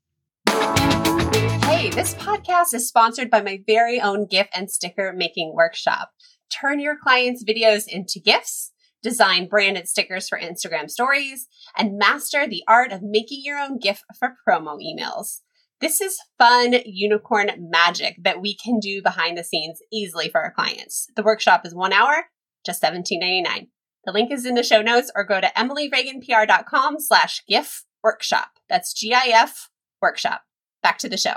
Hey, 0.47 1.91
this 1.91 2.15
podcast 2.15 2.75
is 2.75 2.89
sponsored 2.89 3.31
by 3.31 3.43
my 3.43 3.63
very 3.67 4.01
own 4.01 4.27
GIF 4.27 4.49
and 4.55 4.71
sticker 4.71 5.13
making 5.13 5.55
workshop. 5.55 6.11
Turn 6.51 6.81
your 6.81 6.97
clients' 6.97 7.45
videos 7.45 7.87
into 7.87 8.21
GIFs, 8.21 8.73
design 9.03 9.47
branded 9.47 9.89
stickers 9.89 10.29
for 10.29 10.39
Instagram 10.39 10.89
stories, 10.89 11.47
and 11.77 11.99
master 11.99 12.47
the 12.47 12.63
art 12.67 12.91
of 12.93 13.03
making 13.03 13.43
your 13.45 13.59
own 13.59 13.79
GIF 13.79 14.03
for 14.19 14.37
promo 14.49 14.79
emails. 14.81 15.41
This 15.85 16.01
is 16.01 16.19
fun 16.39 16.77
unicorn 16.87 17.51
magic 17.59 18.17
that 18.23 18.41
we 18.41 18.57
can 18.57 18.81
do 18.81 19.03
behind 19.03 19.37
the 19.37 19.45
scenes 19.45 19.83
easily 19.93 20.31
for 20.31 20.41
our 20.41 20.51
clients. 20.51 21.09
The 21.15 21.23
workshop 21.23 21.67
is 21.67 21.75
one 21.75 21.93
hour, 21.93 22.25
just 22.65 22.83
$17.99. 22.83 23.69
The 24.07 24.13
link 24.13 24.33
is 24.33 24.47
in 24.47 24.55
the 24.55 24.63
show 24.63 24.81
notes 24.81 25.13
or 25.15 25.25
go 25.25 25.43
to 25.43 25.53
emilyreaganpr.com 25.55 27.01
slash 27.01 27.43
GIF 27.47 27.85
workshop. 28.03 28.53
That's 28.71 28.95
G-I-F 28.95 29.69
workshop. 30.01 30.41
Back 30.83 30.97
to 31.01 31.09
the 31.11 31.19
show. 31.19 31.35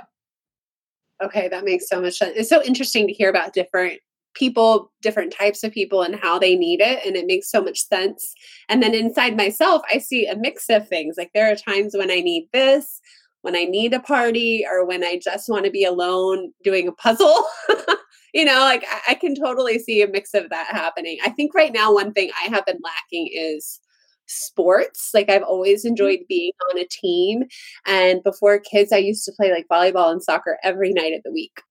Okay, 1.21 1.49
that 1.49 1.65
makes 1.65 1.89
so 1.89 1.99
much 1.99 2.17
sense. 2.17 2.31
It's 2.37 2.47
so 2.47 2.63
interesting 2.63 3.05
to 3.07 3.13
hear 3.13 3.29
about 3.29 3.51
different 3.51 3.99
people, 4.33 4.93
different 5.01 5.33
types 5.33 5.65
of 5.65 5.73
people, 5.73 6.03
and 6.03 6.15
how 6.15 6.39
they 6.39 6.55
need 6.55 6.79
it. 6.79 7.05
And 7.05 7.17
it 7.17 7.27
makes 7.27 7.51
so 7.51 7.61
much 7.61 7.79
sense. 7.79 8.33
And 8.69 8.81
then 8.81 8.93
inside 8.93 9.35
myself, 9.35 9.81
I 9.93 9.97
see 9.97 10.25
a 10.25 10.37
mix 10.37 10.69
of 10.69 10.87
things. 10.87 11.15
Like 11.17 11.31
there 11.33 11.51
are 11.51 11.55
times 11.57 11.97
when 11.97 12.09
I 12.09 12.21
need 12.21 12.47
this, 12.53 13.01
when 13.47 13.55
I 13.55 13.63
need 13.63 13.93
a 13.93 14.01
party 14.01 14.65
or 14.69 14.85
when 14.85 15.05
I 15.05 15.17
just 15.23 15.47
want 15.47 15.63
to 15.63 15.71
be 15.71 15.85
alone 15.85 16.51
doing 16.65 16.85
a 16.85 16.91
puzzle. 16.91 17.45
you 18.33 18.43
know, 18.43 18.59
like 18.59 18.83
I, 18.85 19.11
I, 19.11 19.13
can 19.13 19.35
totally 19.35 19.79
see 19.79 20.01
a 20.01 20.07
mix 20.07 20.33
of 20.33 20.49
that 20.49 20.67
happening. 20.67 21.17
I 21.23 21.29
think 21.29 21.53
right 21.55 21.71
now, 21.71 21.93
one 21.93 22.11
thing 22.11 22.29
I 22.43 22.49
have 22.49 22.65
been 22.65 22.79
lacking 22.83 23.29
is 23.33 23.79
sports. 24.25 25.11
Like 25.13 25.29
I've 25.29 25.43
always 25.43 25.83
mm-hmm. 25.83 25.91
enjoyed 25.91 26.19
being 26.27 26.51
on 26.69 26.77
a 26.77 26.85
team. 26.91 27.45
And 27.85 28.21
before 28.21 28.59
kids, 28.59 28.91
I 28.91 28.97
used 28.97 29.23
to 29.23 29.31
play 29.31 29.53
like 29.53 29.65
volleyball 29.71 30.11
and 30.11 30.21
soccer 30.21 30.57
every 30.61 30.91
night 30.91 31.13
of 31.13 31.21
the 31.23 31.31
week. 31.31 31.61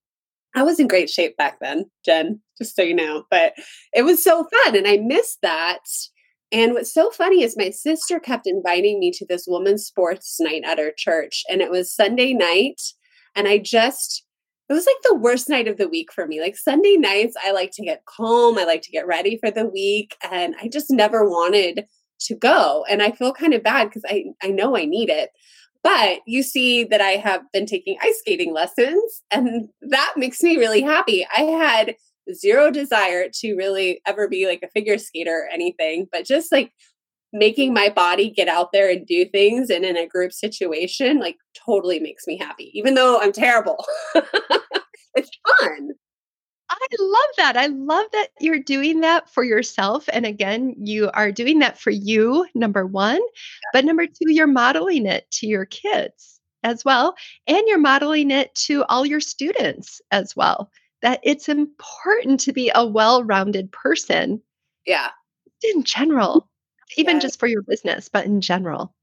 I 0.54 0.62
was 0.62 0.80
in 0.80 0.88
great 0.88 1.10
shape 1.10 1.36
back 1.36 1.58
then, 1.60 1.90
Jen, 2.06 2.40
just 2.56 2.74
so 2.74 2.80
you 2.80 2.94
know, 2.94 3.24
but 3.30 3.52
it 3.92 4.06
was 4.06 4.24
so 4.24 4.48
fun. 4.64 4.76
And 4.76 4.88
I 4.88 4.96
missed 4.96 5.40
that 5.42 5.80
and 6.56 6.72
what's 6.72 6.94
so 6.94 7.10
funny 7.10 7.42
is 7.42 7.54
my 7.54 7.68
sister 7.68 8.18
kept 8.18 8.46
inviting 8.46 8.98
me 8.98 9.10
to 9.10 9.26
this 9.26 9.44
women's 9.46 9.84
sports 9.84 10.38
night 10.40 10.62
at 10.64 10.78
her 10.78 10.90
church. 10.96 11.44
And 11.50 11.60
it 11.60 11.70
was 11.70 11.94
Sunday 11.94 12.32
night. 12.32 12.80
And 13.34 13.46
I 13.46 13.58
just, 13.58 14.24
it 14.70 14.72
was 14.72 14.86
like 14.86 14.96
the 15.02 15.16
worst 15.16 15.50
night 15.50 15.68
of 15.68 15.76
the 15.76 15.86
week 15.86 16.10
for 16.10 16.26
me. 16.26 16.40
Like 16.40 16.56
Sunday 16.56 16.96
nights, 16.96 17.36
I 17.44 17.52
like 17.52 17.72
to 17.72 17.84
get 17.84 18.06
calm, 18.06 18.56
I 18.56 18.64
like 18.64 18.80
to 18.82 18.90
get 18.90 19.06
ready 19.06 19.36
for 19.36 19.50
the 19.50 19.66
week. 19.66 20.16
And 20.22 20.54
I 20.58 20.68
just 20.68 20.90
never 20.90 21.28
wanted 21.28 21.84
to 22.20 22.34
go. 22.34 22.86
And 22.88 23.02
I 23.02 23.10
feel 23.10 23.34
kind 23.34 23.52
of 23.52 23.62
bad 23.62 23.90
because 23.90 24.04
I, 24.08 24.24
I 24.42 24.48
know 24.48 24.78
I 24.78 24.86
need 24.86 25.10
it. 25.10 25.32
But 25.82 26.20
you 26.26 26.42
see 26.42 26.84
that 26.84 27.02
I 27.02 27.12
have 27.12 27.42
been 27.52 27.66
taking 27.66 27.98
ice 28.02 28.18
skating 28.20 28.54
lessons, 28.54 29.22
and 29.30 29.68
that 29.82 30.14
makes 30.16 30.42
me 30.42 30.56
really 30.56 30.80
happy. 30.80 31.24
I 31.36 31.42
had 31.42 31.96
zero 32.34 32.70
desire 32.70 33.28
to 33.40 33.54
really 33.54 34.00
ever 34.06 34.28
be 34.28 34.46
like 34.46 34.62
a 34.62 34.68
figure 34.68 34.98
skater 34.98 35.44
or 35.44 35.48
anything, 35.52 36.08
but 36.10 36.24
just 36.24 36.52
like 36.52 36.72
making 37.32 37.74
my 37.74 37.88
body 37.88 38.30
get 38.30 38.48
out 38.48 38.72
there 38.72 38.90
and 38.90 39.06
do 39.06 39.24
things 39.26 39.70
and 39.70 39.84
in 39.84 39.96
a 39.96 40.06
group 40.06 40.32
situation 40.32 41.18
like 41.18 41.36
totally 41.54 41.98
makes 42.00 42.26
me 42.26 42.36
happy 42.36 42.70
even 42.72 42.94
though 42.94 43.18
i'm 43.20 43.32
terrible 43.32 43.84
it's 45.14 45.30
fun 45.60 45.90
I 46.68 46.86
love 46.98 47.30
that. 47.36 47.56
I 47.56 47.66
love 47.66 48.06
that 48.12 48.30
you're 48.40 48.58
doing 48.58 49.00
that 49.02 49.30
for 49.30 49.44
yourself. 49.44 50.08
And 50.12 50.26
again, 50.26 50.74
you 50.76 51.10
are 51.14 51.30
doing 51.30 51.60
that 51.60 51.78
for 51.78 51.90
you, 51.90 52.44
number 52.56 52.84
one. 52.84 53.20
But 53.72 53.84
number 53.84 54.06
two, 54.06 54.32
you're 54.32 54.48
modeling 54.48 55.06
it 55.06 55.30
to 55.34 55.46
your 55.46 55.66
kids 55.66 56.40
as 56.64 56.84
well. 56.84 57.14
And 57.46 57.62
you're 57.68 57.78
modeling 57.78 58.32
it 58.32 58.52
to 58.66 58.84
all 58.88 59.06
your 59.06 59.20
students 59.20 60.00
as 60.10 60.34
well 60.34 60.68
that 61.02 61.20
it's 61.22 61.48
important 61.48 62.40
to 62.40 62.52
be 62.52 62.70
a 62.74 62.86
well-rounded 62.86 63.70
person. 63.72 64.40
Yeah. 64.86 65.10
In 65.62 65.82
mm. 65.82 65.84
general, 65.84 66.48
even 66.96 67.20
just 67.20 67.38
for 67.38 67.46
your 67.46 67.62
business, 67.62 68.08
but 68.08 68.26
in 68.26 68.40
general. 68.40 68.94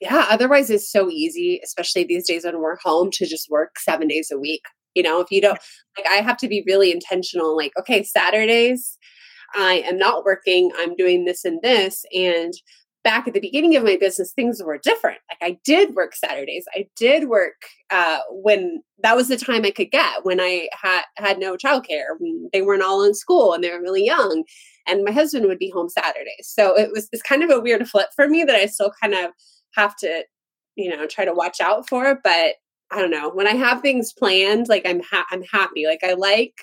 Yeah, 0.00 0.26
otherwise 0.30 0.70
it's 0.70 0.90
so 0.90 1.10
easy, 1.10 1.60
especially 1.62 2.04
these 2.04 2.26
days 2.26 2.44
when 2.44 2.60
we're 2.60 2.78
home 2.82 3.10
to 3.12 3.26
just 3.26 3.50
work 3.50 3.78
7 3.78 4.08
days 4.08 4.30
a 4.32 4.38
week. 4.38 4.62
You 4.94 5.02
know, 5.02 5.20
if 5.20 5.30
you 5.30 5.40
don't 5.40 5.58
like 5.96 6.06
I 6.08 6.16
have 6.16 6.36
to 6.38 6.48
be 6.48 6.64
really 6.66 6.90
intentional 6.90 7.56
like 7.56 7.72
okay, 7.78 8.02
Saturdays 8.02 8.98
I 9.54 9.84
am 9.86 9.98
not 9.98 10.24
working, 10.24 10.70
I'm 10.78 10.96
doing 10.96 11.24
this 11.24 11.44
and 11.44 11.60
this. 11.62 12.04
And 12.14 12.52
back 13.10 13.26
at 13.26 13.34
the 13.34 13.40
beginning 13.40 13.74
of 13.74 13.82
my 13.82 13.96
business, 13.96 14.32
things 14.32 14.62
were 14.64 14.78
different. 14.78 15.18
Like 15.28 15.50
I 15.50 15.58
did 15.64 15.96
work 15.96 16.14
Saturdays. 16.14 16.64
I 16.76 16.86
did 16.94 17.28
work 17.28 17.56
uh, 17.90 18.20
when 18.30 18.84
that 19.02 19.16
was 19.16 19.26
the 19.26 19.36
time 19.36 19.64
I 19.64 19.72
could 19.72 19.90
get 19.90 20.24
when 20.24 20.40
I 20.40 20.68
had 20.80 21.02
had 21.16 21.40
no 21.40 21.56
childcare. 21.56 22.16
They 22.52 22.62
weren't 22.62 22.84
all 22.84 23.02
in 23.02 23.14
school 23.14 23.52
and 23.52 23.64
they 23.64 23.70
were 23.70 23.80
really 23.80 24.04
young, 24.04 24.44
and 24.86 25.02
my 25.02 25.10
husband 25.10 25.46
would 25.46 25.58
be 25.58 25.70
home 25.70 25.88
Saturdays. 25.88 26.44
So 26.44 26.78
it 26.78 26.92
was 26.92 27.08
it's 27.10 27.20
kind 27.22 27.42
of 27.42 27.50
a 27.50 27.58
weird 27.58 27.88
flip 27.88 28.10
for 28.14 28.28
me 28.28 28.44
that 28.44 28.54
I 28.54 28.66
still 28.66 28.92
kind 29.02 29.14
of 29.14 29.32
have 29.74 29.96
to, 29.96 30.22
you 30.76 30.88
know, 30.88 31.08
try 31.08 31.24
to 31.24 31.34
watch 31.34 31.60
out 31.60 31.88
for. 31.88 32.20
But 32.22 32.54
I 32.92 33.00
don't 33.00 33.10
know 33.10 33.30
when 33.30 33.48
I 33.48 33.54
have 33.54 33.80
things 33.80 34.12
planned, 34.12 34.68
like 34.68 34.86
I'm 34.86 35.00
ha- 35.02 35.26
I'm 35.32 35.42
happy. 35.42 35.84
Like 35.84 36.04
I 36.04 36.12
like 36.12 36.54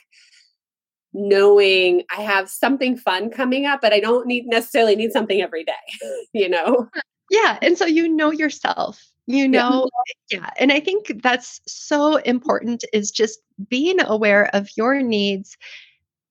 knowing 1.17 2.03
I 2.15 2.21
have 2.21 2.47
something 2.47 2.95
fun 2.95 3.31
coming 3.31 3.65
up, 3.65 3.81
but 3.81 3.91
I 3.91 3.99
don't 3.99 4.27
need 4.27 4.45
necessarily 4.45 4.95
need 4.95 5.11
something 5.11 5.41
every 5.41 5.63
day, 5.63 5.73
you 6.33 6.47
know? 6.47 6.87
Yeah. 7.29 7.57
And 7.61 7.77
so 7.77 7.85
you 7.85 8.07
know 8.07 8.31
yourself, 8.31 9.03
you 9.25 9.47
know, 9.47 9.89
yeah. 10.31 10.39
yeah. 10.39 10.49
And 10.59 10.71
I 10.71 10.79
think 10.79 11.21
that's 11.21 11.59
so 11.67 12.17
important 12.17 12.85
is 12.93 13.11
just 13.11 13.39
being 13.67 13.99
aware 13.99 14.49
of 14.55 14.69
your 14.77 15.01
needs 15.01 15.57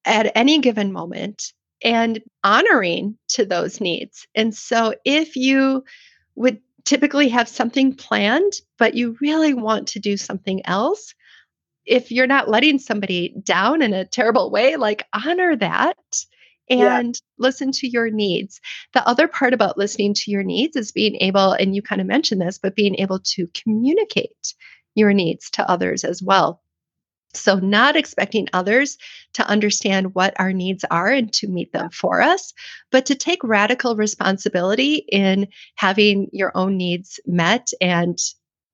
at 0.05 0.32
any 0.37 0.61
given 0.61 0.93
moment 0.93 1.53
and 1.82 2.22
honoring 2.45 3.18
to 3.28 3.45
those 3.45 3.80
needs. 3.80 4.26
And 4.34 4.55
so 4.55 4.95
if 5.05 5.37
you 5.37 5.84
would 6.37 6.61
typically 6.84 7.28
have 7.28 7.49
something 7.49 7.95
planned, 7.95 8.53
but 8.78 8.95
you 8.95 9.16
really 9.20 9.53
want 9.53 9.89
to 9.89 9.99
do 9.99 10.16
something 10.16 10.64
else, 10.64 11.14
if 11.87 12.11
you're 12.11 12.26
not 12.26 12.49
letting 12.49 12.78
somebody 12.78 13.34
down 13.43 13.80
in 13.80 13.95
a 13.95 14.05
terrible 14.05 14.51
way, 14.51 14.76
like 14.76 15.07
honor 15.12 15.57
that 15.57 15.97
and 16.68 17.14
yeah. 17.14 17.20
listen 17.39 17.70
to 17.72 17.89
your 17.89 18.11
needs. 18.11 18.61
The 18.93 19.07
other 19.07 19.28
part 19.28 19.55
about 19.55 19.78
listening 19.78 20.14
to 20.14 20.30
your 20.30 20.43
needs 20.43 20.76
is 20.76 20.93
being 20.93 21.16
able, 21.16 21.53
and 21.53 21.74
you 21.74 21.82
kind 21.82 22.01
of 22.01 22.07
mentioned 22.07 22.41
this, 22.41 22.59
but 22.59 22.74
being 22.74 22.97
able 22.97 23.20
to 23.20 23.47
communicate 23.55 24.55
your 24.95 25.12
needs 25.12 25.49
to 25.51 25.70
others 25.70 26.05
as 26.05 26.22
well. 26.22 26.61
So, 27.34 27.57
not 27.57 27.97
expecting 27.97 28.49
others 28.53 28.97
to 29.34 29.47
understand 29.47 30.14
what 30.14 30.34
our 30.39 30.53
needs 30.53 30.84
are 30.91 31.09
and 31.09 31.30
to 31.34 31.47
meet 31.47 31.72
them 31.72 31.91
for 31.91 32.22
us, 32.22 32.55
but 32.91 33.05
to 33.07 33.14
take 33.14 33.45
radical 33.45 33.95
responsibility 33.95 35.05
in 35.12 35.49
having 35.74 36.28
your 36.32 36.51
own 36.57 36.78
needs 36.78 37.20
met 37.26 37.70
and 37.80 38.18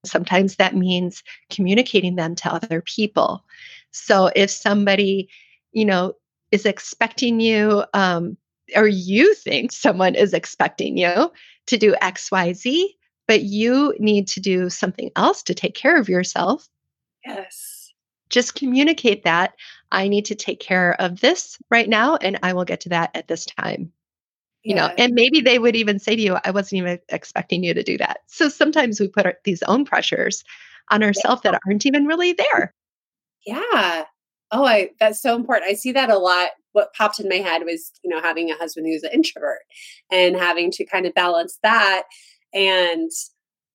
Sometimes 0.05 0.57
that 0.57 0.75
means 0.75 1.23
communicating 1.51 2.17
them 2.17 2.35
to 2.37 2.53
other 2.53 2.83
people. 2.83 3.45
So 3.93 4.31
if 4.35 4.51
somebody, 4.51 5.29
you 5.73 5.85
know, 5.85 6.15
is 6.51 6.67
expecting 6.67 7.41
you, 7.41 7.85
um, 7.95 8.37
or 8.75 8.89
you 8.89 9.35
think 9.35 9.73
someone 9.73 10.15
is 10.15 10.35
expecting 10.35 10.97
you 10.97 11.31
to 11.67 11.79
do 11.79 11.95
XYZ, 12.03 12.87
but 13.29 13.43
you 13.43 13.95
need 13.99 14.29
to 14.29 14.41
do 14.41 14.69
something 14.69 15.11
else 15.17 15.43
to 15.45 15.55
take 15.55 15.75
care 15.75 15.97
of 15.97 16.09
yourself. 16.09 16.69
Yes. 17.25 17.93
Just 18.29 18.55
communicate 18.55 19.25
that 19.25 19.55
I 19.93 20.09
need 20.09 20.25
to 20.27 20.35
take 20.35 20.59
care 20.59 21.01
of 21.01 21.21
this 21.21 21.59
right 21.71 21.89
now, 21.89 22.17
and 22.17 22.39
I 22.43 22.55
will 22.55 22.65
get 22.65 22.81
to 22.83 22.89
that 22.91 23.11
at 23.15 23.29
this 23.29 23.47
time 23.47 23.93
you 24.63 24.75
yeah. 24.75 24.89
know 24.89 24.95
and 24.99 25.15
maybe 25.15 25.41
they 25.41 25.59
would 25.59 25.77
even 25.77 25.99
say 25.99 26.17
to 26.17 26.23
you 26.23 26.37
i 26.45 26.51
wasn't 26.51 26.79
even 26.79 26.99
expecting 27.09 27.63
you 27.65 27.75
to 27.75 27.83
do 27.83 27.99
that 27.99 28.19
so 28.27 28.49
sometimes 28.49 29.01
we 29.01 29.09
put 29.09 29.27
our, 29.27 29.35
these 29.45 29.63
own 29.65 29.85
pressures 29.85 30.45
on 30.91 31.03
ourselves 31.03 31.43
yeah. 31.45 31.53
that 31.53 31.61
aren't 31.67 31.87
even 31.87 32.07
really 32.07 32.33
there 32.33 32.75
yeah 33.47 34.05
oh 34.51 34.65
i 34.65 34.91
that's 35.01 35.21
so 35.21 35.35
important 35.35 35.71
i 35.71 35.75
see 35.75 35.93
that 35.93 36.11
a 36.11 36.19
lot 36.19 36.51
what 36.73 36.95
popped 36.95 37.21
in 37.21 37.29
my 37.29 37.37
head 37.37 37.63
was 37.65 37.93
you 38.03 38.11
know 38.11 38.21
having 38.21 38.51
a 38.51 38.57
husband 38.57 38.87
who's 38.87 39.03
an 39.03 39.11
introvert 39.13 39.61
and 40.11 40.37
having 40.37 40.71
to 40.71 40.85
kind 40.85 41.07
of 41.07 41.15
balance 41.15 41.59
that 41.63 42.05
and 42.55 43.11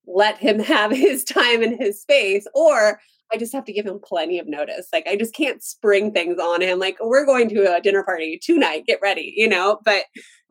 let 0.06 0.38
him 0.38 0.60
have 0.64 0.92
his 0.92 1.24
time 1.24 1.62
and 1.62 1.80
his 1.80 2.02
space 2.02 2.48
or 2.54 3.00
I 3.32 3.36
just 3.38 3.54
have 3.54 3.66
to 3.66 3.74
give 3.74 3.86
him 3.86 4.00
plenty 4.02 4.40
of 4.40 4.48
notice. 4.48 4.88
Like 4.94 5.06
I 5.06 5.18
just 5.18 5.36
can't 5.36 5.62
spring 5.62 6.14
things 6.14 6.40
on 6.40 6.62
him. 6.62 6.80
Like 6.80 6.98
we're 7.02 7.26
going 7.26 7.50
to 7.50 7.76
a 7.76 7.82
dinner 7.82 8.04
party 8.04 8.40
tonight. 8.42 8.86
Get 8.88 9.00
ready, 9.02 9.34
you 9.36 9.50
know. 9.50 9.80
But 9.84 10.06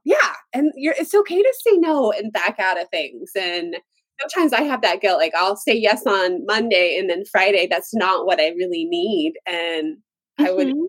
yeah 0.07 0.35
and 0.55 0.73
you're 0.77 0.95
it's 0.99 1.15
okay 1.15 1.43
to 1.43 1.55
say 1.67 1.77
no 1.77 2.13
and 2.13 2.33
back 2.33 2.59
out 2.59 2.81
of 2.81 2.89
things 2.89 3.33
and 3.37 3.77
sometimes 4.21 4.53
i 4.55 4.63
have 4.63 4.81
that 4.81 5.01
guilt 5.03 5.19
like 5.19 5.35
i'll 5.37 5.57
say 5.57 5.77
yes 5.77 6.07
on 6.07 6.47
monday 6.47 6.97
and 6.99 7.11
then 7.11 7.25
friday 7.31 7.67
that's 7.69 7.93
not 7.93 8.25
what 8.25 8.41
i 8.41 8.49
really 8.51 8.85
need 8.85 9.35
and 9.47 9.97
mm-hmm. 9.97 10.47
i 10.47 10.53
would 10.53 10.69
mm-hmm. 10.69 10.85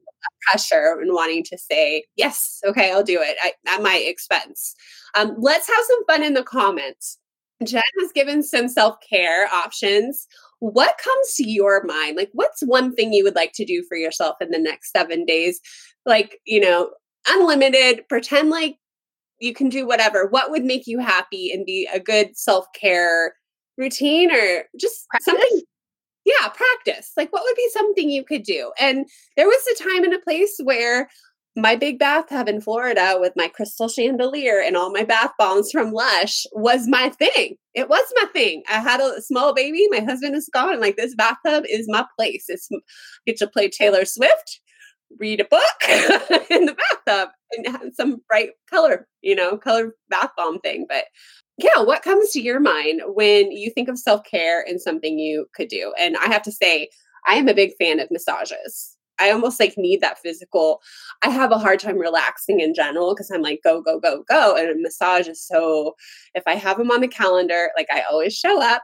pressure 0.49 0.99
and 1.01 1.13
wanting 1.13 1.43
to 1.43 1.57
say 1.57 2.05
yes 2.15 2.59
okay 2.65 2.91
i'll 2.93 3.03
do 3.03 3.19
it 3.19 3.35
I, 3.41 3.53
at 3.67 3.81
my 3.81 3.97
expense 3.97 4.75
um, 5.15 5.35
let's 5.39 5.67
have 5.67 5.85
some 5.87 6.05
fun 6.05 6.23
in 6.23 6.35
the 6.35 6.43
comments 6.43 7.17
jen 7.65 7.81
has 7.99 8.11
given 8.13 8.43
some 8.43 8.69
self-care 8.69 9.47
options 9.47 10.27
what 10.59 10.99
comes 11.03 11.33
to 11.35 11.49
your 11.49 11.83
mind 11.85 12.17
like 12.17 12.29
what's 12.33 12.61
one 12.61 12.93
thing 12.93 13.13
you 13.13 13.23
would 13.23 13.35
like 13.35 13.53
to 13.53 13.65
do 13.65 13.83
for 13.89 13.97
yourself 13.97 14.35
in 14.41 14.51
the 14.51 14.59
next 14.59 14.91
seven 14.91 15.25
days 15.25 15.59
like 16.05 16.39
you 16.45 16.59
know 16.59 16.91
unlimited 17.27 18.07
pretend 18.07 18.49
like 18.51 18.77
you 19.39 19.53
can 19.53 19.69
do 19.69 19.87
whatever. 19.87 20.27
What 20.27 20.51
would 20.51 20.63
make 20.63 20.87
you 20.87 20.99
happy 20.99 21.51
and 21.51 21.65
be 21.65 21.87
a 21.93 21.99
good 21.99 22.37
self 22.37 22.65
care 22.79 23.33
routine 23.77 24.31
or 24.31 24.63
just 24.79 25.07
practice? 25.09 25.25
something? 25.25 25.61
Yeah, 26.25 26.49
practice. 26.49 27.11
Like, 27.15 27.31
what 27.31 27.43
would 27.43 27.55
be 27.55 27.69
something 27.71 28.09
you 28.09 28.23
could 28.23 28.43
do? 28.43 28.71
And 28.79 29.05
there 29.37 29.47
was 29.47 29.63
a 29.67 29.83
time 29.83 30.03
and 30.03 30.13
a 30.13 30.19
place 30.19 30.59
where 30.63 31.07
my 31.55 31.75
big 31.75 31.97
bathtub 31.97 32.47
in 32.47 32.61
Florida 32.61 33.17
with 33.19 33.33
my 33.35 33.47
crystal 33.47 33.87
chandelier 33.87 34.61
and 34.61 34.77
all 34.77 34.91
my 34.91 35.03
bath 35.03 35.31
bombs 35.39 35.71
from 35.71 35.91
Lush 35.91 36.45
was 36.51 36.87
my 36.87 37.09
thing. 37.09 37.55
It 37.73 37.89
was 37.89 38.05
my 38.15 38.25
thing. 38.25 38.61
I 38.69 38.79
had 38.79 38.99
a 38.99 39.21
small 39.21 39.55
baby. 39.55 39.87
My 39.89 40.01
husband 40.01 40.35
is 40.35 40.49
gone. 40.53 40.79
Like 40.79 40.97
this 40.97 41.15
bathtub 41.15 41.63
is 41.67 41.87
my 41.87 42.05
place. 42.15 42.45
It's 42.47 42.67
I 42.71 42.77
get 43.25 43.37
to 43.37 43.47
play 43.47 43.69
Taylor 43.69 44.05
Swift 44.05 44.61
read 45.19 45.39
a 45.39 45.45
book 45.45 45.61
in 46.49 46.65
the 46.65 46.75
bathtub 47.05 47.29
and 47.51 47.67
have 47.67 47.93
some 47.93 48.21
bright 48.27 48.51
color, 48.69 49.07
you 49.21 49.35
know, 49.35 49.57
color 49.57 49.93
bath 50.09 50.31
bomb 50.37 50.59
thing. 50.59 50.85
But 50.87 51.05
yeah, 51.57 51.81
what 51.81 52.03
comes 52.03 52.31
to 52.31 52.41
your 52.41 52.59
mind 52.59 53.01
when 53.07 53.51
you 53.51 53.71
think 53.71 53.89
of 53.89 53.97
self 53.97 54.23
care 54.23 54.63
and 54.67 54.81
something 54.81 55.17
you 55.17 55.47
could 55.55 55.69
do? 55.69 55.93
And 55.99 56.17
I 56.17 56.25
have 56.27 56.43
to 56.43 56.51
say, 56.51 56.89
I 57.27 57.35
am 57.35 57.47
a 57.47 57.53
big 57.53 57.71
fan 57.79 57.99
of 57.99 58.11
massages. 58.11 58.95
I 59.19 59.31
almost 59.31 59.59
like 59.59 59.73
need 59.77 60.01
that 60.01 60.19
physical. 60.19 60.79
I 61.23 61.29
have 61.29 61.51
a 61.51 61.57
hard 61.57 61.79
time 61.79 61.97
relaxing 61.97 62.59
in 62.59 62.75
general 62.75 63.15
because 63.15 63.31
I'm 63.31 63.41
like 63.41 63.61
go 63.63 63.81
go 63.81 63.99
go 63.99 64.23
go, 64.29 64.55
and 64.55 64.69
a 64.69 64.75
massage 64.75 65.27
is 65.27 65.45
so. 65.45 65.95
If 66.35 66.43
I 66.45 66.53
have 66.55 66.77
them 66.77 66.91
on 66.91 67.01
the 67.01 67.07
calendar, 67.07 67.71
like 67.75 67.87
I 67.91 68.03
always 68.09 68.35
show 68.35 68.61
up, 68.61 68.83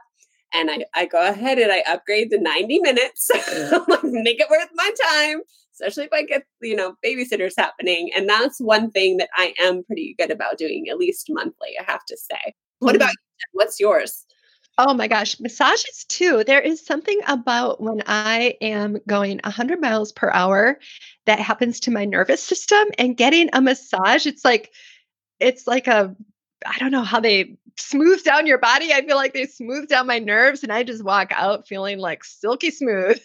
and 0.54 0.70
I, 0.70 0.84
I 0.94 1.06
go 1.06 1.26
ahead 1.26 1.58
and 1.58 1.72
I 1.72 1.82
upgrade 1.88 2.30
to 2.30 2.40
90 2.40 2.78
minutes, 2.80 3.30
make 4.04 4.40
it 4.40 4.50
worth 4.50 4.68
my 4.74 4.90
time, 5.10 5.40
especially 5.72 6.04
if 6.04 6.12
I 6.12 6.22
get, 6.22 6.44
you 6.62 6.76
know, 6.76 6.94
babysitters 7.04 7.54
happening. 7.56 8.10
And 8.16 8.28
that's 8.28 8.60
one 8.60 8.90
thing 8.90 9.16
that 9.18 9.28
I 9.36 9.52
am 9.60 9.84
pretty 9.84 10.14
good 10.18 10.30
about 10.30 10.58
doing, 10.58 10.88
at 10.88 10.98
least 10.98 11.26
monthly, 11.28 11.74
I 11.78 11.90
have 11.90 12.04
to 12.06 12.16
say. 12.16 12.54
What 12.78 12.96
about 12.96 13.08
mm-hmm. 13.08 13.40
you? 13.40 13.46
What's 13.52 13.80
yours? 13.80 14.24
Oh 14.76 14.92
my 14.92 15.06
gosh, 15.06 15.38
massages 15.38 16.04
too. 16.08 16.42
There 16.44 16.60
is 16.60 16.84
something 16.84 17.20
about 17.28 17.80
when 17.80 18.02
I 18.06 18.56
am 18.60 18.98
going 19.06 19.40
100 19.44 19.80
miles 19.80 20.10
per 20.10 20.30
hour 20.32 20.78
that 21.26 21.38
happens 21.38 21.78
to 21.80 21.92
my 21.92 22.04
nervous 22.04 22.42
system 22.42 22.88
and 22.98 23.16
getting 23.16 23.50
a 23.52 23.60
massage. 23.60 24.26
It's 24.26 24.44
like, 24.44 24.72
it's 25.38 25.68
like 25.68 25.86
a, 25.86 26.16
I 26.66 26.78
don't 26.78 26.90
know 26.90 27.02
how 27.02 27.20
they 27.20 27.56
smooth 27.76 28.22
down 28.24 28.46
your 28.46 28.58
body. 28.58 28.92
I 28.92 29.04
feel 29.04 29.16
like 29.16 29.34
they 29.34 29.46
smooth 29.46 29.88
down 29.88 30.06
my 30.06 30.18
nerves 30.18 30.62
and 30.62 30.72
I 30.72 30.82
just 30.82 31.04
walk 31.04 31.32
out 31.32 31.66
feeling 31.66 31.98
like 31.98 32.24
silky 32.24 32.70
smooth. 32.70 33.20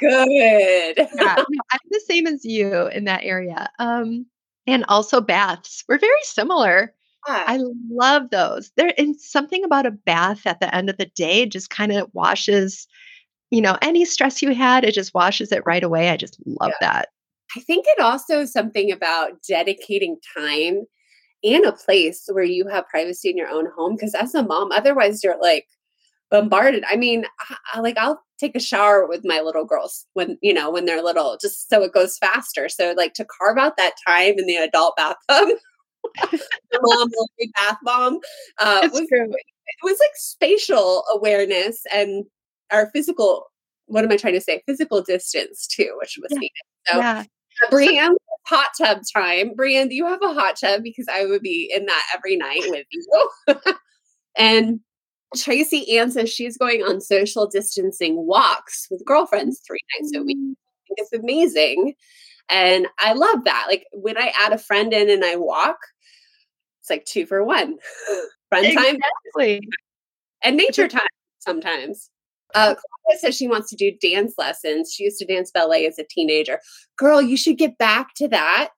Good. 0.00 0.96
yeah, 1.14 1.34
I'm 1.38 1.80
the 1.90 2.02
same 2.06 2.26
as 2.26 2.44
you 2.44 2.86
in 2.88 3.04
that 3.04 3.24
area. 3.24 3.68
Um, 3.78 4.26
and 4.66 4.84
also 4.88 5.20
baths. 5.20 5.84
We're 5.88 5.98
very 5.98 6.12
similar. 6.22 6.94
Yeah. 7.26 7.44
I 7.46 7.60
love 7.90 8.30
those. 8.30 8.70
There 8.76 8.92
and 8.98 9.18
something 9.20 9.64
about 9.64 9.86
a 9.86 9.90
bath 9.90 10.46
at 10.46 10.60
the 10.60 10.72
end 10.74 10.90
of 10.90 10.96
the 10.96 11.06
day 11.06 11.46
just 11.46 11.70
kind 11.70 11.92
of 11.92 12.08
washes, 12.12 12.86
you 13.50 13.60
know, 13.60 13.76
any 13.82 14.04
stress 14.04 14.42
you 14.42 14.54
had, 14.54 14.84
it 14.84 14.94
just 14.94 15.14
washes 15.14 15.50
it 15.52 15.62
right 15.66 15.82
away. 15.82 16.10
I 16.10 16.16
just 16.16 16.38
love 16.46 16.72
yeah. 16.80 16.88
that. 16.88 17.08
I 17.56 17.60
think 17.60 17.86
it 17.88 18.00
also 18.00 18.40
is 18.40 18.52
something 18.52 18.92
about 18.92 19.42
dedicating 19.48 20.18
time 20.36 20.84
and 21.54 21.64
a 21.64 21.72
place 21.72 22.28
where 22.30 22.44
you 22.44 22.66
have 22.68 22.88
privacy 22.88 23.30
in 23.30 23.36
your 23.36 23.48
own 23.48 23.68
home. 23.76 23.94
Because 23.94 24.14
as 24.14 24.34
a 24.34 24.42
mom, 24.42 24.72
otherwise 24.72 25.22
you're 25.22 25.40
like 25.40 25.66
bombarded. 26.30 26.84
I 26.88 26.96
mean, 26.96 27.24
I, 27.72 27.80
like 27.80 27.98
I'll 27.98 28.20
take 28.38 28.56
a 28.56 28.60
shower 28.60 29.06
with 29.06 29.22
my 29.24 29.40
little 29.40 29.64
girls 29.64 30.06
when 30.14 30.38
you 30.42 30.52
know 30.52 30.70
when 30.70 30.84
they're 30.84 31.02
little, 31.02 31.38
just 31.40 31.68
so 31.68 31.82
it 31.82 31.94
goes 31.94 32.18
faster. 32.18 32.68
So 32.68 32.94
like 32.96 33.14
to 33.14 33.26
carve 33.38 33.58
out 33.58 33.76
that 33.76 33.94
time 34.06 34.34
in 34.38 34.46
the 34.46 34.56
adult 34.56 34.96
bathtub. 34.96 35.58
the 36.30 36.80
mom 36.80 37.10
bath 37.56 37.78
bomb 37.82 38.20
uh, 38.58 38.88
was, 38.92 39.08
true. 39.08 39.24
it 39.28 39.82
was 39.82 39.98
like 39.98 40.12
spatial 40.14 41.02
awareness 41.12 41.82
and 41.92 42.24
our 42.70 42.88
physical 42.90 43.46
what 43.86 44.04
am 44.04 44.10
I 44.10 44.16
trying 44.16 44.34
to 44.34 44.40
say? 44.40 44.62
Physical 44.66 45.02
distance 45.02 45.66
too, 45.66 45.94
which 46.00 46.18
was 46.20 46.30
yeah. 46.32 46.38
needed. 46.38 46.62
So 46.86 46.98
yeah. 46.98 47.24
Brienne, 47.70 48.16
hot 48.46 48.68
tub 48.78 48.98
time. 49.14 49.54
Brienne, 49.54 49.88
do 49.88 49.94
you 49.94 50.06
have 50.06 50.22
a 50.22 50.34
hot 50.34 50.56
tub? 50.60 50.82
Because 50.82 51.06
I 51.12 51.24
would 51.24 51.42
be 51.42 51.70
in 51.74 51.86
that 51.86 52.02
every 52.14 52.36
night 52.36 52.62
with 52.66 52.86
you. 52.90 53.30
and 54.36 54.80
Tracy 55.36 55.98
Ann 55.98 56.10
says 56.10 56.30
she's 56.30 56.56
going 56.56 56.82
on 56.82 57.00
social 57.00 57.46
distancing 57.46 58.26
walks 58.26 58.86
with 58.90 59.04
girlfriends 59.04 59.60
three 59.66 59.80
nights 59.98 60.12
a 60.14 60.22
week. 60.22 60.38
Mm. 60.38 60.54
It's 60.96 61.12
amazing. 61.12 61.94
And 62.48 62.86
I 63.00 63.12
love 63.12 63.44
that. 63.44 63.66
Like 63.68 63.86
when 63.92 64.16
I 64.16 64.32
add 64.38 64.52
a 64.52 64.58
friend 64.58 64.92
in 64.92 65.10
and 65.10 65.24
I 65.24 65.36
walk, 65.36 65.78
it's 66.80 66.90
like 66.90 67.04
two 67.04 67.26
for 67.26 67.42
one. 67.42 67.76
Friend 68.48 68.64
exactly. 68.64 69.60
time 69.60 69.68
and 70.44 70.56
nature 70.56 70.86
time 70.86 71.02
sometimes. 71.40 72.10
Uh, 72.56 72.74
Claudia 72.74 73.20
says 73.20 73.36
she 73.36 73.46
wants 73.46 73.68
to 73.70 73.76
do 73.76 73.92
dance 74.00 74.34
lessons. 74.38 74.92
She 74.92 75.04
used 75.04 75.18
to 75.18 75.26
dance 75.26 75.50
ballet 75.50 75.86
as 75.86 75.98
a 75.98 76.04
teenager. 76.04 76.58
Girl, 76.96 77.20
you 77.20 77.36
should 77.36 77.58
get 77.58 77.76
back 77.76 78.14
to 78.16 78.28
that. 78.28 78.70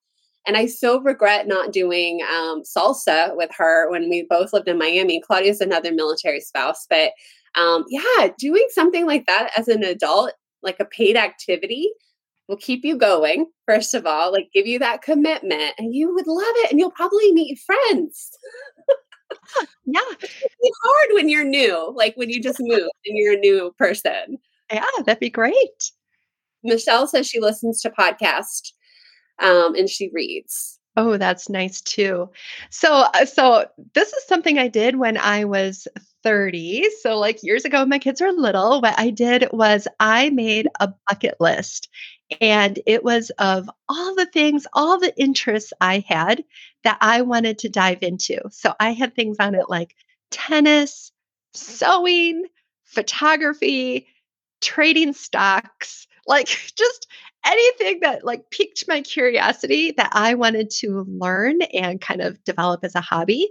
And 0.46 0.56
I 0.56 0.66
so 0.66 1.00
regret 1.00 1.46
not 1.46 1.72
doing 1.72 2.20
um, 2.22 2.62
salsa 2.62 3.36
with 3.36 3.50
her 3.56 3.88
when 3.90 4.08
we 4.10 4.26
both 4.28 4.52
lived 4.52 4.66
in 4.66 4.78
Miami. 4.78 5.20
Claudia's 5.20 5.60
another 5.60 5.92
military 5.92 6.40
spouse, 6.40 6.86
but 6.90 7.12
um, 7.54 7.84
yeah, 7.88 8.28
doing 8.38 8.66
something 8.70 9.06
like 9.06 9.26
that 9.26 9.50
as 9.56 9.68
an 9.68 9.84
adult, 9.84 10.32
like 10.62 10.80
a 10.80 10.84
paid 10.84 11.16
activity, 11.16 11.90
will 12.48 12.56
keep 12.56 12.84
you 12.84 12.96
going. 12.96 13.46
First 13.66 13.94
of 13.94 14.06
all, 14.06 14.32
like 14.32 14.48
give 14.52 14.66
you 14.66 14.78
that 14.78 15.02
commitment, 15.02 15.74
and 15.78 15.94
you 15.94 16.14
would 16.14 16.26
love 16.26 16.54
it, 16.56 16.70
and 16.70 16.80
you'll 16.80 16.90
probably 16.90 17.32
meet 17.32 17.58
friends. 17.58 18.30
yeah, 19.84 20.00
it's 20.20 20.78
hard 20.84 21.08
when 21.14 21.28
you're 21.28 21.44
new, 21.44 21.92
like 21.94 22.16
when 22.16 22.30
you 22.30 22.42
just 22.42 22.60
moved 22.60 22.90
and 23.06 23.16
you're 23.16 23.34
a 23.34 23.40
new 23.40 23.74
person. 23.78 24.38
Yeah, 24.72 24.84
that'd 25.04 25.20
be 25.20 25.30
great. 25.30 25.92
Michelle 26.62 27.06
says 27.06 27.26
she 27.26 27.40
listens 27.40 27.80
to 27.82 27.90
podcasts 27.90 28.72
um, 29.38 29.74
and 29.74 29.88
she 29.88 30.10
reads. 30.12 30.77
Oh, 31.00 31.16
that's 31.16 31.48
nice 31.48 31.80
too. 31.80 32.28
So, 32.70 32.92
uh, 33.14 33.24
so 33.24 33.66
this 33.94 34.12
is 34.12 34.26
something 34.26 34.58
I 34.58 34.66
did 34.68 34.96
when 34.96 35.16
I 35.16 35.44
was 35.44 35.86
30. 36.24 36.84
So, 37.02 37.16
like 37.18 37.42
years 37.44 37.64
ago, 37.64 37.86
my 37.86 37.98
kids 38.00 38.20
were 38.20 38.32
little. 38.32 38.80
What 38.80 38.98
I 38.98 39.10
did 39.10 39.48
was 39.52 39.86
I 40.00 40.30
made 40.30 40.66
a 40.80 40.92
bucket 41.08 41.36
list, 41.40 41.88
and 42.40 42.80
it 42.86 43.04
was 43.04 43.30
of 43.38 43.70
all 43.88 44.14
the 44.16 44.26
things, 44.26 44.66
all 44.72 44.98
the 44.98 45.16
interests 45.16 45.72
I 45.80 46.04
had 46.08 46.42
that 46.82 46.98
I 47.00 47.22
wanted 47.22 47.58
to 47.60 47.68
dive 47.68 48.02
into. 48.02 48.40
So, 48.50 48.74
I 48.80 48.90
had 48.92 49.14
things 49.14 49.36
on 49.38 49.54
it 49.54 49.68
like 49.68 49.94
tennis, 50.32 51.12
sewing, 51.54 52.44
photography, 52.86 54.08
trading 54.60 55.12
stocks, 55.12 56.06
like 56.28 56.46
just 56.76 57.08
anything 57.44 58.00
that 58.00 58.24
like 58.24 58.50
piqued 58.50 58.84
my 58.86 59.00
curiosity 59.00 59.92
that 59.92 60.10
I 60.12 60.34
wanted 60.34 60.70
to 60.78 61.04
learn 61.08 61.62
and 61.62 62.00
kind 62.00 62.20
of 62.20 62.42
develop 62.44 62.84
as 62.84 62.94
a 62.94 63.00
hobby, 63.00 63.50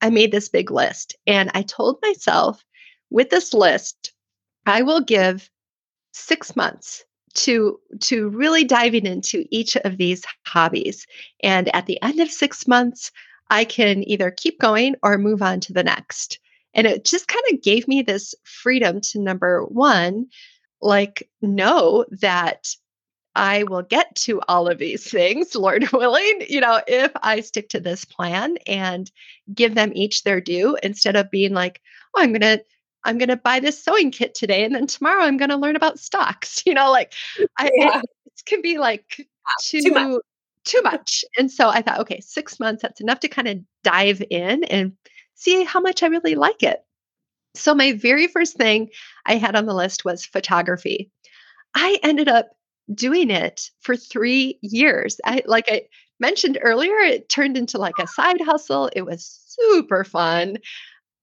I 0.00 0.10
made 0.10 0.30
this 0.30 0.48
big 0.48 0.70
list. 0.70 1.16
And 1.26 1.50
I 1.54 1.62
told 1.62 1.98
myself 2.02 2.64
with 3.10 3.30
this 3.30 3.52
list, 3.54 4.12
I 4.66 4.82
will 4.82 5.00
give 5.00 5.50
six 6.12 6.54
months 6.54 7.04
to 7.34 7.78
to 8.00 8.28
really 8.30 8.64
diving 8.64 9.06
into 9.06 9.44
each 9.50 9.76
of 9.76 9.96
these 9.96 10.24
hobbies 10.46 11.06
and 11.42 11.74
at 11.74 11.86
the 11.86 12.00
end 12.02 12.18
of 12.20 12.30
6 12.30 12.66
months 12.66 13.12
I 13.50 13.64
can 13.64 14.06
either 14.08 14.30
keep 14.30 14.58
going 14.58 14.96
or 15.02 15.18
move 15.18 15.42
on 15.42 15.60
to 15.60 15.72
the 15.72 15.84
next 15.84 16.38
and 16.74 16.86
it 16.86 17.04
just 17.04 17.28
kind 17.28 17.44
of 17.52 17.62
gave 17.62 17.86
me 17.86 18.02
this 18.02 18.34
freedom 18.44 19.00
to 19.12 19.20
number 19.20 19.62
1 19.64 20.26
like 20.80 21.28
know 21.42 22.04
that 22.10 22.74
I 23.34 23.62
will 23.62 23.82
get 23.82 24.14
to 24.16 24.40
all 24.48 24.68
of 24.68 24.78
these 24.78 25.08
things, 25.08 25.54
Lord 25.54 25.90
willing, 25.92 26.42
you 26.48 26.60
know, 26.60 26.80
if 26.86 27.12
I 27.22 27.40
stick 27.40 27.68
to 27.70 27.80
this 27.80 28.04
plan 28.04 28.58
and 28.66 29.10
give 29.54 29.74
them 29.74 29.92
each 29.94 30.24
their 30.24 30.40
due 30.40 30.76
instead 30.82 31.16
of 31.16 31.30
being 31.30 31.54
like, 31.54 31.80
oh, 32.16 32.22
I'm 32.22 32.32
going 32.32 32.40
to 32.58 32.62
I'm 33.04 33.16
going 33.16 33.28
to 33.28 33.36
buy 33.36 33.60
this 33.60 33.82
sewing 33.82 34.10
kit 34.10 34.34
today 34.34 34.64
and 34.64 34.74
then 34.74 34.88
tomorrow 34.88 35.22
I'm 35.22 35.36
going 35.36 35.50
to 35.50 35.56
learn 35.56 35.76
about 35.76 36.00
stocks. 36.00 36.62
You 36.66 36.74
know, 36.74 36.90
like 36.90 37.14
I, 37.56 37.70
yeah. 37.74 37.98
it, 38.00 38.04
it, 38.26 38.44
can 38.44 38.60
be 38.60 38.76
like 38.76 39.26
too 39.62 39.80
too 39.80 39.92
much. 39.92 40.20
too 40.64 40.82
much. 40.82 41.24
And 41.38 41.50
so 41.50 41.68
I 41.68 41.80
thought, 41.80 42.00
okay, 42.00 42.20
6 42.20 42.60
months 42.60 42.82
that's 42.82 43.00
enough 43.00 43.20
to 43.20 43.28
kind 43.28 43.48
of 43.48 43.58
dive 43.84 44.22
in 44.28 44.64
and 44.64 44.92
see 45.34 45.64
how 45.64 45.80
much 45.80 46.02
I 46.02 46.08
really 46.08 46.34
like 46.34 46.62
it. 46.62 46.84
So 47.58 47.74
my 47.74 47.92
very 47.92 48.26
first 48.26 48.56
thing 48.56 48.88
I 49.26 49.36
had 49.36 49.56
on 49.56 49.66
the 49.66 49.74
list 49.74 50.04
was 50.04 50.24
photography. 50.24 51.10
I 51.74 51.98
ended 52.02 52.28
up 52.28 52.50
doing 52.94 53.30
it 53.30 53.70
for 53.80 53.96
three 53.96 54.58
years. 54.62 55.20
I 55.24 55.42
like 55.46 55.66
I 55.68 55.82
mentioned 56.20 56.58
earlier, 56.62 56.96
it 56.98 57.28
turned 57.28 57.56
into 57.56 57.78
like 57.78 57.98
a 57.98 58.06
side 58.06 58.40
hustle. 58.40 58.90
It 58.94 59.02
was 59.02 59.40
super 59.46 60.04
fun. 60.04 60.58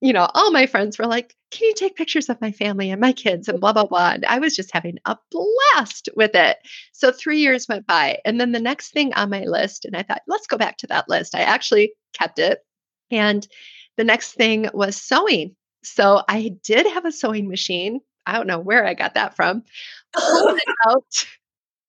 You 0.02 0.14
know, 0.14 0.30
all 0.34 0.52
my 0.52 0.66
friends 0.66 1.00
were 1.00 1.08
like, 1.08 1.34
Can 1.52 1.68
you 1.68 1.74
take 1.74 1.96
pictures 1.96 2.30
of 2.30 2.42
my 2.42 2.52
family 2.52 2.92
and 2.92 3.02
my 3.02 3.14
kids 3.14 3.48
and 3.48 3.60
blah, 3.60 3.74
blah, 3.74 3.86
blah. 3.86 4.12
And 4.12 4.26
I 4.26 4.40
was 4.40 4.56
just 4.56 4.72
having 4.74 4.98
a 5.06 5.18
blast 5.32 6.10
with 6.16 6.36
it. 6.36 6.58
So 6.92 7.12
three 7.12 7.40
years 7.40 7.68
went 7.68 7.88
by. 7.88 8.20
And 8.26 8.40
then 8.40 8.52
the 8.52 8.60
next 8.60 8.92
thing 8.92 9.14
on 9.14 9.30
my 9.30 9.46
list, 9.46 9.86
and 9.86 9.96
I 9.96 10.04
thought, 10.04 10.22
let's 10.28 10.48
go 10.48 10.58
back 10.58 10.78
to 10.78 10.88
that 10.88 11.10
list. 11.10 11.34
I 11.34 11.42
actually 11.42 11.94
kept 12.14 12.40
it. 12.40 12.60
And 13.10 13.48
the 13.98 14.04
next 14.04 14.34
thing 14.34 14.70
was 14.74 14.96
sewing. 14.96 15.56
So 15.86 16.24
I 16.28 16.56
did 16.64 16.88
have 16.88 17.06
a 17.06 17.12
sewing 17.12 17.48
machine. 17.48 18.02
I 18.26 18.34
don't 18.34 18.48
know 18.48 18.60
where 18.60 18.86
I 18.86 18.94
got 18.94 19.14
that 19.14 19.36
from. 19.36 19.64
Pulled 20.14 20.58
it 20.58 20.76
out 20.88 21.26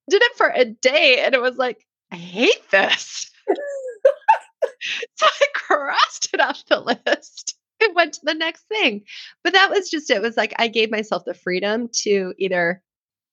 did 0.09 0.23
it 0.23 0.37
for 0.37 0.49
a 0.55 0.65
day 0.65 1.23
and 1.25 1.35
it 1.35 1.41
was 1.41 1.57
like, 1.57 1.85
I 2.13 2.17
hate 2.17 2.71
this. 2.71 3.31
so 5.15 5.27
I 5.27 5.47
crossed 5.55 6.29
it 6.33 6.41
off 6.41 6.65
the 6.67 6.81
list 6.81 7.57
and 7.83 7.95
went 7.95 8.15
to 8.15 8.21
the 8.23 8.35
next 8.35 8.67
thing. 8.69 9.03
But 9.43 9.55
that 9.55 9.71
was 9.71 9.91
just 9.91 10.11
it 10.11 10.23
was 10.23 10.37
like 10.37 10.55
I 10.59 10.69
gave 10.69 10.91
myself 10.91 11.25
the 11.25 11.35
freedom 11.35 11.89
to 12.03 12.35
either, 12.39 12.83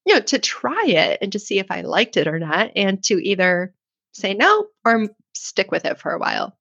you 0.05 0.15
know, 0.15 0.21
to 0.21 0.39
try 0.39 0.85
it 0.87 1.19
and 1.21 1.31
to 1.33 1.39
see 1.39 1.59
if 1.59 1.69
I 1.69 1.81
liked 1.81 2.17
it 2.17 2.27
or 2.27 2.39
not, 2.39 2.71
and 2.75 3.01
to 3.03 3.23
either 3.23 3.73
say 4.13 4.33
no 4.33 4.67
or 4.83 5.07
stick 5.33 5.71
with 5.71 5.85
it 5.85 5.99
for 5.99 6.11
a 6.11 6.19
while. 6.19 6.57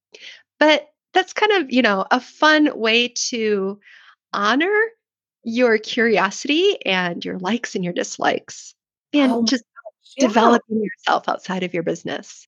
But 0.59 0.89
that's 1.13 1.33
kind 1.33 1.53
of, 1.53 1.73
you 1.73 1.83
know, 1.83 2.07
a 2.11 2.21
fun 2.21 2.71
way 2.79 3.09
to 3.09 3.79
honor 4.33 4.81
your 5.45 5.79
curiosity 5.79 6.85
and 6.87 7.25
your 7.25 7.39
likes 7.39 7.75
and 7.75 7.85
your 7.85 7.93
dislikes 7.93 8.75
and 9.13 9.33
oh 9.33 9.45
just 9.45 9.65
developing 10.19 10.83
yourself 10.83 11.29
outside 11.29 11.63
of 11.63 11.75
your 11.75 11.83
business? 11.83 12.47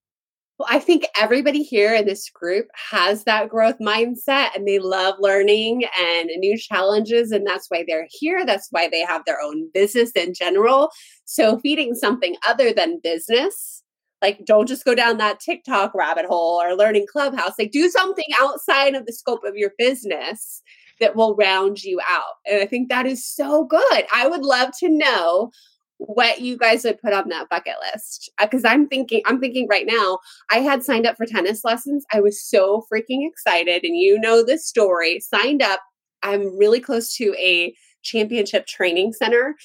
Well, 0.57 0.69
I 0.71 0.79
think 0.79 1.05
everybody 1.17 1.63
here 1.63 1.93
in 1.93 2.05
this 2.05 2.29
group 2.29 2.67
has 2.91 3.25
that 3.25 3.49
growth 3.49 3.77
mindset 3.79 4.55
and 4.55 4.65
they 4.65 4.79
love 4.79 5.15
learning 5.19 5.83
and 5.99 6.29
new 6.37 6.57
challenges. 6.57 7.31
And 7.31 7.45
that's 7.45 7.69
why 7.69 7.83
they're 7.85 8.07
here. 8.09 8.45
That's 8.45 8.69
why 8.71 8.87
they 8.87 9.01
have 9.01 9.25
their 9.25 9.41
own 9.41 9.69
business 9.73 10.11
in 10.11 10.33
general. 10.33 10.91
So, 11.25 11.59
feeding 11.59 11.93
something 11.93 12.37
other 12.47 12.71
than 12.71 13.01
business, 13.03 13.83
like 14.25 14.43
don't 14.45 14.67
just 14.67 14.85
go 14.85 14.95
down 14.95 15.17
that 15.17 15.39
TikTok 15.39 15.93
rabbit 15.93 16.25
hole 16.25 16.59
or 16.59 16.75
learning 16.75 17.05
Clubhouse, 17.11 17.53
like 17.59 17.71
do 17.71 17.89
something 17.89 18.25
outside 18.39 18.95
of 18.95 19.05
the 19.05 19.13
scope 19.13 19.43
of 19.43 19.55
your 19.55 19.71
business 19.77 20.63
that 20.99 21.15
will 21.15 21.35
round 21.35 21.83
you 21.83 21.99
out. 22.09 22.35
And 22.49 22.59
I 22.59 22.65
think 22.65 22.89
that 22.89 23.05
is 23.05 23.23
so 23.23 23.65
good. 23.65 24.03
I 24.13 24.27
would 24.27 24.41
love 24.41 24.71
to 24.79 24.89
know 24.89 25.51
what 25.97 26.41
you 26.41 26.57
guys 26.57 26.83
would 26.83 26.99
put 26.99 27.13
on 27.13 27.29
that 27.29 27.47
bucket 27.49 27.75
list 27.93 28.29
because 28.41 28.65
uh, 28.65 28.67
i'm 28.67 28.85
thinking 28.85 29.21
i'm 29.25 29.39
thinking 29.39 29.65
right 29.69 29.85
now 29.87 30.19
i 30.51 30.57
had 30.57 30.83
signed 30.83 31.07
up 31.07 31.15
for 31.15 31.25
tennis 31.25 31.63
lessons 31.63 32.03
i 32.11 32.19
was 32.19 32.43
so 32.43 32.85
freaking 32.91 33.25
excited 33.25 33.81
and 33.85 33.95
you 33.95 34.19
know 34.19 34.43
this 34.43 34.67
story 34.67 35.21
signed 35.21 35.61
up 35.61 35.79
i'm 36.21 36.57
really 36.57 36.81
close 36.81 37.15
to 37.15 37.33
a 37.39 37.73
championship 38.03 38.67
training 38.67 39.13
center 39.13 39.55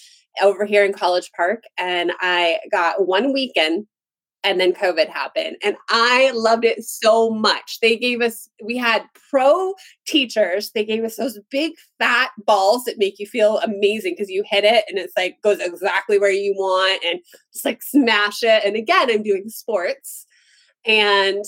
over 0.40 0.64
here 0.64 0.84
in 0.84 0.92
college 0.92 1.32
park 1.36 1.64
and 1.78 2.12
i 2.20 2.60
got 2.70 3.08
one 3.08 3.32
weekend 3.32 3.88
and 4.42 4.58
then 4.58 4.72
COVID 4.72 5.08
happened. 5.08 5.56
And 5.62 5.76
I 5.88 6.30
loved 6.34 6.64
it 6.64 6.82
so 6.82 7.30
much. 7.30 7.78
They 7.80 7.96
gave 7.96 8.22
us, 8.22 8.48
we 8.64 8.76
had 8.76 9.02
pro 9.30 9.74
teachers. 10.06 10.70
They 10.72 10.84
gave 10.84 11.04
us 11.04 11.16
those 11.16 11.38
big 11.50 11.72
fat 11.98 12.30
balls 12.46 12.84
that 12.84 12.98
make 12.98 13.18
you 13.18 13.26
feel 13.26 13.58
amazing 13.58 14.14
because 14.14 14.30
you 14.30 14.42
hit 14.46 14.64
it 14.64 14.84
and 14.88 14.98
it's 14.98 15.12
like 15.16 15.36
goes 15.42 15.60
exactly 15.60 16.18
where 16.18 16.32
you 16.32 16.54
want 16.56 17.04
and 17.04 17.20
just 17.52 17.64
like 17.64 17.82
smash 17.82 18.42
it. 18.42 18.64
And 18.64 18.76
again, 18.76 19.10
I'm 19.10 19.22
doing 19.22 19.48
sports 19.48 20.26
and 20.86 21.44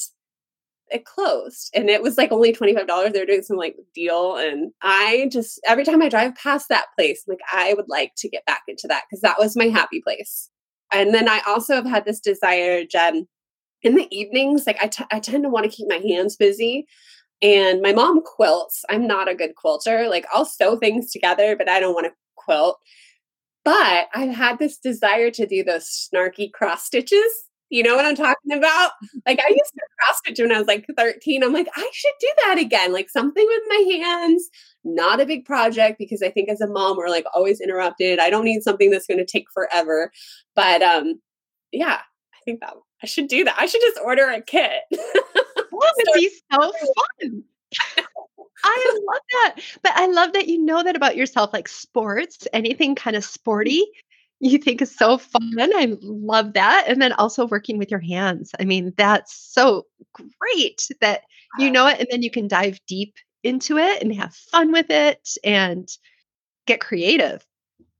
it 0.90 1.06
closed 1.06 1.70
and 1.74 1.88
it 1.88 2.02
was 2.02 2.18
like 2.18 2.30
only 2.30 2.52
$25. 2.52 3.12
They're 3.12 3.24
doing 3.24 3.42
some 3.42 3.56
like 3.56 3.76
deal. 3.94 4.36
And 4.36 4.72
I 4.82 5.30
just, 5.32 5.58
every 5.66 5.84
time 5.84 6.02
I 6.02 6.10
drive 6.10 6.34
past 6.34 6.68
that 6.68 6.88
place, 6.98 7.24
like, 7.26 7.40
I 7.50 7.72
would 7.72 7.88
like 7.88 8.12
to 8.18 8.28
get 8.28 8.44
back 8.44 8.64
into 8.68 8.86
that 8.88 9.04
because 9.08 9.22
that 9.22 9.38
was 9.38 9.56
my 9.56 9.68
happy 9.68 10.02
place. 10.02 10.50
And 10.92 11.14
then 11.14 11.28
I 11.28 11.40
also 11.46 11.74
have 11.74 11.86
had 11.86 12.04
this 12.04 12.20
desire, 12.20 12.84
Jen, 12.84 13.26
in 13.82 13.94
the 13.94 14.06
evenings, 14.16 14.66
like 14.66 14.78
I, 14.80 14.86
t- 14.86 15.04
I 15.10 15.20
tend 15.20 15.44
to 15.44 15.48
want 15.48 15.64
to 15.64 15.74
keep 15.74 15.88
my 15.88 15.96
hands 15.96 16.36
busy. 16.36 16.86
And 17.40 17.82
my 17.82 17.92
mom 17.92 18.22
quilts. 18.22 18.84
I'm 18.88 19.06
not 19.06 19.28
a 19.28 19.34
good 19.34 19.56
quilter. 19.56 20.08
Like 20.08 20.26
I'll 20.32 20.44
sew 20.44 20.76
things 20.76 21.10
together, 21.10 21.56
but 21.56 21.68
I 21.68 21.80
don't 21.80 21.94
want 21.94 22.06
to 22.06 22.12
quilt. 22.36 22.78
But 23.64 24.08
I've 24.14 24.34
had 24.34 24.58
this 24.58 24.78
desire 24.78 25.30
to 25.32 25.46
do 25.46 25.64
those 25.64 25.86
snarky 25.86 26.52
cross 26.52 26.84
stitches. 26.84 27.32
You 27.72 27.82
know 27.82 27.96
what 27.96 28.04
I'm 28.04 28.14
talking 28.14 28.52
about? 28.52 28.90
Like 29.24 29.40
I 29.40 29.48
used 29.48 29.72
to 29.72 30.30
CrossFit 30.30 30.38
when 30.38 30.52
I 30.52 30.58
was 30.58 30.66
like 30.66 30.84
13. 30.94 31.42
I'm 31.42 31.54
like, 31.54 31.68
I 31.74 31.90
should 31.90 32.12
do 32.20 32.28
that 32.44 32.58
again. 32.58 32.92
Like 32.92 33.08
something 33.08 33.46
with 33.48 33.62
my 33.66 33.96
hands, 33.96 34.50
not 34.84 35.22
a 35.22 35.26
big 35.26 35.46
project 35.46 35.98
because 35.98 36.22
I 36.22 36.28
think 36.28 36.50
as 36.50 36.60
a 36.60 36.66
mom 36.66 36.98
we're 36.98 37.08
like 37.08 37.24
always 37.34 37.62
interrupted. 37.62 38.18
I 38.18 38.28
don't 38.28 38.44
need 38.44 38.62
something 38.62 38.90
that's 38.90 39.06
going 39.06 39.16
to 39.18 39.24
take 39.24 39.46
forever. 39.54 40.12
But 40.54 40.82
um 40.82 41.18
yeah, 41.72 42.00
I 42.34 42.38
think 42.44 42.60
that 42.60 42.74
I 43.02 43.06
should 43.06 43.28
do 43.28 43.42
that. 43.44 43.56
I 43.58 43.64
should 43.64 43.80
just 43.80 43.98
order 44.04 44.28
a 44.28 44.42
kit. 44.42 44.82
that 44.90 45.68
would 45.72 46.14
be 46.14 46.30
so 46.52 46.72
fun. 47.22 47.44
I 48.64 48.98
love 49.08 49.22
that. 49.30 49.62
But 49.82 49.92
I 49.94 50.08
love 50.08 50.34
that 50.34 50.46
you 50.46 50.62
know 50.62 50.82
that 50.82 50.94
about 50.94 51.16
yourself, 51.16 51.54
like 51.54 51.68
sports, 51.68 52.46
anything 52.52 52.94
kind 52.94 53.16
of 53.16 53.24
sporty, 53.24 53.86
you 54.42 54.58
think 54.58 54.82
is 54.82 54.94
so 54.94 55.18
fun. 55.18 55.52
I 55.56 55.96
love 56.02 56.54
that. 56.54 56.84
And 56.88 57.00
then 57.00 57.12
also 57.12 57.46
working 57.46 57.78
with 57.78 57.92
your 57.92 58.00
hands. 58.00 58.50
I 58.58 58.64
mean, 58.64 58.92
that's 58.96 59.34
so 59.34 59.86
great 60.12 60.88
that 61.00 61.22
you 61.58 61.70
know 61.70 61.86
it 61.86 62.00
and 62.00 62.08
then 62.10 62.22
you 62.22 62.30
can 62.30 62.48
dive 62.48 62.80
deep 62.88 63.14
into 63.44 63.78
it 63.78 64.02
and 64.02 64.12
have 64.14 64.34
fun 64.34 64.72
with 64.72 64.90
it 64.90 65.28
and 65.44 65.88
get 66.66 66.80
creative. 66.80 67.46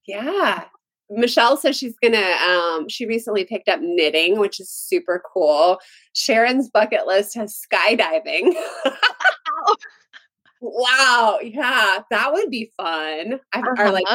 Yeah. 0.07 0.65
Michelle 1.11 1.57
says 1.57 1.77
she's 1.77 1.97
gonna 2.03 2.35
um 2.49 2.89
she 2.89 3.07
recently 3.07 3.45
picked 3.45 3.69
up 3.69 3.79
knitting, 3.81 4.39
which 4.39 4.59
is 4.59 4.69
super 4.69 5.23
cool. 5.33 5.79
Sharon's 6.15 6.69
bucket 6.71 7.07
list 7.07 7.37
has 7.37 7.57
skydiving. 7.57 8.53
wow, 10.61 11.39
yeah, 11.41 12.01
that 12.11 12.33
would 12.33 12.51
be 12.51 12.73
fun. 12.77 13.39
I 13.53 13.61
uh-huh. 13.61 13.75
or 13.79 13.91
like 13.91 14.07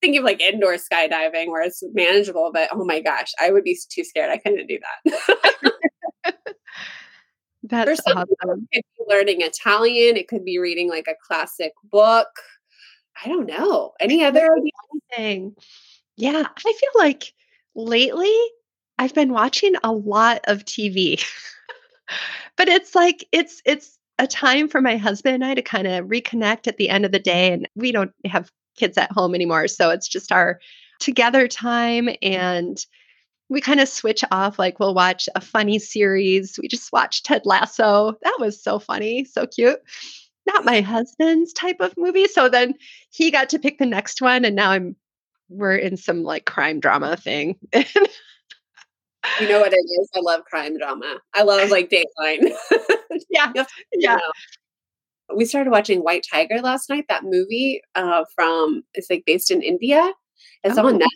thinking 0.00 0.18
of 0.18 0.24
like 0.24 0.40
indoor 0.40 0.74
skydiving 0.74 1.48
where 1.48 1.62
it's 1.62 1.82
manageable, 1.92 2.50
but 2.52 2.68
oh 2.72 2.84
my 2.84 3.00
gosh, 3.00 3.32
I 3.40 3.50
would 3.50 3.64
be 3.64 3.78
too 3.90 4.04
scared. 4.04 4.30
I 4.30 4.38
couldn't 4.38 4.66
do 4.66 4.78
that. 5.04 6.34
That's 7.62 8.00
awesome. 8.06 8.68
It 8.72 8.84
could 8.96 9.06
be 9.06 9.14
learning 9.14 9.42
Italian. 9.42 10.16
It 10.16 10.28
could 10.28 10.44
be 10.44 10.58
reading 10.58 10.88
like 10.88 11.06
a 11.08 11.14
classic 11.26 11.72
book. 11.84 12.28
I 13.22 13.28
don't 13.28 13.46
know. 13.46 13.92
Any 14.00 14.24
other 14.24 14.48
thing? 15.14 15.54
Yeah, 16.16 16.44
I 16.46 16.72
feel 16.72 16.90
like 16.96 17.32
lately 17.74 18.34
I've 18.98 19.14
been 19.14 19.32
watching 19.32 19.74
a 19.84 19.92
lot 19.92 20.40
of 20.44 20.64
TV. 20.64 21.22
but 22.56 22.68
it's 22.68 22.94
like 22.94 23.26
it's 23.32 23.62
it's 23.64 23.98
a 24.18 24.26
time 24.26 24.68
for 24.68 24.80
my 24.80 24.96
husband 24.96 25.36
and 25.36 25.44
I 25.44 25.54
to 25.54 25.62
kind 25.62 25.86
of 25.86 26.06
reconnect 26.06 26.66
at 26.66 26.76
the 26.76 26.88
end 26.88 27.04
of 27.04 27.12
the 27.12 27.18
day 27.18 27.52
and 27.52 27.68
we 27.74 27.92
don't 27.92 28.12
have 28.26 28.50
kids 28.80 28.98
at 28.98 29.12
home 29.12 29.34
anymore. 29.34 29.68
So 29.68 29.90
it's 29.90 30.08
just 30.08 30.32
our 30.32 30.58
together 30.98 31.46
time 31.46 32.08
and 32.22 32.84
we 33.48 33.60
kind 33.60 33.80
of 33.80 33.88
switch 33.88 34.22
off 34.30 34.58
like 34.58 34.78
we'll 34.78 34.94
watch 34.94 35.28
a 35.34 35.40
funny 35.40 35.78
series. 35.78 36.58
We 36.60 36.68
just 36.68 36.92
watched 36.92 37.26
Ted 37.26 37.42
Lasso. 37.44 38.16
That 38.22 38.36
was 38.38 38.62
so 38.62 38.78
funny, 38.78 39.24
so 39.24 39.46
cute. 39.46 39.80
Not 40.46 40.64
my 40.64 40.80
husband's 40.80 41.52
type 41.52 41.76
of 41.80 41.94
movie. 41.96 42.26
So 42.26 42.48
then 42.48 42.74
he 43.10 43.30
got 43.30 43.50
to 43.50 43.58
pick 43.58 43.78
the 43.78 43.86
next 43.86 44.22
one 44.22 44.44
and 44.44 44.56
now 44.56 44.70
I'm 44.70 44.96
we're 45.48 45.76
in 45.76 45.96
some 45.96 46.22
like 46.22 46.46
crime 46.46 46.80
drama 46.80 47.16
thing. 47.16 47.56
you 47.74 49.48
know 49.48 49.60
what 49.60 49.72
it 49.72 49.76
is? 49.76 50.10
I 50.14 50.20
love 50.20 50.44
crime 50.44 50.78
drama. 50.78 51.18
I 51.34 51.42
love 51.42 51.70
like 51.70 51.90
Dateline. 51.90 52.52
yeah. 53.30 53.52
yeah. 53.94 54.18
We 55.36 55.44
started 55.44 55.70
watching 55.70 56.00
White 56.00 56.26
Tiger 56.30 56.60
last 56.60 56.88
night. 56.88 57.06
That 57.08 57.24
movie 57.24 57.82
uh, 57.94 58.24
from 58.34 58.82
it's 58.94 59.10
like 59.10 59.24
based 59.26 59.50
in 59.50 59.62
India. 59.62 60.12
It's 60.64 60.78
oh. 60.78 60.86
on 60.86 60.98
Netflix. 60.98 61.06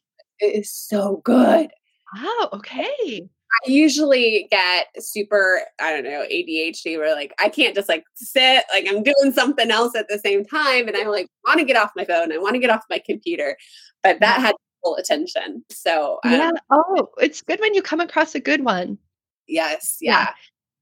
It 0.41 0.61
is 0.61 0.71
so 0.71 1.21
good. 1.25 1.71
Wow. 2.15 2.49
Okay. 2.53 3.29
I 3.65 3.71
usually 3.71 4.49
get 4.51 4.89
super, 4.99 5.63
I 5.81 5.93
don't 5.93 6.05
know, 6.05 6.25
ADHD 6.31 6.99
where 6.99 7.15
like 7.15 7.33
I 7.39 7.49
can't 7.49 7.75
just 7.75 7.89
like 7.89 8.05
sit, 8.15 8.65
like 8.73 8.87
I'm 8.89 9.03
doing 9.03 9.33
something 9.33 9.71
else 9.71 9.95
at 9.95 10.09
the 10.09 10.19
same 10.19 10.45
time. 10.45 10.89
And 10.89 10.97
I'm 10.97 11.09
like 11.09 11.29
want 11.47 11.61
to 11.61 11.65
get 11.65 11.77
off 11.77 11.93
my 11.97 12.05
phone. 12.05 12.33
I 12.33 12.39
want 12.39 12.55
to 12.55 12.61
get 12.61 12.71
off 12.71 12.85
my 12.91 13.01
computer. 13.05 13.57
But 14.03 14.21
that 14.21 14.41
had 14.41 14.55
full 14.85 14.97
attention. 14.97 15.65
So 15.71 16.19
yeah. 16.25 16.49
Um, 16.49 16.55
oh, 16.71 17.09
it's 17.19 17.43
good 17.43 17.61
when 17.61 17.75
you 17.75 17.83
come 17.83 18.01
across 18.01 18.35
a 18.35 18.41
good 18.41 18.65
one. 18.65 18.99
Yes. 19.47 19.99
Yeah. 20.01 20.21
yeah. 20.21 20.31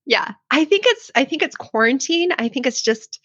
Yeah. 0.07 0.33
I 0.51 0.65
think 0.65 0.85
it's 0.87 1.11
I 1.15 1.25
think 1.25 1.43
it's 1.43 1.57
quarantine. 1.57 2.31
I 2.39 2.49
think 2.49 2.67
it's 2.67 2.83
just, 2.83 3.21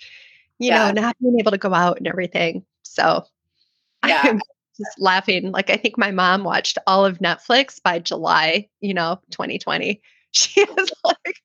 you 0.59 0.69
yeah. 0.69 0.91
know, 0.91 1.01
not 1.01 1.17
being 1.19 1.39
able 1.39 1.51
to 1.51 1.57
go 1.57 1.73
out 1.73 1.97
and 1.97 2.07
everything. 2.07 2.65
So 2.84 3.23
yeah. 4.05 4.21
I'm 4.23 4.39
just 4.78 4.99
laughing. 4.99 5.51
Like 5.51 5.69
I 5.69 5.78
think 5.78 5.97
my 5.97 6.11
mom 6.11 6.43
watched 6.43 6.78
all 6.88 7.05
of 7.05 7.19
Netflix 7.19 7.82
by 7.82 7.99
July, 7.99 8.69
you 8.80 8.93
know, 8.93 9.19
2020. 9.32 10.01
She 10.32 10.59
is 10.59 10.91
like, 11.03 11.41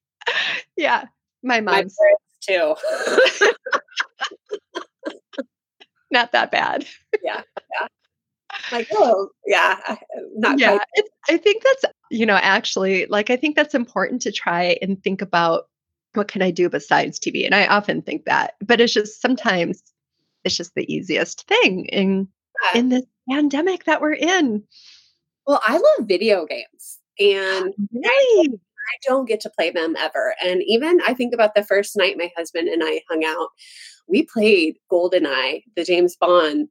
yeah, 0.76 1.04
my 1.42 1.60
mom's 1.60 1.96
my 1.98 2.14
too. 2.40 2.74
not 6.10 6.32
that 6.32 6.50
bad. 6.50 6.84
Yeah. 7.22 7.42
Yeah 7.80 7.86
like 8.70 8.88
oh 8.92 9.28
yeah 9.46 9.96
not 10.36 10.58
yeah 10.58 10.78
i 11.28 11.36
think 11.36 11.62
that's 11.62 11.94
you 12.10 12.26
know 12.26 12.36
actually 12.36 13.06
like 13.06 13.30
i 13.30 13.36
think 13.36 13.56
that's 13.56 13.74
important 13.74 14.20
to 14.22 14.32
try 14.32 14.76
and 14.82 15.02
think 15.02 15.22
about 15.22 15.64
what 16.14 16.28
can 16.28 16.42
i 16.42 16.50
do 16.50 16.68
besides 16.68 17.18
tv 17.18 17.44
and 17.44 17.54
i 17.54 17.66
often 17.66 18.02
think 18.02 18.24
that 18.24 18.54
but 18.60 18.80
it's 18.80 18.92
just 18.92 19.20
sometimes 19.20 19.82
it's 20.44 20.56
just 20.56 20.74
the 20.74 20.92
easiest 20.92 21.46
thing 21.46 21.86
in 21.86 22.28
yeah. 22.64 22.80
in 22.80 22.88
this 22.88 23.04
pandemic 23.30 23.84
that 23.84 24.00
we're 24.00 24.12
in 24.12 24.62
well 25.46 25.60
i 25.66 25.74
love 25.74 26.08
video 26.08 26.46
games 26.46 26.98
and 27.20 27.72
right. 27.92 28.46
I 28.82 28.96
don't 29.06 29.28
get 29.28 29.40
to 29.42 29.50
play 29.50 29.70
them 29.70 29.94
ever. 29.96 30.34
And 30.44 30.62
even 30.66 31.00
I 31.06 31.14
think 31.14 31.32
about 31.32 31.54
the 31.54 31.62
first 31.62 31.96
night 31.96 32.18
my 32.18 32.30
husband 32.36 32.68
and 32.68 32.82
I 32.84 33.00
hung 33.08 33.24
out, 33.24 33.48
we 34.08 34.24
played 34.24 34.76
GoldenEye, 34.90 35.62
the 35.76 35.84
James 35.84 36.16
Bond 36.16 36.68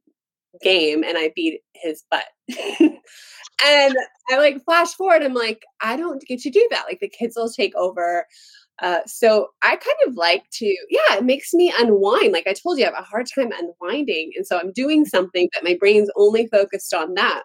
game 0.60 1.02
and 1.04 1.16
I 1.16 1.32
beat 1.34 1.60
his 1.74 2.04
butt. 2.10 2.24
and 2.58 3.96
I 4.30 4.38
like 4.38 4.64
flash 4.64 4.92
forward, 4.94 5.22
I'm 5.22 5.34
like, 5.34 5.62
I 5.80 5.96
don't 5.96 6.22
get 6.26 6.40
to 6.40 6.50
do 6.50 6.66
that. 6.70 6.84
Like 6.86 7.00
the 7.00 7.08
kids 7.08 7.34
will 7.36 7.50
take 7.50 7.74
over. 7.74 8.26
Uh, 8.80 9.00
so 9.06 9.48
I 9.62 9.76
kind 9.76 9.96
of 10.08 10.16
like 10.16 10.44
to, 10.54 10.66
yeah, 10.90 11.16
it 11.16 11.24
makes 11.24 11.52
me 11.54 11.72
unwind. 11.78 12.32
Like 12.32 12.46
I 12.46 12.54
told 12.54 12.78
you, 12.78 12.84
I 12.84 12.88
have 12.88 12.98
a 12.98 13.02
hard 13.02 13.26
time 13.32 13.50
unwinding. 13.52 14.32
And 14.36 14.46
so 14.46 14.58
I'm 14.58 14.72
doing 14.72 15.04
something 15.04 15.48
that 15.54 15.64
my 15.64 15.76
brain's 15.78 16.10
only 16.16 16.48
focused 16.48 16.92
on 16.92 17.14
that. 17.14 17.42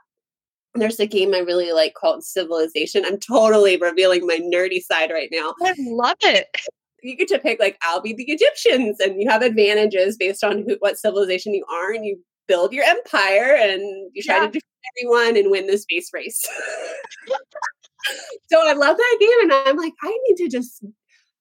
There's 0.74 1.00
a 1.00 1.08
game 1.08 1.34
I 1.34 1.40
really 1.40 1.72
like 1.72 1.94
called 1.96 2.24
Civilization. 2.24 3.04
I'm 3.06 3.20
totally 3.20 3.78
revealing 3.78 4.26
my 4.26 4.38
nerdy 4.38 4.82
side 4.82 5.12
right 5.12 5.30
now. 5.32 5.54
I 5.64 5.74
love 5.80 6.18
it. 6.22 6.48
You 7.04 7.16
get 7.16 7.28
to 7.30 7.40
pick 7.40 7.60
like 7.60 7.78
I'll 7.84 8.02
be 8.02 8.14
the 8.14 8.26
Egyptians, 8.28 9.00
and 9.00 9.22
you 9.22 9.30
have 9.30 9.42
advantages 9.42 10.18
based 10.18 10.44
on 10.44 10.64
who, 10.68 10.76
what 10.80 10.98
civilization 10.98 11.54
you 11.54 11.64
are, 11.72 11.92
and 11.92 12.06
you 12.06 12.20
build 12.48 12.74
your 12.74 12.86
empire 12.86 13.56
and 13.56 13.82
you 14.14 14.24
try 14.24 14.38
yeah. 14.38 14.46
to 14.46 14.52
defeat 14.52 14.64
everyone 14.98 15.38
and 15.38 15.52
win 15.52 15.68
the 15.68 15.78
space 15.78 16.10
race. 16.14 16.44
so 18.50 18.68
I 18.68 18.74
love 18.74 18.98
that 18.98 19.18
game. 19.20 19.30
And 19.44 19.54
I'm 19.54 19.78
like, 19.78 19.94
I 20.04 20.18
need 20.28 20.36
to 20.38 20.50
just 20.50 20.84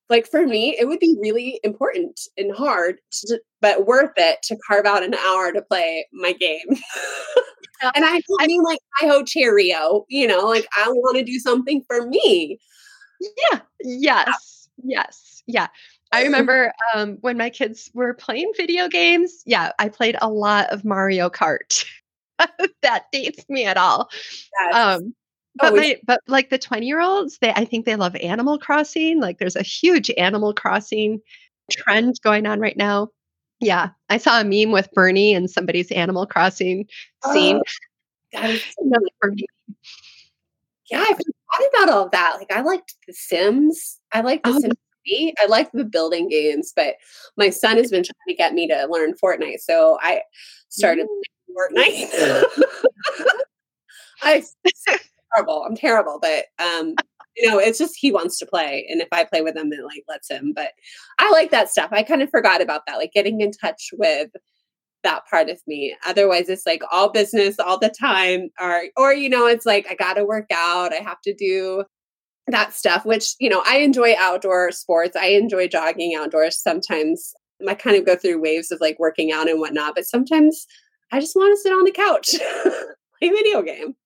like 0.09 0.26
for 0.26 0.46
me, 0.46 0.76
it 0.78 0.86
would 0.86 1.00
be 1.00 1.16
really 1.20 1.61
important 1.64 2.20
and 2.36 2.54
hard, 2.54 2.98
to, 3.11 3.40
but 3.61 3.86
worth 3.86 4.12
it 4.16 4.38
to 4.44 4.57
carve 4.66 4.86
out 4.86 5.02
an 5.02 5.14
hour 5.14 5.52
to 5.52 5.62
play 5.62 6.07
my 6.12 6.32
game. 6.32 6.66
and 7.94 8.04
I, 8.04 8.20
I 8.40 8.46
mean, 8.46 8.62
like, 8.62 8.78
I 9.02 9.07
ho 9.07 9.24
Cheerio, 9.24 10.04
you 10.09 10.26
know, 10.26 10.46
like 10.46 10.66
I 10.76 10.88
want 10.88 11.16
to 11.18 11.24
do 11.24 11.38
something 11.38 11.82
for 11.88 12.07
me. 12.07 12.59
Yeah. 13.20 13.61
Yes. 13.80 14.68
Yes. 14.82 15.42
Yeah. 15.46 15.68
I 16.12 16.22
remember 16.24 16.72
um, 16.94 17.18
when 17.20 17.36
my 17.36 17.50
kids 17.50 17.90
were 17.94 18.14
playing 18.14 18.52
video 18.57 18.88
games. 18.88 19.42
Yeah, 19.46 19.72
I 19.78 19.88
played 19.88 20.16
a 20.20 20.30
lot 20.30 20.70
of 20.70 20.84
Mario 20.84 21.28
Kart. 21.30 21.84
that 22.82 23.07
dates 23.12 23.44
me 23.48 23.64
at 23.64 23.76
all. 23.76 24.11
Yes. 24.61 24.74
Um, 24.74 25.14
but 25.57 25.72
oh, 25.72 25.76
my, 25.76 25.96
but 26.04 26.20
like 26.26 26.50
the 26.50 26.59
20 26.59 26.86
year 26.86 27.00
olds, 27.00 27.38
they 27.38 27.50
I 27.50 27.64
think 27.64 27.86
they 27.86 27.96
love 27.96 28.14
Animal 28.16 28.59
Crossing. 28.59 29.20
Like 29.20 29.38
there's 29.38 29.57
a 29.57 29.62
huge 29.62 30.11
Animal 30.18 30.52
Crossing 30.52 31.20
trend 31.70 32.20
going 32.22 32.46
on 32.46 32.61
right 32.61 32.76
now. 32.76 33.09
Yeah, 33.59 33.90
I 34.11 34.18
saw 34.18 34.40
a 34.40 34.44
meme 34.44 34.70
with 34.70 34.90
Bernie 34.92 35.32
and 35.32 35.50
somebody's 35.50 35.90
Animal 35.90 36.26
Crossing 36.26 36.86
scene. 37.32 37.57
Oh, 37.57 37.62
yeah, 40.90 41.00
I 41.00 41.14
forgot 41.14 41.70
about 41.72 41.88
all 41.88 42.04
of 42.04 42.11
that. 42.11 42.36
Like 42.36 42.52
I 42.52 42.61
liked 42.61 42.94
The 43.07 43.14
Sims. 43.14 43.98
I 44.12 44.20
like 44.20 44.42
The 44.42 44.50
oh, 44.50 44.61
Sims 44.61 44.74
I 45.09 45.46
like 45.48 45.70
the 45.72 45.84
building 45.84 46.28
games, 46.28 46.72
but 46.74 46.96
my 47.36 47.50
son 47.50 47.76
has 47.76 47.90
been 47.90 48.02
trying 48.02 48.28
to 48.28 48.34
get 48.34 48.54
me 48.54 48.66
to 48.68 48.86
learn 48.90 49.14
Fortnite. 49.22 49.61
So 49.61 49.98
I 50.02 50.22
started 50.68 51.07
Fortnite. 51.50 52.44
I 54.22 54.42
terrible. 55.34 55.64
I'm 55.66 55.76
terrible, 55.76 56.18
but 56.20 56.46
um, 56.59 56.94
you 57.36 57.48
know, 57.48 57.59
it's 57.59 57.78
just 57.78 57.96
he 57.98 58.12
wants 58.12 58.38
to 58.38 58.46
play, 58.46 58.86
and 58.90 59.00
if 59.00 59.09
I 59.12 59.24
play 59.24 59.42
with 59.42 59.57
him, 59.57 59.72
it 59.72 59.84
like 59.84 60.04
lets 60.09 60.30
him. 60.30 60.52
But 60.54 60.72
I 61.18 61.30
like 61.30 61.50
that 61.50 61.70
stuff. 61.70 61.90
I 61.92 62.02
kind 62.02 62.22
of 62.22 62.30
forgot 62.30 62.62
about 62.62 62.82
that, 62.86 62.96
like 62.96 63.12
getting 63.12 63.40
in 63.40 63.52
touch 63.52 63.90
with 63.92 64.30
that 65.04 65.22
part 65.30 65.48
of 65.50 65.61
me. 65.66 65.96
Otherwise, 66.07 66.48
it's 66.48 66.66
like 66.66 66.82
all 66.90 67.11
business 67.11 67.59
all 67.59 67.78
the 67.78 67.90
time, 67.90 68.48
or 68.61 68.84
or 68.96 69.12
you 69.14 69.28
know, 69.28 69.46
it's 69.46 69.66
like 69.66 69.86
I 69.90 69.94
got 69.94 70.14
to 70.14 70.24
work 70.24 70.46
out. 70.52 70.92
I 70.92 70.96
have 70.96 71.20
to 71.22 71.34
do 71.34 71.84
that 72.49 72.74
stuff, 72.74 73.05
which, 73.05 73.34
you 73.40 73.49
know, 73.49 73.62
I 73.66 73.78
enjoy 73.78 74.14
outdoor 74.16 74.70
sports. 74.72 75.16
I 75.16 75.26
enjoy 75.26 75.68
jogging 75.68 76.14
outdoors. 76.14 76.59
Sometimes 76.59 77.34
I 77.66 77.74
kind 77.74 77.97
of 77.97 78.07
go 78.07 78.16
through 78.16 78.40
waves 78.40 78.70
of 78.70 78.80
like 78.80 78.99
working 78.99 79.32
out 79.32 79.49
and 79.49 79.61
whatnot, 79.61 79.94
but 79.94 80.07
sometimes 80.07 80.66
I 81.12 81.20
just 81.20 81.36
want 81.36 81.57
to 81.57 81.61
sit 81.61 81.72
on 81.72 81.84
the 81.84 81.92
couch, 81.92 82.34
play 83.18 83.30
video 83.30 83.62
game. 83.62 83.97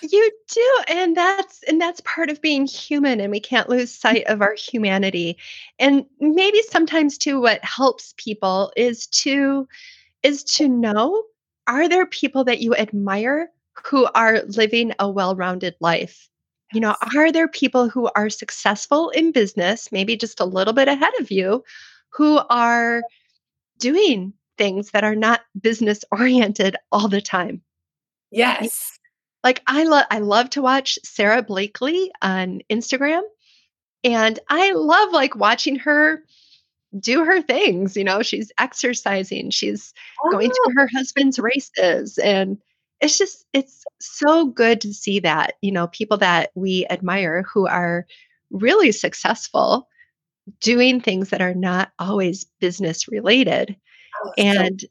You 0.00 0.30
do, 0.50 0.82
and 0.88 1.16
that's 1.16 1.62
and 1.64 1.80
that's 1.80 2.00
part 2.00 2.30
of 2.30 2.40
being 2.40 2.66
human, 2.66 3.20
and 3.20 3.30
we 3.30 3.40
can't 3.40 3.68
lose 3.68 3.92
mm. 3.92 4.00
sight 4.00 4.24
of 4.26 4.40
our 4.40 4.54
humanity. 4.54 5.36
And 5.78 6.06
maybe 6.18 6.62
sometimes 6.70 7.18
too, 7.18 7.40
what 7.40 7.62
helps 7.62 8.14
people 8.16 8.72
is 8.76 9.06
to 9.08 9.68
is 10.22 10.44
to 10.44 10.68
know 10.68 11.24
are 11.66 11.88
there 11.88 12.06
people 12.06 12.44
that 12.44 12.60
you 12.60 12.74
admire 12.74 13.50
who 13.84 14.08
are 14.14 14.42
living 14.42 14.92
a 14.98 15.10
well-rounded 15.10 15.76
life? 15.80 16.28
You 16.72 16.80
know, 16.80 16.96
are 17.16 17.32
there 17.32 17.48
people 17.48 17.88
who 17.88 18.10
are 18.14 18.30
successful 18.30 19.10
in 19.10 19.32
business, 19.32 19.92
maybe 19.92 20.16
just 20.16 20.40
a 20.40 20.44
little 20.44 20.72
bit 20.72 20.88
ahead 20.88 21.12
of 21.20 21.30
you, 21.30 21.64
who 22.10 22.40
are 22.50 23.02
doing 23.78 24.32
things 24.58 24.90
that 24.90 25.04
are 25.04 25.16
not 25.16 25.40
business 25.60 26.04
oriented 26.12 26.76
all 26.90 27.08
the 27.08 27.20
time? 27.20 27.62
Yes. 28.30 28.98
Like 29.44 29.62
I 29.66 29.84
love 29.84 30.06
I 30.10 30.20
love 30.20 30.50
to 30.50 30.62
watch 30.62 30.98
Sara 31.04 31.42
Blakely 31.42 32.12
on 32.22 32.60
Instagram 32.70 33.22
and 34.04 34.38
I 34.48 34.72
love 34.72 35.12
like 35.12 35.34
watching 35.36 35.76
her 35.76 36.22
do 36.98 37.24
her 37.24 37.40
things, 37.40 37.96
you 37.96 38.04
know, 38.04 38.22
she's 38.22 38.52
exercising, 38.58 39.50
she's 39.50 39.94
oh. 40.24 40.30
going 40.30 40.50
to 40.50 40.62
oh. 40.66 40.72
her 40.76 40.88
husband's 40.94 41.38
races 41.38 42.18
and 42.18 42.58
it's 43.02 43.18
just 43.18 43.44
it's 43.52 43.84
so 44.00 44.46
good 44.46 44.80
to 44.80 44.94
see 44.94 45.18
that, 45.20 45.54
you 45.60 45.72
know, 45.72 45.88
people 45.88 46.16
that 46.18 46.50
we 46.54 46.86
admire 46.88 47.42
who 47.52 47.66
are 47.66 48.06
really 48.50 48.92
successful 48.92 49.88
doing 50.60 51.00
things 51.00 51.30
that 51.30 51.42
are 51.42 51.54
not 51.54 51.90
always 51.98 52.46
business 52.60 53.08
related. 53.08 53.76
Oh, 54.24 54.32
and 54.38 54.80
so- 54.80 54.86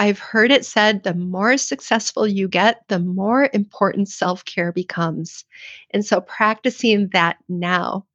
I've 0.00 0.20
heard 0.20 0.52
it 0.52 0.64
said 0.64 1.02
the 1.02 1.14
more 1.14 1.58
successful 1.58 2.24
you 2.24 2.46
get, 2.46 2.84
the 2.86 3.00
more 3.00 3.50
important 3.52 4.08
self 4.08 4.44
care 4.44 4.70
becomes. 4.70 5.44
And 5.90 6.06
so 6.06 6.20
practicing 6.20 7.08
that 7.12 7.38
now 7.48 8.06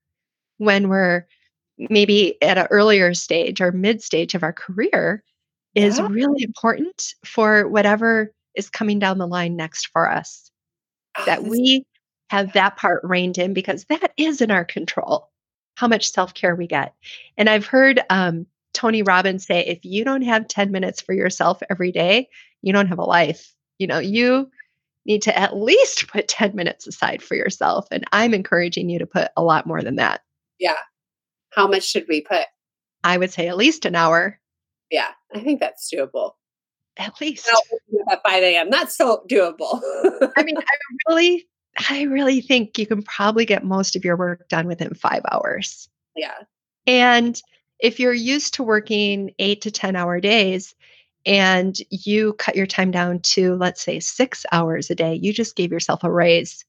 when 0.60 0.88
we're 0.88 1.26
maybe 1.78 2.42
at 2.42 2.58
an 2.58 2.68
earlier 2.70 3.14
stage 3.14 3.60
or 3.60 3.74
mid 3.74 4.02
stage 4.02 4.34
of 4.34 4.44
our 4.44 4.54
career 4.54 5.22
is 5.76 5.98
yeah. 5.98 6.08
really 6.10 6.44
important 6.44 7.16
for 7.26 7.68
whatever 7.68 8.32
is 8.56 8.70
coming 8.70 9.00
down 9.00 9.18
the 9.18 9.28
line 9.28 9.56
next 9.56 9.88
for 9.88 10.10
us. 10.10 10.52
Oh, 11.18 11.26
that 11.26 11.44
we 11.44 11.86
have 12.30 12.54
that 12.54 12.78
part 12.78 13.02
reined 13.04 13.38
in 13.38 13.54
because 13.54 13.86
that 13.86 14.14
is 14.18 14.42
in 14.42 14.52
our 14.52 14.66
control 14.66 15.30
how 15.76 15.88
much 15.88 16.12
self 16.12 16.34
care 16.34 16.56
we 16.56 16.68
get. 16.68 16.94
And 17.38 17.50
I've 17.50 17.66
heard 17.66 18.00
um, 18.10 18.46
Tony 18.74 19.02
Robbins 19.02 19.46
say, 19.46 19.66
if 19.66 19.84
you 19.84 20.04
don't 20.04 20.22
have 20.24 20.48
10 20.48 20.72
minutes 20.72 21.02
for 21.02 21.14
yourself 21.14 21.62
every 21.70 21.92
day, 21.92 22.30
you 22.62 22.74
don't 22.74 22.88
have 22.88 23.00
a 23.00 23.04
life. 23.04 23.54
You 23.80 23.88
know, 23.88 24.00
you 24.00 24.50
need 25.06 25.24
to 25.24 25.38
at 25.38 25.56
least 25.56 26.08
put 26.08 26.28
10 26.28 26.56
minutes 26.56 26.88
aside 26.88 27.22
for 27.22 27.36
yourself. 27.36 27.88
And 27.92 28.06
I'm 28.12 28.34
encouraging 28.34 28.90
you 28.90 29.00
to 29.00 29.06
put 29.06 29.32
a 29.36 29.44
lot 29.44 29.68
more 29.68 29.82
than 29.82 29.98
that. 29.98 30.22
Yeah. 30.60 30.78
How 31.52 31.68
much 31.68 31.84
should 31.84 32.06
we 32.08 32.22
put? 32.22 32.46
I 33.04 33.18
would 33.18 33.32
say 33.32 33.48
at 33.48 33.58
least 33.58 33.86
an 33.86 33.96
hour. 33.96 34.40
Yeah, 34.90 35.10
I 35.34 35.40
think 35.40 35.60
that's 35.60 35.92
doable. 35.94 36.32
At 36.98 37.20
least 37.20 37.50
at 38.12 38.22
5 38.24 38.44
a.m. 38.44 38.70
That's 38.70 38.96
so 38.96 39.24
doable. 39.30 39.82
I 40.38 40.44
mean, 40.44 40.58
I 40.60 41.10
really, 41.10 41.48
I 41.90 42.04
really 42.04 42.42
think 42.42 42.78
you 42.78 42.86
can 42.86 43.02
probably 43.04 43.46
get 43.46 43.64
most 43.64 43.96
of 43.96 44.06
your 44.06 44.16
work 44.16 44.48
done 44.50 44.68
within 44.68 44.94
five 44.94 45.22
hours. 45.32 45.90
Yeah. 46.16 46.44
And 46.86 47.42
if 47.80 48.00
you're 48.00 48.14
used 48.14 48.54
to 48.56 48.64
working 48.64 49.34
eight 49.40 49.62
to 49.62 49.72
10 49.72 49.96
hour 49.96 50.20
days 50.20 50.76
and 51.26 51.78
you 51.90 52.34
cut 52.34 52.56
your 52.56 52.68
time 52.68 52.92
down 52.92 53.20
to, 53.20 53.56
let's 53.56 53.82
say, 53.82 54.00
six 54.00 54.46
hours 54.52 54.90
a 54.90 54.96
day, 54.96 55.16
you 55.16 55.34
just 55.34 55.56
gave 55.56 55.72
yourself 55.72 56.04
a 56.04 56.12
raise, 56.12 56.64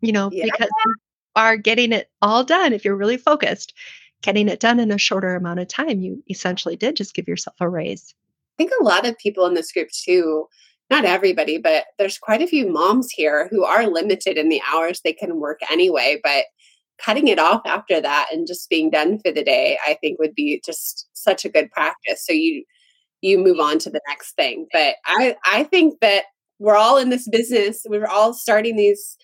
you 0.00 0.12
know, 0.12 0.30
yeah. 0.32 0.44
because 0.44 0.68
you 0.84 0.94
are 1.34 1.56
getting 1.56 1.92
it 1.92 2.10
all 2.22 2.44
done. 2.44 2.72
If 2.72 2.84
you're 2.84 2.96
really 2.96 3.16
focused, 3.16 3.74
getting 4.22 4.48
it 4.48 4.60
done 4.60 4.78
in 4.78 4.90
a 4.90 4.98
shorter 4.98 5.34
amount 5.34 5.60
of 5.60 5.68
time, 5.68 6.00
you 6.00 6.22
essentially 6.28 6.76
did 6.76 6.96
just 6.96 7.14
give 7.14 7.28
yourself 7.28 7.56
a 7.60 7.68
raise. 7.68 8.14
I 8.58 8.62
think 8.62 8.72
a 8.80 8.84
lot 8.84 9.06
of 9.06 9.18
people 9.18 9.46
in 9.46 9.54
this 9.54 9.72
group 9.72 9.88
too, 9.90 10.46
not 10.88 11.04
everybody, 11.04 11.58
but 11.58 11.84
there's 11.98 12.18
quite 12.18 12.40
a 12.40 12.46
few 12.46 12.68
moms 12.68 13.10
here 13.10 13.48
who 13.50 13.64
are 13.64 13.86
limited 13.86 14.38
in 14.38 14.48
the 14.48 14.62
hours 14.72 15.00
they 15.00 15.12
can 15.12 15.40
work 15.40 15.60
anyway. 15.70 16.20
But 16.22 16.44
cutting 16.98 17.28
it 17.28 17.38
off 17.38 17.60
after 17.66 18.00
that 18.00 18.28
and 18.32 18.46
just 18.46 18.70
being 18.70 18.90
done 18.90 19.18
for 19.18 19.30
the 19.30 19.44
day, 19.44 19.78
I 19.86 19.98
think 20.00 20.18
would 20.18 20.34
be 20.34 20.62
just 20.64 21.08
such 21.12 21.44
a 21.44 21.50
good 21.50 21.70
practice. 21.70 22.24
So 22.24 22.32
you 22.32 22.64
you 23.22 23.38
move 23.38 23.58
on 23.58 23.78
to 23.80 23.90
the 23.90 24.00
next 24.08 24.34
thing. 24.36 24.66
But 24.72 24.96
I 25.06 25.36
I 25.44 25.64
think 25.64 26.00
that 26.00 26.24
we're 26.58 26.76
all 26.76 26.96
in 26.96 27.10
this 27.10 27.28
business. 27.28 27.82
We're 27.86 28.06
all 28.06 28.32
starting 28.32 28.76
these 28.76 29.16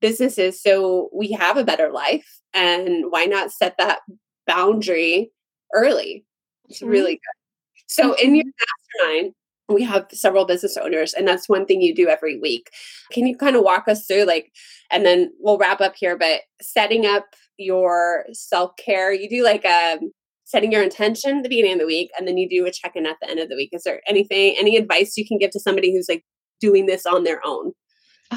businesses 0.00 0.62
so 0.62 1.08
we 1.12 1.32
have 1.32 1.56
a 1.56 1.64
better 1.64 1.90
life. 1.90 2.40
And 2.54 3.06
why 3.10 3.24
not 3.24 3.50
set 3.50 3.74
that 3.78 4.00
boundary 4.46 5.32
early? 5.74 6.24
It's 6.68 6.80
mm-hmm. 6.80 6.90
really 6.90 7.14
good. 7.14 7.45
So 7.86 8.14
in 8.14 8.34
your 8.34 8.44
mm-hmm. 8.44 9.04
mastermind, 9.04 9.34
we 9.68 9.82
have 9.82 10.06
several 10.12 10.44
business 10.44 10.76
owners 10.76 11.12
and 11.12 11.26
that's 11.26 11.48
one 11.48 11.66
thing 11.66 11.80
you 11.80 11.94
do 11.94 12.08
every 12.08 12.38
week 12.38 12.70
can 13.12 13.26
you 13.26 13.36
kind 13.36 13.56
of 13.56 13.62
walk 13.62 13.88
us 13.88 14.06
through 14.06 14.24
like 14.24 14.52
and 14.90 15.04
then 15.04 15.32
we'll 15.40 15.58
wrap 15.58 15.80
up 15.80 15.94
here 15.96 16.16
but 16.16 16.42
setting 16.62 17.04
up 17.06 17.24
your 17.58 18.24
self-care 18.32 19.12
you 19.12 19.28
do 19.28 19.42
like 19.42 19.64
a 19.64 19.94
um, 19.94 20.10
setting 20.44 20.70
your 20.70 20.82
intention 20.82 21.38
at 21.38 21.42
the 21.42 21.48
beginning 21.48 21.72
of 21.72 21.80
the 21.80 21.86
week 21.86 22.10
and 22.16 22.28
then 22.28 22.36
you 22.36 22.48
do 22.48 22.64
a 22.66 22.70
check-in 22.70 23.06
at 23.06 23.16
the 23.20 23.28
end 23.28 23.40
of 23.40 23.48
the 23.48 23.56
week 23.56 23.70
is 23.72 23.82
there 23.82 24.00
anything 24.06 24.54
any 24.58 24.76
advice 24.76 25.16
you 25.16 25.26
can 25.26 25.38
give 25.38 25.50
to 25.50 25.60
somebody 25.60 25.92
who's 25.92 26.08
like 26.08 26.24
doing 26.60 26.86
this 26.86 27.04
on 27.06 27.24
their 27.24 27.44
own 27.44 27.72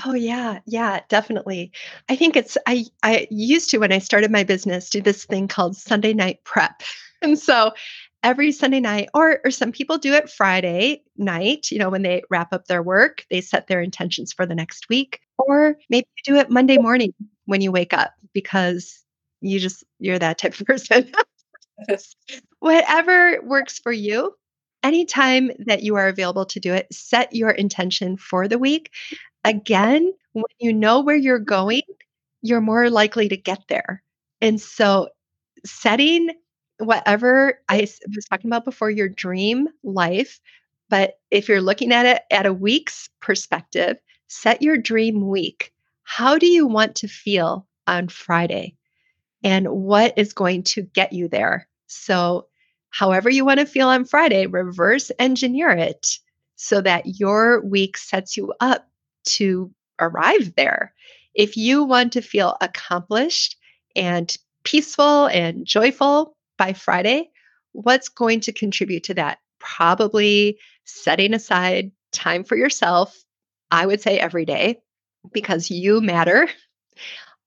Oh 0.06 0.14
yeah, 0.14 0.60
yeah, 0.68 1.00
definitely. 1.10 1.72
I 2.10 2.16
think 2.16 2.36
it's 2.36 2.60
I 2.68 2.86
I 3.02 3.28
used 3.32 3.72
to 3.72 3.80
when 3.80 3.92
I 3.92 3.98
started 3.98 4.30
my 4.30 4.44
business 4.44 4.88
do 4.88 5.02
this 5.02 5.26
thing 5.26 5.48
called 5.48 5.76
Sunday 5.76 6.14
night 6.14 6.44
prep. 6.44 6.84
And 7.22 7.38
so 7.38 7.72
every 8.24 8.52
Sunday 8.52 8.80
night, 8.80 9.10
or, 9.14 9.40
or 9.44 9.52
some 9.52 9.72
people 9.72 9.98
do 9.98 10.14
it 10.14 10.30
Friday 10.30 11.04
night, 11.18 11.72
you 11.72 11.80
know, 11.80 11.90
when 11.90 12.02
they 12.02 12.24
wrap 12.30 12.54
up 12.54 12.66
their 12.66 12.84
work, 12.84 13.26
they 13.30 13.42
set 13.42 13.68
their 13.68 13.82
intentions 13.82 14.34
for 14.34 14.46
the 14.46 14.56
next 14.56 14.90
week. 14.90 15.20
Or 15.38 15.78
maybe 15.90 16.08
you 16.18 16.34
do 16.34 16.40
it 16.40 16.50
Monday 16.50 16.78
morning 16.78 17.14
when 17.46 17.62
you 17.62 17.72
wake 17.72 17.94
up 17.94 18.14
because 18.34 19.04
you 19.42 19.60
just, 19.60 19.84
you're 20.00 20.20
that 20.20 20.38
type 20.38 20.60
of 20.60 20.68
person. 20.68 21.12
Whatever 22.60 23.40
works 23.44 23.80
for 23.80 23.92
you, 23.92 24.34
anytime 24.84 25.52
that 25.66 25.84
you 25.84 25.96
are 25.96 26.08
available 26.08 26.46
to 26.46 26.60
do 26.60 26.74
it, 26.74 26.88
set 26.94 27.34
your 27.34 27.52
intention 27.52 28.18
for 28.18 28.48
the 28.48 28.60
week. 28.60 28.92
Again, 29.46 30.14
when 30.34 30.44
you 30.60 30.74
know 30.74 31.00
where 31.02 31.16
you're 31.16 31.40
mm-hmm. 31.40 31.46
going, 31.46 31.82
you're 32.42 32.62
more 32.62 32.90
likely 32.90 33.30
to 33.30 33.38
get 33.38 33.60
there. 33.68 34.04
And 34.42 34.60
so 34.60 35.10
setting 35.66 36.30
whatever 36.80 37.60
I 37.70 37.82
was 37.82 38.26
talking 38.30 38.50
about 38.50 38.66
before, 38.66 38.90
your 38.90 39.10
dream 39.10 39.68
life. 39.84 40.40
But 40.90 41.20
if 41.30 41.48
you're 41.48 41.62
looking 41.62 41.92
at 41.92 42.06
it 42.06 42.24
at 42.32 42.46
a 42.46 42.54
week's 42.54 43.10
perspective, 43.22 43.98
set 44.28 44.62
your 44.62 44.78
dream 44.78 45.28
week. 45.28 45.72
How 46.04 46.38
do 46.38 46.48
you 46.48 46.66
want 46.66 46.96
to 46.98 47.08
feel 47.08 47.68
on 47.86 48.08
Friday? 48.08 48.76
And 49.44 49.68
what 49.68 50.14
is 50.18 50.34
going 50.34 50.64
to 50.64 50.82
get 50.82 51.14
you 51.14 51.28
there? 51.28 51.68
So, 51.88 52.48
however 52.90 53.30
you 53.30 53.46
want 53.46 53.60
to 53.60 53.66
feel 53.66 53.88
on 53.88 54.06
Friday, 54.06 54.48
reverse 54.48 55.12
engineer 55.20 55.70
it 55.70 56.18
so 56.56 56.82
that 56.82 57.20
your 57.20 57.62
week 57.62 57.98
sets 57.98 58.36
you 58.36 58.54
up 58.60 58.90
to 59.26 59.72
arrive 60.00 60.56
there. 60.56 60.94
If 61.36 61.56
you 61.56 61.84
want 61.84 62.14
to 62.14 62.22
feel 62.22 62.58
accomplished 62.62 63.56
and 63.96 64.36
peaceful 64.64 65.28
and 65.28 65.66
joyful, 65.66 66.36
by 66.60 66.74
Friday, 66.74 67.32
what's 67.72 68.10
going 68.10 68.42
to 68.42 68.52
contribute 68.52 69.06
to 69.06 69.16
that? 69.16 69.40
Probably 69.60 70.60
setting 70.86 71.34
aside 71.34 71.92
time 72.12 72.44
for 72.44 72.56
yourself. 72.56 73.18
I 73.72 73.88
would 73.88 74.02
say 74.02 74.20
every 74.20 74.46
day 74.46 74.80
because 75.34 75.72
you 75.72 76.02
matter. 76.02 76.48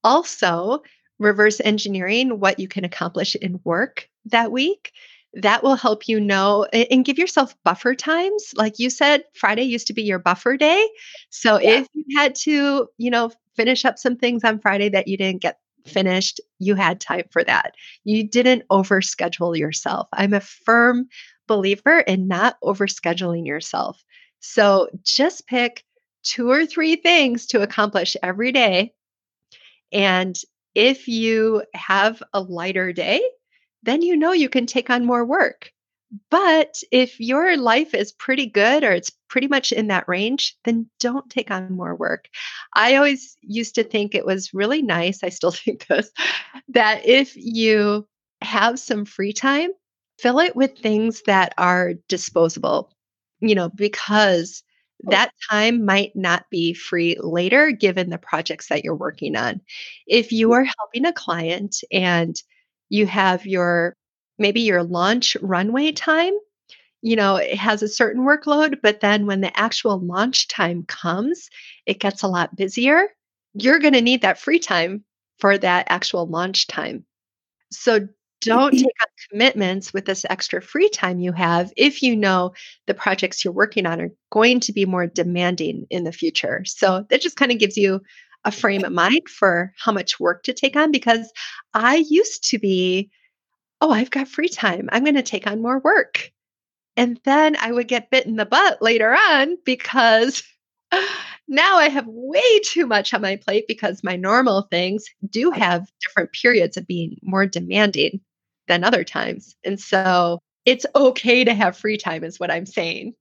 Also, 0.05 0.83
reverse 1.21 1.61
engineering 1.65 2.41
what 2.41 2.59
you 2.59 2.67
can 2.67 2.85
accomplish 2.85 3.37
in 3.37 3.61
work 3.63 4.09
that 4.27 4.51
week. 4.51 4.93
That 5.35 5.63
will 5.63 5.77
help 5.77 6.09
you 6.09 6.21
know 6.21 6.65
and 6.73 7.05
give 7.05 7.19
yourself 7.19 7.55
buffer 7.65 7.95
times. 7.95 8.53
Like 8.55 8.79
you 8.79 8.91
said, 8.91 9.25
Friday 9.35 9.63
used 9.63 9.87
to 9.87 9.95
be 9.95 10.03
your 10.03 10.19
buffer 10.19 10.57
day. 10.57 10.87
So 11.31 11.59
yeah. 11.59 11.81
if 11.81 11.89
you 11.95 12.05
had 12.19 12.35
to, 12.43 12.89
you 12.99 13.11
know, 13.11 13.31
finish 13.57 13.85
up 13.85 13.99
some 13.99 14.17
things 14.17 14.45
on 14.45 14.59
Friday 14.59 14.91
that 14.91 15.09
you 15.09 15.17
didn't 15.17 15.41
get 15.41 15.59
finished, 15.87 16.41
you 16.59 16.75
had 16.75 17.01
time 17.01 17.25
for 17.31 17.45
that. 17.45 17.75
You 18.05 18.29
didn't 18.29 18.69
overschedule 18.71 19.57
yourself. 19.57 20.09
I'm 20.13 20.35
a 20.35 20.41
firm 20.41 21.09
believer 21.47 22.01
in 22.01 22.29
not 22.29 22.57
overscheduling 22.63 23.47
yourself. 23.47 24.03
So 24.41 24.89
just 25.05 25.47
pick 25.47 25.85
two 26.23 26.51
or 26.51 26.67
three 26.67 26.97
things 26.97 27.47
to 27.47 27.63
accomplish 27.63 28.17
every 28.23 28.53
day 28.53 28.93
and 29.93 30.37
if 30.75 31.07
you 31.07 31.63
have 31.75 32.23
a 32.33 32.41
lighter 32.41 32.93
day, 32.93 33.23
then 33.83 34.03
you 34.03 34.17
know 34.17 34.33
you 34.33 34.49
can 34.49 34.67
take 34.67 34.89
on 34.91 35.05
more 35.05 35.25
work. 35.25 35.71
But 36.31 36.83
if 36.91 37.19
your 37.21 37.57
life 37.57 37.95
is 37.95 38.13
pretty 38.13 38.47
good 38.47 38.85
or 38.85 38.93
it's 38.93 39.11
pretty 39.29 39.49
much 39.49 39.73
in 39.73 39.89
that 39.89 40.09
range, 40.09 40.57
then 40.65 40.89
don't 41.01 41.29
take 41.31 41.51
on 41.51 41.73
more 41.73 41.95
work. 41.95 42.29
I 42.75 42.97
always 42.97 43.37
used 43.41 43.75
to 43.77 43.85
think 43.85 44.15
it 44.15 44.27
was 44.27 44.53
really 44.53 44.83
nice, 44.83 45.25
I 45.25 45.31
still 45.31 45.51
think 45.53 45.87
this, 45.87 46.11
that 46.69 47.07
if 47.07 47.35
you 47.37 48.07
have 48.43 48.79
some 48.79 49.05
free 49.05 49.33
time, 49.33 49.71
fill 50.19 50.39
it 50.39 50.55
with 50.55 50.79
things 50.79 51.23
that 51.27 51.55
are 51.57 51.95
disposable, 52.09 52.93
you 53.41 53.55
know, 53.55 53.71
because 53.71 54.63
that 55.05 55.33
time 55.51 55.85
might 55.85 56.13
not 56.15 56.45
be 56.51 56.75
free 56.75 57.17
later 57.21 57.73
given 57.73 58.11
the 58.11 58.19
projects 58.19 58.69
that 58.69 58.85
you're 58.85 58.95
working 58.95 59.35
on. 59.35 59.61
If 60.07 60.31
you 60.31 60.51
mm. 60.51 60.55
are 60.55 60.65
helping 60.79 61.07
a 61.07 61.13
client 61.13 61.77
and 61.91 62.37
you 62.89 63.07
have 63.07 63.47
your 63.47 63.97
maybe 64.43 64.61
your 64.61 64.83
launch 64.83 65.37
runway 65.41 65.93
time, 65.93 66.35
you 67.01 67.17
know, 67.17 67.37
it 67.37 67.57
has 67.57 67.83
a 67.83 67.89
certain 67.89 68.23
workload, 68.23 68.81
but 68.83 69.01
then 69.01 69.27
when 69.27 69.41
the 69.41 69.59
actual 69.59 69.99
launch 69.99 70.49
time 70.49 70.85
comes, 70.85 71.49
it 71.87 71.99
gets 71.99 72.23
a 72.23 72.29
lot 72.29 72.55
busier. 72.55 73.09
You're 73.55 73.81
going 73.81 73.95
to 73.95 74.03
need 74.03 74.23
that 74.23 74.39
free 74.39 74.59
time 74.59 75.05
for 75.39 75.57
that 75.59 75.87
actual 75.89 76.27
launch 76.27 76.67
time. 76.67 77.05
So 77.71 78.07
don't 78.41 78.73
take 78.79 78.85
on 78.85 79.09
commitments 79.31 79.93
with 79.93 80.05
this 80.05 80.25
extra 80.29 80.63
free 80.63 80.89
time 80.91 81.19
you 81.19 81.33
have 81.33 81.73
if 81.77 82.03
you 82.03 82.15
know 82.15 82.53
the 82.87 82.95
projects 82.95 83.45
you're 83.45 83.53
working 83.53 83.87
on 83.87 84.01
are 84.01 84.13
going 84.31 84.61
to 84.61 84.73
be 84.73 84.85
more 84.85 85.07
demanding 85.07 85.87
in 85.91 86.05
the 86.05 86.13
future. 86.13 86.65
So 86.67 87.07
that 87.11 87.21
just 87.21 87.37
kind 87.37 87.51
of 87.51 87.59
gives 87.59 87.77
you 87.77 88.01
a 88.45 88.53
frame 88.53 88.85
of 88.85 88.93
mind 88.93 89.29
for 89.29 89.73
how 89.79 89.93
much 89.93 90.19
work 90.19 90.43
to 90.45 90.53
take 90.53 90.77
on 90.77 90.91
because 90.91 91.33
I 91.75 92.05
used 92.09 92.51
to 92.51 92.59
be, 92.59 93.11
oh, 93.83 93.91
I've 93.91 94.13
got 94.13 94.29
free 94.29 94.49
time. 94.49 94.89
I'm 94.93 95.03
going 95.03 95.17
to 95.17 95.23
take 95.23 95.47
on 95.47 95.61
more 95.61 95.81
work. 95.81 96.31
And 96.97 97.19
then 97.25 97.57
I 97.57 97.73
would 97.73 97.89
get 97.89 98.11
bit 98.11 98.27
in 98.27 98.37
the 98.37 98.47
butt 98.47 98.81
later 98.81 99.13
on 99.13 99.57
because 99.65 100.45
now 101.49 101.77
I 101.77 101.89
have 101.89 102.07
way 102.07 102.61
too 102.61 102.87
much 102.87 103.13
on 103.13 103.23
my 103.23 103.37
plate 103.37 103.65
because 103.67 104.05
my 104.05 104.15
normal 104.15 104.69
things 104.71 105.05
do 105.29 105.51
have 105.51 105.91
different 106.01 106.31
periods 106.33 106.77
of 106.77 106.87
being 106.87 107.17
more 107.23 107.45
demanding 107.45 108.21
than 108.69 108.85
other 108.85 109.03
times. 109.03 109.57
And 109.65 109.81
so 109.81 110.39
it's 110.65 110.87
okay 110.95 111.43
to 111.43 111.53
have 111.53 111.77
free 111.77 111.97
time, 111.97 112.23
is 112.23 112.39
what 112.39 112.53
I'm 112.53 112.67
saying. 112.67 113.15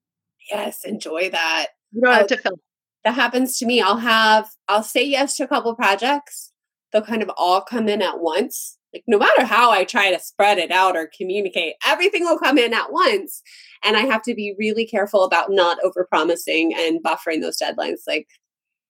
Yes, 0.52 0.86
enjoy 0.86 1.32
that. 1.32 1.68
You 1.92 2.02
don't 2.02 2.14
uh, 2.14 2.18
have 2.18 2.28
to 2.28 2.38
fill. 2.38 2.60
That 3.04 3.16
happens 3.16 3.58
to 3.58 3.66
me. 3.66 3.82
I'll 3.82 3.98
have, 3.98 4.48
I'll 4.68 4.84
say 4.84 5.04
yes 5.04 5.38
to 5.38 5.44
a 5.44 5.48
couple 5.48 5.74
projects. 5.76 6.52
They'll 6.92 7.02
kind 7.02 7.24
of 7.24 7.32
all 7.36 7.62
come 7.62 7.90
in 7.90 8.04
at 8.04 8.20
once. 8.20 8.78
Like, 8.94 9.04
no 9.08 9.18
matter 9.18 9.46
how 9.46 9.72
I 9.72 9.84
try 9.84 10.12
to 10.12 10.20
spread 10.20 10.58
it 10.58 10.72
out 10.72 10.98
or 10.98 11.10
communicate, 11.18 11.76
everything 11.86 12.24
will 12.24 12.38
come 12.38 12.58
in 12.58 12.74
at 12.74 12.92
once. 12.92 13.42
And 13.84 13.96
I 13.96 14.02
have 14.02 14.22
to 14.24 14.36
be 14.36 14.56
really 14.60 14.86
careful 14.86 15.24
about 15.24 15.52
not 15.52 15.78
overpromising 15.84 16.74
and 16.76 17.04
buffering 17.04 17.42
those 17.42 17.58
deadlines. 17.58 18.02
Like, 18.08 18.28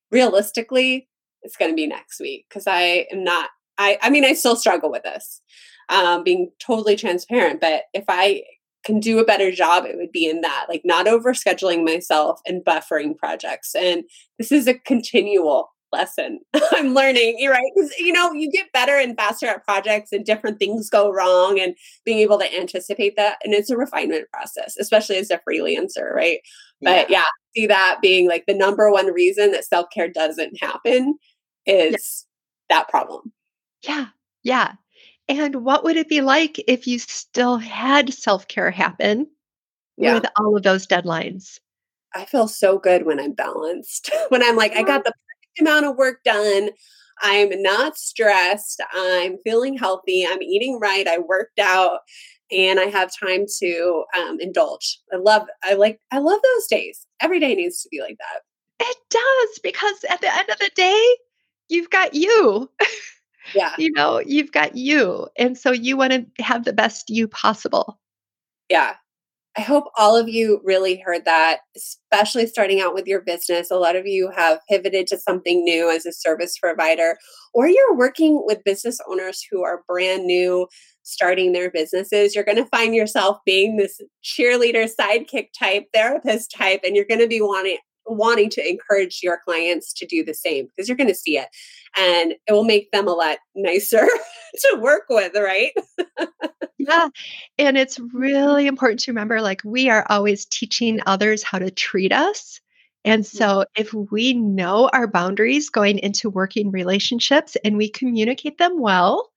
realistically, 0.10 1.08
it's 1.43 1.58
going 1.58 1.72
to 1.72 1.76
be 1.76 1.88
next 1.88 2.20
week 2.20 2.45
because 2.49 2.68
I 2.68 3.08
am 3.12 3.24
not, 3.24 3.49
I, 3.78 3.97
I 4.02 4.10
mean, 4.10 4.26
I 4.26 4.34
still 4.34 4.56
struggle 4.56 4.91
with 4.91 5.04
this 5.04 5.41
um, 5.89 6.24
being 6.24 6.52
totally 6.60 6.95
transparent. 6.95 7.62
But 7.62 7.84
if 7.93 8.06
I 8.08 8.43
can 8.84 8.99
do 8.99 9.20
a 9.20 9.26
better 9.26 9.52
job, 9.52 9.86
it 9.86 9.95
would 9.97 10.12
be 10.12 10.28
in 10.28 10.41
that, 10.41 10.66
like 10.68 10.82
not 10.84 11.08
over 11.08 11.34
scheduling 11.34 11.86
myself 11.86 12.39
and 12.45 12.66
buffering 12.66 13.16
projects. 13.16 13.76
And 13.76 14.04
this 14.39 14.52
is 14.52 14.68
a 14.68 14.74
continual 14.74 15.70
lesson 15.92 16.39
I'm 16.74 16.94
learning, 16.94 17.36
you're 17.39 17.52
right? 17.52 17.72
Because, 17.76 17.92
you 17.98 18.14
know, 18.14 18.32
you 18.34 18.50
get 18.50 18.72
better 18.72 18.98
and 18.98 19.16
faster 19.16 19.48
at 19.48 19.66
projects 19.66 20.12
and 20.12 20.26
different 20.26 20.60
things 20.60 20.89
go 20.89 21.12
wrong 21.12 21.60
and 21.60 21.76
being 22.06 22.20
able 22.20 22.39
to 22.39 22.56
anticipate 22.56 23.16
that. 23.18 23.38
And 23.44 23.54
it's 23.54 23.70
a 23.70 23.78
refinement 23.78 24.30
process, 24.32 24.78
especially 24.78 25.18
as 25.18 25.32
a 25.32 25.39
freelancer, 25.48 26.14
right? 26.14 26.39
But 26.82 27.10
yeah, 27.10 27.26
see 27.56 27.68
that 27.68 28.00
being 28.02 28.28
like 28.28 28.46
the 28.48 28.54
number 28.54 28.92
one 28.92 29.14
reason 29.14 29.52
that 29.52 29.66
self 29.66 29.88
care 29.94 30.08
doesn't 30.08 30.62
happen 30.62 31.18
is 31.66 32.26
yeah. 32.70 32.78
that 32.78 32.89
problem. 32.89 33.32
Yeah. 33.84 34.08
Yeah. 34.44 34.74
And 35.28 35.64
what 35.64 35.84
would 35.84 35.96
it 35.96 36.10
be 36.10 36.22
like 36.22 36.62
if 36.68 36.88
you 36.88 37.00
still 37.00 37.58
had 37.58 38.14
self 38.14 38.48
care 38.48 38.72
happen 38.72 39.28
yeah. 39.98 40.16
with 40.16 40.26
all 40.38 40.58
of 40.58 40.64
those 40.64 40.88
deadlines? 40.88 41.60
I 42.14 42.26
feel 42.26 42.48
so 42.48 42.78
good 42.78 43.06
when 43.06 43.20
I'm 43.20 43.34
balanced, 43.34 44.12
when 44.30 44.44
I'm 44.44 44.56
like, 44.56 44.76
I 44.76 44.84
got 44.84 45.04
the 45.04 45.14
amount 45.60 45.86
of 45.86 45.97
work 45.97 46.24
done. 46.24 46.70
I'm 47.22 47.49
not 47.62 47.97
stressed. 47.97 48.82
I'm 48.93 49.38
feeling 49.43 49.78
healthy. 49.78 50.26
I'm 50.28 50.41
eating 50.41 50.80
right. 50.80 51.08
I 51.08 51.20
worked 51.20 51.60
out 51.60 51.99
and 52.52 52.80
I 52.80 52.86
have 52.86 53.12
time 53.18 53.45
to 53.60 54.04
um, 54.18 54.39
indulge. 54.39 54.99
I 55.14 55.18
love, 55.18 55.47
I 55.64 55.76
like, 55.76 55.99
I 56.12 56.18
love 56.18 56.39
those 56.41 56.68
days. 56.68 57.06
Every 57.20 57.39
day 57.39 57.54
needs 57.56 57.82
to 57.84 57.89
be 57.89 58.02
like 58.02 58.18
that. 58.18 58.41
It 58.86 58.97
does 59.10 59.60
because 59.64 60.04
at 60.10 60.22
the 60.22 60.36
end 60.36 60.49
of 60.49 60.58
the 60.58 60.72
day, 60.76 61.16
you've 61.70 61.89
got 61.89 62.14
you. 62.14 62.70
Yeah. 63.54 63.74
you 63.78 63.91
know, 63.91 64.20
you've 64.20 64.52
got 64.52 64.76
you. 64.76 65.28
And 65.38 65.58
so 65.58 65.72
you 65.72 65.95
want 65.95 66.14
to 66.14 66.43
have 66.43 66.66
the 66.66 66.74
best 66.74 67.10
you 67.10 67.28
possible. 67.28 67.99
Yeah. 68.70 68.95
I 69.58 69.62
hope 69.62 69.86
all 69.97 70.16
of 70.16 70.30
you 70.30 70.62
really 70.64 71.02
heard 71.06 71.26
that, 71.26 71.60
especially 71.76 72.47
starting 72.47 72.80
out 72.80 72.93
with 72.93 73.06
your 73.06 73.20
business. 73.20 73.70
A 73.70 73.76
lot 73.76 73.97
of 73.97 74.08
you 74.08 74.32
have 74.34 74.60
pivoted 74.70 75.08
to 75.08 75.18
something 75.18 75.66
new 75.66 75.89
as 75.89 76.06
a 76.06 76.14
service 76.14 76.58
provider, 76.58 77.18
or 77.54 77.68
you're 77.68 77.97
working 77.97 78.43
with 78.45 78.64
business 78.64 78.99
owners 79.10 79.45
who 79.52 79.62
are 79.62 79.84
brand 79.89 80.26
new, 80.26 80.68
starting 81.04 81.52
their 81.52 81.70
businesses. 81.70 82.34
You're 82.34 82.45
going 82.45 82.64
to 82.64 82.70
find 82.70 82.95
yourself 82.95 83.39
being 83.45 83.76
this 83.76 83.99
cheerleader, 84.24 84.89
sidekick 84.89 85.47
type, 85.58 85.88
therapist 85.93 86.56
type, 86.56 86.82
and 86.86 86.95
you're 86.95 87.06
going 87.06 87.22
to 87.22 87.28
be 87.28 87.41
wanting 87.41 87.78
wanting 88.08 88.49
to 88.49 88.68
encourage 88.68 89.20
your 89.22 89.39
clients 89.45 89.93
to 89.93 90.06
do 90.06 90.24
the 90.24 90.34
same 90.34 90.66
because 90.66 90.89
you're 90.89 90.97
going 90.97 91.08
to 91.08 91.16
see 91.16 91.38
it 91.38 91.47
and 91.95 92.34
it 92.47 92.52
will 92.52 92.64
make 92.64 92.91
them 92.91 93.08
a 93.08 93.14
lot 93.14 93.38
nicer 93.56 94.08
to 94.56 94.80
work 94.80 95.04
with, 95.10 95.34
right? 95.36 95.72
yeah. 96.88 97.10
And 97.58 97.78
it's 97.78 98.00
really 98.00 98.68
important 98.68 99.02
to 99.02 99.12
remember 99.12 99.42
like 99.42 99.62
we 99.64 99.90
are 99.90 100.06
always 100.10 100.46
teaching 100.46 101.00
others 101.06 101.44
how 101.44 101.60
to 101.60 101.72
treat 101.72 102.12
us. 102.12 102.60
And 103.04 103.24
mm-hmm. 103.24 103.38
so, 103.38 103.66
if 103.76 103.94
we 103.94 104.34
know 104.34 104.90
our 104.94 105.08
boundaries 105.08 105.70
going 105.70 106.00
into 106.00 106.30
working 106.30 106.72
relationships 106.72 107.58
and 107.64 107.78
we 107.78 107.90
communicate 107.90 108.58
them 108.58 108.80
well, 108.80 109.32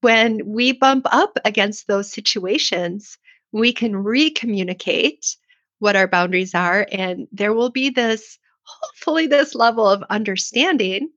when 0.00 0.40
we 0.46 0.72
bump 0.72 1.06
up 1.10 1.38
against 1.44 1.86
those 1.86 2.12
situations, 2.12 3.18
we 3.52 3.72
can 3.72 3.94
re-communicate 3.96 5.36
what 5.78 5.96
our 5.96 6.08
boundaries 6.08 6.54
are. 6.54 6.86
And 6.90 7.28
there 7.32 7.52
will 7.52 7.70
be 7.70 7.90
this, 7.90 8.38
hopefully, 8.62 9.26
this 9.26 9.54
level 9.54 9.88
of 9.88 10.02
understanding 10.10 11.10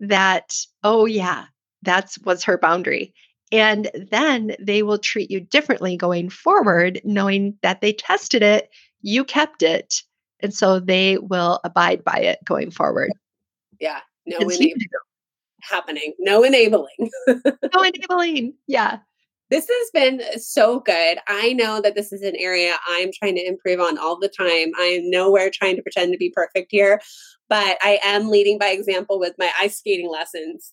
that, 0.00 0.54
oh, 0.82 1.06
yeah, 1.06 1.46
that's 1.82 2.18
was 2.20 2.44
her 2.44 2.58
boundary. 2.58 3.14
And 3.52 3.90
then 4.10 4.54
they 4.60 4.82
will 4.82 4.98
treat 4.98 5.30
you 5.30 5.40
differently 5.40 5.96
going 5.96 6.30
forward, 6.30 7.00
knowing 7.04 7.56
that 7.62 7.80
they 7.80 7.92
tested 7.92 8.42
it, 8.42 8.70
you 9.02 9.24
kept 9.24 9.62
it. 9.62 10.02
And 10.40 10.54
so 10.54 10.78
they 10.80 11.18
will 11.18 11.60
abide 11.64 12.04
by 12.04 12.18
it 12.18 12.38
going 12.44 12.70
forward. 12.70 13.10
Yeah. 13.80 14.00
No 14.26 14.38
enabling. 14.38 14.76
happening. 15.62 16.14
No 16.18 16.42
enabling. 16.44 17.10
no 17.26 17.82
enabling. 17.82 18.54
Yeah. 18.66 18.98
This 19.50 19.68
has 19.68 19.90
been 19.92 20.22
so 20.38 20.78
good. 20.78 21.18
I 21.26 21.52
know 21.54 21.80
that 21.80 21.96
this 21.96 22.12
is 22.12 22.22
an 22.22 22.36
area 22.36 22.76
I'm 22.88 23.10
trying 23.12 23.34
to 23.34 23.44
improve 23.44 23.80
on 23.80 23.98
all 23.98 24.16
the 24.16 24.28
time. 24.28 24.70
I 24.78 25.00
am 25.00 25.10
nowhere 25.10 25.50
trying 25.50 25.74
to 25.74 25.82
pretend 25.82 26.12
to 26.12 26.18
be 26.18 26.30
perfect 26.30 26.68
here, 26.70 27.00
but 27.48 27.76
I 27.82 27.98
am 28.04 28.28
leading 28.28 28.58
by 28.58 28.68
example 28.68 29.18
with 29.18 29.34
my 29.38 29.50
ice 29.60 29.78
skating 29.78 30.08
lessons. 30.08 30.72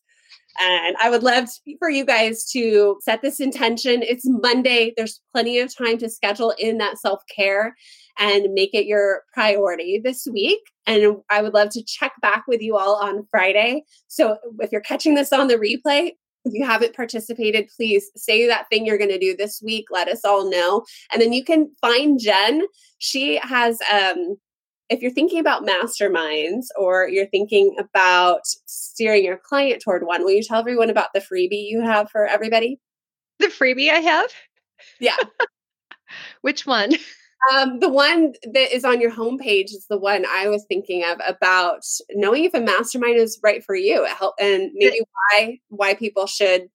And 0.60 0.96
I 1.00 1.10
would 1.10 1.24
love 1.24 1.48
for 1.80 1.90
you 1.90 2.06
guys 2.06 2.46
to 2.52 2.98
set 3.02 3.22
this 3.22 3.40
intention. 3.40 4.02
It's 4.02 4.26
Monday. 4.26 4.94
There's 4.98 5.22
plenty 5.34 5.60
of 5.60 5.76
time 5.76 5.98
to 6.00 6.10
schedule 6.10 6.54
in 6.58 6.78
that 6.80 6.98
self 6.98 7.22
care 7.36 7.76
and 8.20 8.54
make 8.54 8.74
it 8.74 8.86
your 8.86 9.24
priority 9.34 10.02
this 10.04 10.28
week. 10.32 10.60
And 10.86 11.18
I 11.30 11.42
would 11.42 11.54
love 11.54 11.70
to 11.72 11.84
check 11.84 12.14
back 12.22 12.46
with 12.48 12.62
you 12.62 12.78
all 12.78 12.96
on 12.96 13.28
Friday. 13.30 13.84
So 14.08 14.38
if 14.60 14.72
you're 14.72 14.82
catching 14.82 15.16
this 15.16 15.32
on 15.32 15.48
the 15.48 15.56
replay, 15.56 16.14
if 16.46 16.54
you 16.54 16.66
haven't 16.66 16.96
participated, 16.96 17.70
please 17.76 18.10
say 18.16 18.48
that 18.48 18.68
thing 18.70 18.86
you're 18.86 18.98
going 18.98 19.10
to 19.10 19.20
do 19.20 19.36
this 19.36 19.62
week. 19.64 19.88
Let 19.92 20.08
us 20.08 20.24
all 20.24 20.50
know. 20.50 20.86
And 21.12 21.22
then 21.22 21.34
you 21.34 21.44
can 21.44 21.72
find 21.82 22.20
Jen. 22.20 22.64
She 23.00 23.38
has, 23.44 23.80
um, 23.92 24.38
if 24.90 25.02
you're 25.02 25.12
thinking 25.12 25.40
about 25.40 25.66
masterminds 25.66 26.68
or 26.78 27.08
you're 27.08 27.28
thinking 27.28 27.76
about 27.80 28.42
steering 28.46 29.26
your 29.26 29.38
client 29.38 29.82
toward 29.82 30.06
one, 30.06 30.24
will 30.24 30.32
you 30.32 30.44
tell 30.44 30.60
everyone 30.60 30.90
about 30.90 31.14
the 31.14 31.20
freebie 31.20 31.68
you 31.68 31.82
have 31.82 32.10
for 32.10 32.26
everybody? 32.26 32.80
The 33.40 33.48
freebie 33.48 33.92
I 33.92 34.00
have? 34.00 34.32
Yeah. 35.00 35.18
Which 36.42 36.66
one? 36.66 36.94
Um, 37.54 37.80
the 37.80 37.90
one 37.90 38.34
that 38.52 38.76
is 38.76 38.84
on 38.84 39.00
your 39.00 39.12
homepage 39.12 39.66
is 39.66 39.86
the 39.90 39.98
one 39.98 40.26
I 40.28 40.48
was 40.48 40.66
thinking 40.68 41.04
of 41.04 41.20
about 41.28 41.84
knowing 42.12 42.46
if 42.46 42.54
a 42.54 42.60
mastermind 42.60 43.18
is 43.18 43.40
right 43.44 43.64
for 43.64 43.76
you. 43.76 44.06
Help 44.06 44.36
and 44.40 44.72
maybe 44.74 45.02
why 45.32 45.60
why 45.70 45.94
people 45.94 46.26
should 46.26 46.70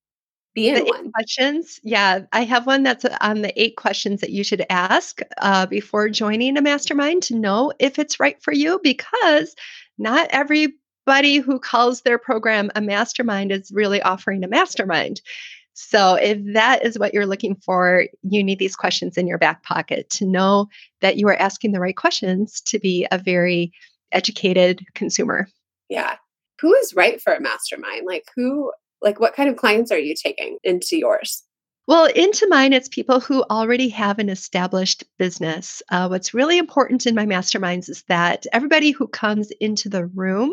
be 0.55 0.69
in 0.69 0.75
the 0.77 0.85
one. 0.85 1.07
Eight 1.07 1.13
questions. 1.13 1.81
Yeah, 1.83 2.21
I 2.33 2.45
have 2.45 2.67
one 2.67 2.83
that's 2.83 3.05
uh, 3.05 3.17
on 3.21 3.43
the 3.43 3.61
eight 3.61 3.77
questions 3.77 4.21
that 4.21 4.31
you 4.31 4.45
should 4.45 4.65
ask 4.71 5.21
uh, 5.39 5.67
before 5.67 6.09
joining 6.09 6.57
a 6.57 6.63
mastermind 6.63 7.23
to 7.25 7.35
know 7.35 7.73
if 7.79 7.99
it's 7.99 8.21
right 8.21 8.43
for 8.43 8.53
you 8.53 8.81
because 8.83 9.55
not 9.99 10.29
everybody 10.31 11.37
who 11.37 11.59
calls 11.59 12.03
their 12.03 12.19
program 12.19 12.71
a 12.75 12.81
mastermind 12.81 13.53
is 13.53 13.71
really 13.73 14.03
offering 14.03 14.45
a 14.45 14.49
mastermind. 14.49 15.21
So, 15.75 16.17
if 16.17 16.39
that 16.53 16.85
is 16.85 16.99
what 16.99 17.15
you're 17.15 17.27
looking 17.27 17.57
for, 17.57 18.07
you 18.23 18.45
need 18.45 18.59
these 18.59 18.77
questions 18.77 19.17
in 19.17 19.27
your 19.27 19.39
back 19.39 19.63
pocket 19.63 20.11
to 20.11 20.27
know 20.27 20.69
that 21.01 21.17
you 21.17 21.27
are 21.29 21.37
asking 21.37 21.73
the 21.73 21.81
right 21.81 21.97
questions 21.97 22.61
to 22.63 22.79
be 22.79 23.07
a 23.11 23.17
very 23.17 23.73
educated 24.13 24.85
consumer. 24.95 25.49
Yeah. 25.89 26.17
Who 26.61 26.75
is 26.75 26.95
right 26.95 27.21
for 27.21 27.33
a 27.33 27.41
mastermind? 27.41 28.07
Like, 28.07 28.27
who 28.37 28.71
like, 29.03 29.21
what 29.21 29.35
kind 29.35 29.49
of 29.49 29.57
clients 29.57 29.91
are 29.91 29.99
you 29.99 30.15
taking 30.15 30.59
into 30.63 30.97
yours? 30.97 31.45
Well, 31.89 32.05
into 32.07 32.47
mine, 32.49 32.73
it's 32.73 32.89
people 32.89 33.19
who 33.19 33.43
already 33.51 33.89
have 33.89 34.21
an 34.21 34.29
established 34.29 35.03
business. 35.19 35.83
Uh, 35.91 36.07
what's 36.07 36.33
really 36.33 36.57
important 36.57 37.07
in 37.07 37.15
my 37.17 37.27
masterminds 37.27 37.89
is 37.89 38.05
that 38.05 38.47
everybody 38.53 38.93
who 38.93 39.09
comes 39.09 39.51
into 39.61 39.89
the 39.89 40.07
room 40.07 40.53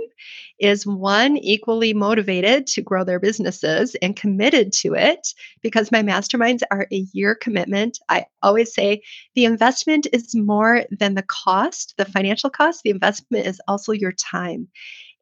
is 0.59 0.87
one, 0.87 1.37
equally 1.37 1.93
motivated 1.93 2.65
to 2.67 2.81
grow 2.81 3.03
their 3.03 3.19
businesses 3.19 3.95
and 4.01 4.15
committed 4.15 4.73
to 4.73 4.95
it 4.95 5.35
because 5.61 5.91
my 5.91 6.01
masterminds 6.01 6.63
are 6.71 6.87
a 6.91 7.05
year 7.13 7.35
commitment. 7.35 7.99
I 8.09 8.25
always 8.41 8.73
say 8.73 9.03
the 9.35 9.45
investment 9.45 10.07
is 10.11 10.33
more 10.33 10.85
than 10.89 11.13
the 11.13 11.21
cost, 11.21 11.93
the 11.97 12.05
financial 12.05 12.49
cost. 12.49 12.81
The 12.81 12.89
investment 12.89 13.45
is 13.45 13.61
also 13.67 13.91
your 13.91 14.13
time. 14.13 14.67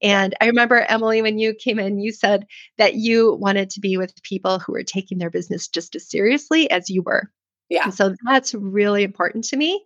And 0.01 0.35
I 0.39 0.45
remember, 0.45 0.77
Emily, 0.77 1.21
when 1.21 1.39
you 1.39 1.53
came 1.53 1.79
in, 1.79 1.99
you 1.99 2.11
said 2.11 2.45
that 2.77 2.95
you 2.95 3.33
wanted 3.33 3.69
to 3.71 3.79
be 3.79 3.97
with 3.97 4.21
people 4.23 4.59
who 4.59 4.73
were 4.73 4.83
taking 4.83 5.17
their 5.17 5.31
business 5.31 5.67
just 5.67 5.95
as 5.95 6.09
seriously 6.09 6.69
as 6.69 6.89
you 6.89 7.01
were. 7.01 7.31
Yeah. 7.69 7.85
And 7.85 7.93
so 7.93 8.15
that's 8.25 8.53
really 8.53 9.03
important 9.03 9.45
to 9.45 9.57
me. 9.57 9.83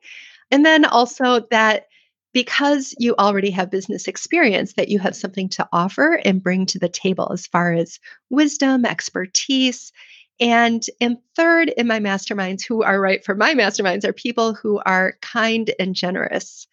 And 0.52 0.66
then 0.66 0.86
also 0.86 1.42
that 1.52 1.88
because 2.34 2.94
you 2.98 3.16
already 3.18 3.52
have 3.52 3.72
business 3.72 4.08
experience, 4.08 4.74
that 4.74 4.90
you 4.90 5.00
have 5.00 5.16
something 5.16 5.50
to 5.50 5.68
offer 5.74 6.20
and 6.24 6.44
bring 6.44 6.66
to 6.68 6.80
the 6.80 6.90
table 6.90 7.30
as 7.32 7.48
far 7.48 7.74
as 7.74 8.00
wisdom, 8.30 8.86
expertise. 8.86 9.92
And 10.40 10.84
and 11.00 11.18
third 11.36 11.70
in 11.70 11.88
my 11.88 12.00
masterminds, 12.00 12.66
who 12.66 12.84
are 12.84 13.00
right 13.00 13.24
for 13.24 13.36
my 13.36 13.54
masterminds, 13.54 14.06
are 14.06 14.14
people 14.14 14.54
who 14.54 14.82
are 14.86 15.18
kind 15.22 15.72
and 15.80 15.94
generous 15.94 16.68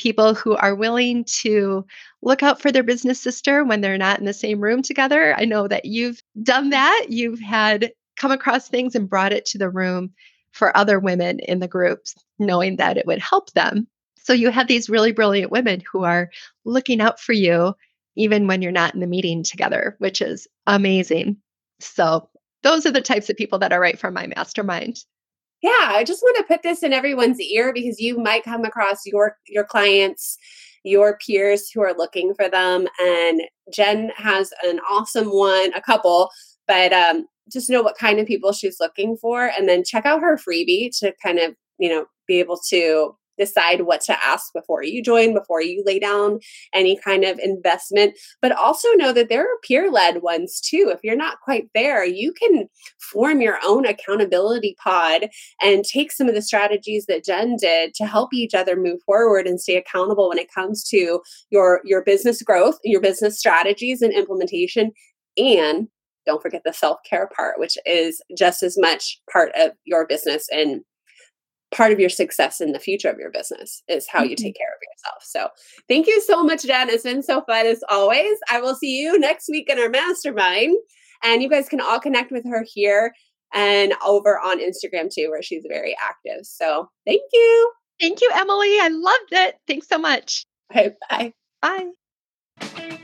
people 0.00 0.34
who 0.34 0.56
are 0.56 0.74
willing 0.74 1.24
to 1.24 1.84
look 2.22 2.42
out 2.42 2.58
for 2.58 2.72
their 2.72 2.82
business 2.82 3.20
sister 3.20 3.64
when 3.64 3.82
they're 3.82 3.98
not 3.98 4.18
in 4.18 4.24
the 4.24 4.32
same 4.32 4.58
room 4.58 4.80
together. 4.80 5.34
I 5.36 5.44
know 5.44 5.68
that 5.68 5.84
you've 5.84 6.22
done 6.42 6.70
that. 6.70 7.06
You've 7.10 7.40
had 7.40 7.92
come 8.16 8.30
across 8.32 8.66
things 8.66 8.94
and 8.94 9.10
brought 9.10 9.34
it 9.34 9.44
to 9.46 9.58
the 9.58 9.68
room 9.68 10.10
for 10.52 10.74
other 10.74 10.98
women 10.98 11.38
in 11.40 11.60
the 11.60 11.68
groups, 11.68 12.14
knowing 12.38 12.76
that 12.76 12.96
it 12.96 13.06
would 13.06 13.18
help 13.18 13.52
them. 13.52 13.86
So 14.16 14.32
you 14.32 14.50
have 14.50 14.68
these 14.68 14.88
really 14.88 15.12
brilliant 15.12 15.52
women 15.52 15.82
who 15.92 16.04
are 16.04 16.30
looking 16.64 17.02
out 17.02 17.20
for 17.20 17.34
you 17.34 17.74
even 18.16 18.46
when 18.46 18.62
you're 18.62 18.72
not 18.72 18.94
in 18.94 19.00
the 19.00 19.06
meeting 19.06 19.42
together, 19.42 19.96
which 19.98 20.22
is 20.22 20.48
amazing. 20.66 21.36
So 21.78 22.28
those 22.62 22.86
are 22.86 22.90
the 22.90 23.02
types 23.02 23.28
of 23.28 23.36
people 23.36 23.58
that 23.58 23.72
are 23.72 23.80
right 23.80 23.98
for 23.98 24.10
my 24.10 24.26
mastermind 24.26 24.96
yeah 25.62 25.90
i 25.90 26.04
just 26.04 26.22
want 26.22 26.36
to 26.36 26.44
put 26.44 26.62
this 26.62 26.82
in 26.82 26.92
everyone's 26.92 27.40
ear 27.40 27.72
because 27.72 28.00
you 28.00 28.18
might 28.18 28.44
come 28.44 28.64
across 28.64 29.06
your 29.06 29.36
your 29.48 29.64
clients 29.64 30.38
your 30.82 31.18
peers 31.18 31.70
who 31.70 31.82
are 31.82 31.94
looking 31.96 32.34
for 32.34 32.48
them 32.48 32.86
and 33.00 33.42
jen 33.72 34.10
has 34.16 34.52
an 34.64 34.80
awesome 34.90 35.28
one 35.28 35.72
a 35.74 35.80
couple 35.80 36.30
but 36.66 36.92
um, 36.92 37.26
just 37.52 37.68
know 37.68 37.82
what 37.82 37.98
kind 37.98 38.20
of 38.20 38.26
people 38.26 38.52
she's 38.52 38.78
looking 38.78 39.16
for 39.16 39.50
and 39.58 39.68
then 39.68 39.82
check 39.84 40.06
out 40.06 40.20
her 40.20 40.36
freebie 40.36 40.90
to 40.98 41.12
kind 41.22 41.38
of 41.38 41.54
you 41.78 41.88
know 41.88 42.06
be 42.26 42.38
able 42.38 42.58
to 42.68 43.16
decide 43.40 43.82
what 43.82 44.00
to 44.02 44.24
ask 44.24 44.52
before 44.52 44.84
you 44.84 45.02
join, 45.02 45.34
before 45.34 45.62
you 45.62 45.82
lay 45.84 45.98
down 45.98 46.38
any 46.72 46.96
kind 46.96 47.24
of 47.24 47.38
investment. 47.38 48.16
But 48.40 48.52
also 48.52 48.88
know 48.92 49.12
that 49.12 49.28
there 49.28 49.42
are 49.42 49.58
peer 49.62 49.90
led 49.90 50.22
ones 50.22 50.60
too. 50.60 50.90
If 50.92 51.00
you're 51.02 51.16
not 51.16 51.40
quite 51.40 51.68
there, 51.74 52.04
you 52.04 52.32
can 52.32 52.68
form 53.00 53.40
your 53.40 53.58
own 53.66 53.86
accountability 53.86 54.76
pod 54.82 55.28
and 55.60 55.84
take 55.84 56.12
some 56.12 56.28
of 56.28 56.34
the 56.34 56.42
strategies 56.42 57.06
that 57.06 57.24
Jen 57.24 57.56
did 57.56 57.94
to 57.94 58.06
help 58.06 58.32
each 58.32 58.54
other 58.54 58.76
move 58.76 59.00
forward 59.04 59.46
and 59.46 59.60
stay 59.60 59.76
accountable 59.76 60.28
when 60.28 60.38
it 60.38 60.52
comes 60.54 60.84
to 60.84 61.20
your, 61.50 61.80
your 61.84 62.04
business 62.04 62.42
growth, 62.42 62.76
your 62.84 63.00
business 63.00 63.38
strategies 63.38 64.02
and 64.02 64.12
implementation. 64.12 64.92
And 65.36 65.88
don't 66.26 66.42
forget 66.42 66.62
the 66.64 66.72
self 66.72 66.98
care 67.08 67.28
part, 67.34 67.58
which 67.58 67.78
is 67.86 68.22
just 68.36 68.62
as 68.62 68.76
much 68.78 69.20
part 69.32 69.50
of 69.56 69.72
your 69.84 70.06
business 70.06 70.46
and 70.52 70.82
part 71.70 71.92
of 71.92 72.00
your 72.00 72.08
success 72.08 72.60
in 72.60 72.72
the 72.72 72.78
future 72.78 73.08
of 73.08 73.18
your 73.18 73.30
business 73.30 73.82
is 73.88 74.08
how 74.08 74.22
you 74.22 74.34
take 74.34 74.54
mm-hmm. 74.54 74.58
care 74.58 74.74
of 74.74 74.80
yourself. 74.92 75.22
So 75.22 75.48
thank 75.88 76.06
you 76.06 76.20
so 76.22 76.42
much, 76.42 76.64
Jen. 76.64 76.90
It's 76.90 77.04
been 77.04 77.22
so 77.22 77.42
fun 77.42 77.66
as 77.66 77.82
always. 77.88 78.38
I 78.50 78.60
will 78.60 78.74
see 78.74 79.00
you 79.00 79.18
next 79.18 79.48
week 79.48 79.68
in 79.70 79.78
our 79.78 79.88
mastermind. 79.88 80.76
And 81.22 81.42
you 81.42 81.48
guys 81.48 81.68
can 81.68 81.80
all 81.80 82.00
connect 82.00 82.32
with 82.32 82.44
her 82.46 82.64
here 82.66 83.12
and 83.52 83.92
over 84.04 84.38
on 84.38 84.60
Instagram 84.60 85.10
too, 85.12 85.28
where 85.30 85.42
she's 85.42 85.64
very 85.68 85.96
active. 86.02 86.44
So 86.44 86.88
thank 87.06 87.22
you. 87.32 87.72
Thank 88.00 88.20
you, 88.22 88.30
Emily. 88.34 88.78
I 88.80 88.88
loved 88.90 89.32
it. 89.32 89.56
Thanks 89.66 89.88
so 89.88 89.98
much. 89.98 90.46
Okay, 90.72 90.94
bye. 91.10 91.32
Bye. 91.60 93.00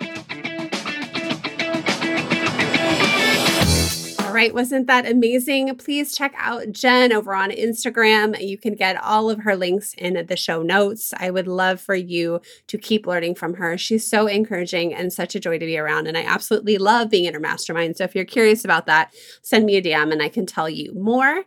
Right, 4.36 4.52
wasn't 4.52 4.86
that 4.86 5.10
amazing? 5.10 5.74
Please 5.76 6.14
check 6.14 6.34
out 6.36 6.70
Jen 6.70 7.10
over 7.10 7.34
on 7.34 7.50
Instagram. 7.50 8.38
You 8.38 8.58
can 8.58 8.74
get 8.74 9.02
all 9.02 9.30
of 9.30 9.40
her 9.40 9.56
links 9.56 9.94
in 9.94 10.26
the 10.26 10.36
show 10.36 10.62
notes. 10.62 11.14
I 11.16 11.30
would 11.30 11.48
love 11.48 11.80
for 11.80 11.94
you 11.94 12.40
to 12.66 12.76
keep 12.76 13.06
learning 13.06 13.36
from 13.36 13.54
her. 13.54 13.78
She's 13.78 14.06
so 14.06 14.26
encouraging 14.26 14.94
and 14.94 15.10
such 15.10 15.34
a 15.34 15.40
joy 15.40 15.58
to 15.58 15.64
be 15.64 15.78
around. 15.78 16.06
And 16.06 16.18
I 16.18 16.22
absolutely 16.22 16.76
love 16.76 17.08
being 17.08 17.24
in 17.24 17.32
her 17.32 17.40
mastermind. 17.40 17.96
So 17.96 18.04
if 18.04 18.14
you're 18.14 18.26
curious 18.26 18.62
about 18.62 18.84
that, 18.86 19.14
send 19.40 19.64
me 19.64 19.76
a 19.76 19.82
DM 19.82 20.12
and 20.12 20.22
I 20.22 20.28
can 20.28 20.44
tell 20.44 20.68
you 20.68 20.92
more. 20.94 21.44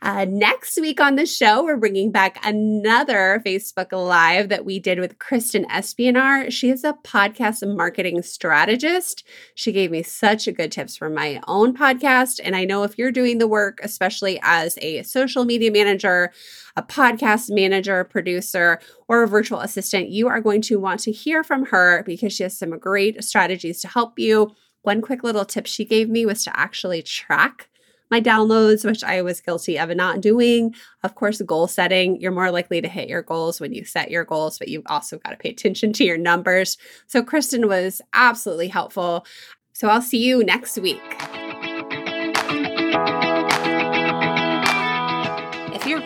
Uh, 0.00 0.24
next 0.28 0.80
week 0.80 1.00
on 1.00 1.16
the 1.16 1.26
show, 1.26 1.64
we're 1.64 1.76
bringing 1.76 2.12
back 2.12 2.38
another 2.46 3.42
Facebook 3.44 3.90
Live 3.90 4.48
that 4.48 4.64
we 4.64 4.78
did 4.78 5.00
with 5.00 5.18
Kristen 5.18 5.64
Espionar. 5.64 6.52
She 6.52 6.70
is 6.70 6.84
a 6.84 6.92
podcast 6.92 7.66
marketing 7.76 8.22
strategist. 8.22 9.24
She 9.56 9.72
gave 9.72 9.90
me 9.90 10.04
such 10.04 10.48
good 10.54 10.70
tips 10.70 10.96
for 10.96 11.10
my 11.10 11.40
own 11.48 11.76
podcast. 11.76 12.27
And 12.42 12.54
I 12.54 12.64
know 12.64 12.82
if 12.82 12.98
you're 12.98 13.12
doing 13.12 13.38
the 13.38 13.48
work, 13.48 13.80
especially 13.82 14.38
as 14.42 14.78
a 14.82 15.02
social 15.02 15.44
media 15.44 15.70
manager, 15.70 16.32
a 16.76 16.82
podcast 16.82 17.50
manager, 17.50 18.04
producer, 18.04 18.80
or 19.08 19.22
a 19.22 19.28
virtual 19.28 19.60
assistant, 19.60 20.10
you 20.10 20.28
are 20.28 20.40
going 20.40 20.62
to 20.62 20.78
want 20.78 21.00
to 21.00 21.12
hear 21.12 21.42
from 21.42 21.66
her 21.66 22.02
because 22.04 22.32
she 22.32 22.42
has 22.42 22.58
some 22.58 22.78
great 22.78 23.22
strategies 23.24 23.80
to 23.80 23.88
help 23.88 24.18
you. 24.18 24.50
One 24.82 25.00
quick 25.00 25.22
little 25.22 25.44
tip 25.44 25.66
she 25.66 25.84
gave 25.84 26.08
me 26.08 26.26
was 26.26 26.44
to 26.44 26.58
actually 26.58 27.02
track 27.02 27.68
my 28.10 28.20
downloads, 28.20 28.84
which 28.84 29.04
I 29.04 29.22
was 29.22 29.40
guilty 29.40 29.78
of 29.78 29.94
not 29.94 30.20
doing. 30.20 30.74
Of 31.02 31.14
course, 31.14 31.40
goal 31.42 31.66
setting, 31.66 32.20
you're 32.20 32.32
more 32.32 32.50
likely 32.50 32.80
to 32.80 32.88
hit 32.88 33.08
your 33.08 33.22
goals 33.22 33.60
when 33.60 33.72
you 33.72 33.84
set 33.84 34.10
your 34.10 34.24
goals, 34.24 34.58
but 34.58 34.68
you've 34.68 34.86
also 34.86 35.18
got 35.18 35.30
to 35.30 35.36
pay 35.36 35.50
attention 35.50 35.92
to 35.94 36.04
your 36.04 36.18
numbers. 36.18 36.78
So, 37.06 37.22
Kristen 37.22 37.68
was 37.68 38.00
absolutely 38.12 38.68
helpful. 38.68 39.26
So, 39.72 39.88
I'll 39.88 40.02
see 40.02 40.24
you 40.24 40.42
next 40.44 40.78
week. 40.78 41.47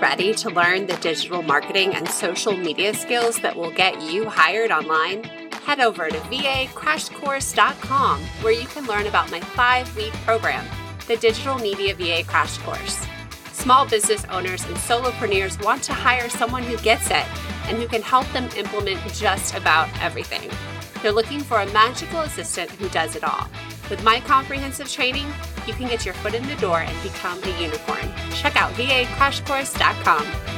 Ready 0.03 0.35
to 0.35 0.51
learn 0.51 0.85
the 0.85 0.97
digital 0.97 1.43
marketing 1.43 1.95
and 1.95 2.09
social 2.09 2.57
media 2.57 2.93
skills 2.93 3.39
that 3.39 3.55
will 3.55 3.71
get 3.71 4.03
you 4.03 4.29
hired 4.29 4.73
online, 4.73 5.23
head 5.65 5.79
over 5.79 6.09
to 6.09 6.19
vacrashcourse.com 6.19 8.21
where 8.41 8.53
you 8.53 8.67
can 8.67 8.85
learn 8.87 9.07
about 9.07 9.31
my 9.31 9.39
five 9.39 9.97
week 9.97 10.13
program 10.27 10.67
the 11.07 11.17
Digital 11.17 11.57
Media 11.57 11.95
VA 11.95 12.25
Crash 12.27 12.59
Course. 12.59 13.07
Small 13.53 13.87
business 13.87 14.25
owners 14.25 14.65
and 14.65 14.77
solopreneurs 14.77 15.65
want 15.65 15.85
to 15.85 15.93
hire 15.93 16.29
someone 16.29 16.65
who 16.65 16.77
gets 16.79 17.07
it 17.07 17.25
and 17.69 17.77
who 17.77 17.87
can 17.87 18.03
help 18.03 18.27
them 18.33 18.49
implement 18.57 19.01
just 19.15 19.55
about 19.55 19.89
everything. 20.01 20.51
They're 21.01 21.13
looking 21.13 21.41
for 21.41 21.61
a 21.61 21.73
magical 21.73 22.21
assistant 22.21 22.73
who 22.73 22.89
does 22.89 23.15
it 23.15 23.23
all. 23.23 23.49
With 23.91 24.03
my 24.03 24.21
comprehensive 24.21 24.91
training, 24.91 25.27
you 25.67 25.75
can 25.75 25.89
get 25.89 26.05
your 26.05 26.15
foot 26.15 26.35
in 26.35 26.47
the 26.47 26.57
door 26.57 26.81
and 26.81 27.03
become 27.03 27.43
a 27.43 27.61
unicorn. 27.61 28.11
Check 28.33 28.57
out 28.57 28.73
vacrashcourse.com. 28.73 30.53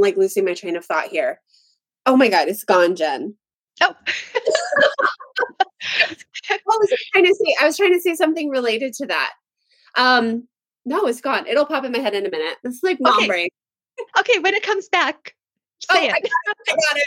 like 0.00 0.16
losing 0.16 0.44
my 0.44 0.54
train 0.54 0.76
of 0.76 0.84
thought 0.84 1.08
here. 1.08 1.40
Oh 2.06 2.16
my 2.16 2.28
god, 2.28 2.48
it's 2.48 2.64
gone, 2.64 2.96
Jen. 2.96 3.34
Oh. 3.80 3.94
what 6.64 6.80
was 6.80 6.92
I 6.92 6.96
trying 7.12 7.26
to 7.26 7.34
say? 7.34 7.56
I 7.60 7.64
was 7.66 7.76
trying 7.76 7.92
to 7.94 8.00
say 8.00 8.14
something 8.14 8.50
related 8.50 8.92
to 8.94 9.06
that. 9.06 9.32
Um, 9.96 10.46
no, 10.84 11.06
it's 11.06 11.20
gone. 11.20 11.46
It'll 11.46 11.66
pop 11.66 11.84
in 11.84 11.92
my 11.92 11.98
head 11.98 12.14
in 12.14 12.26
a 12.26 12.30
minute. 12.30 12.56
It's 12.64 12.82
like 12.82 12.98
mom 13.00 13.16
Okay. 13.18 13.26
brain. 13.26 13.48
okay, 14.18 14.38
when 14.40 14.54
it 14.54 14.62
comes 14.62 14.88
back, 14.88 15.34
Oh, 15.90 15.94
say 15.94 16.10
I 16.10 16.16
it. 16.16 16.22
got 16.22 16.22
it. 16.22 16.56
I 16.68 16.72
got 16.72 16.96
it. 16.96 17.04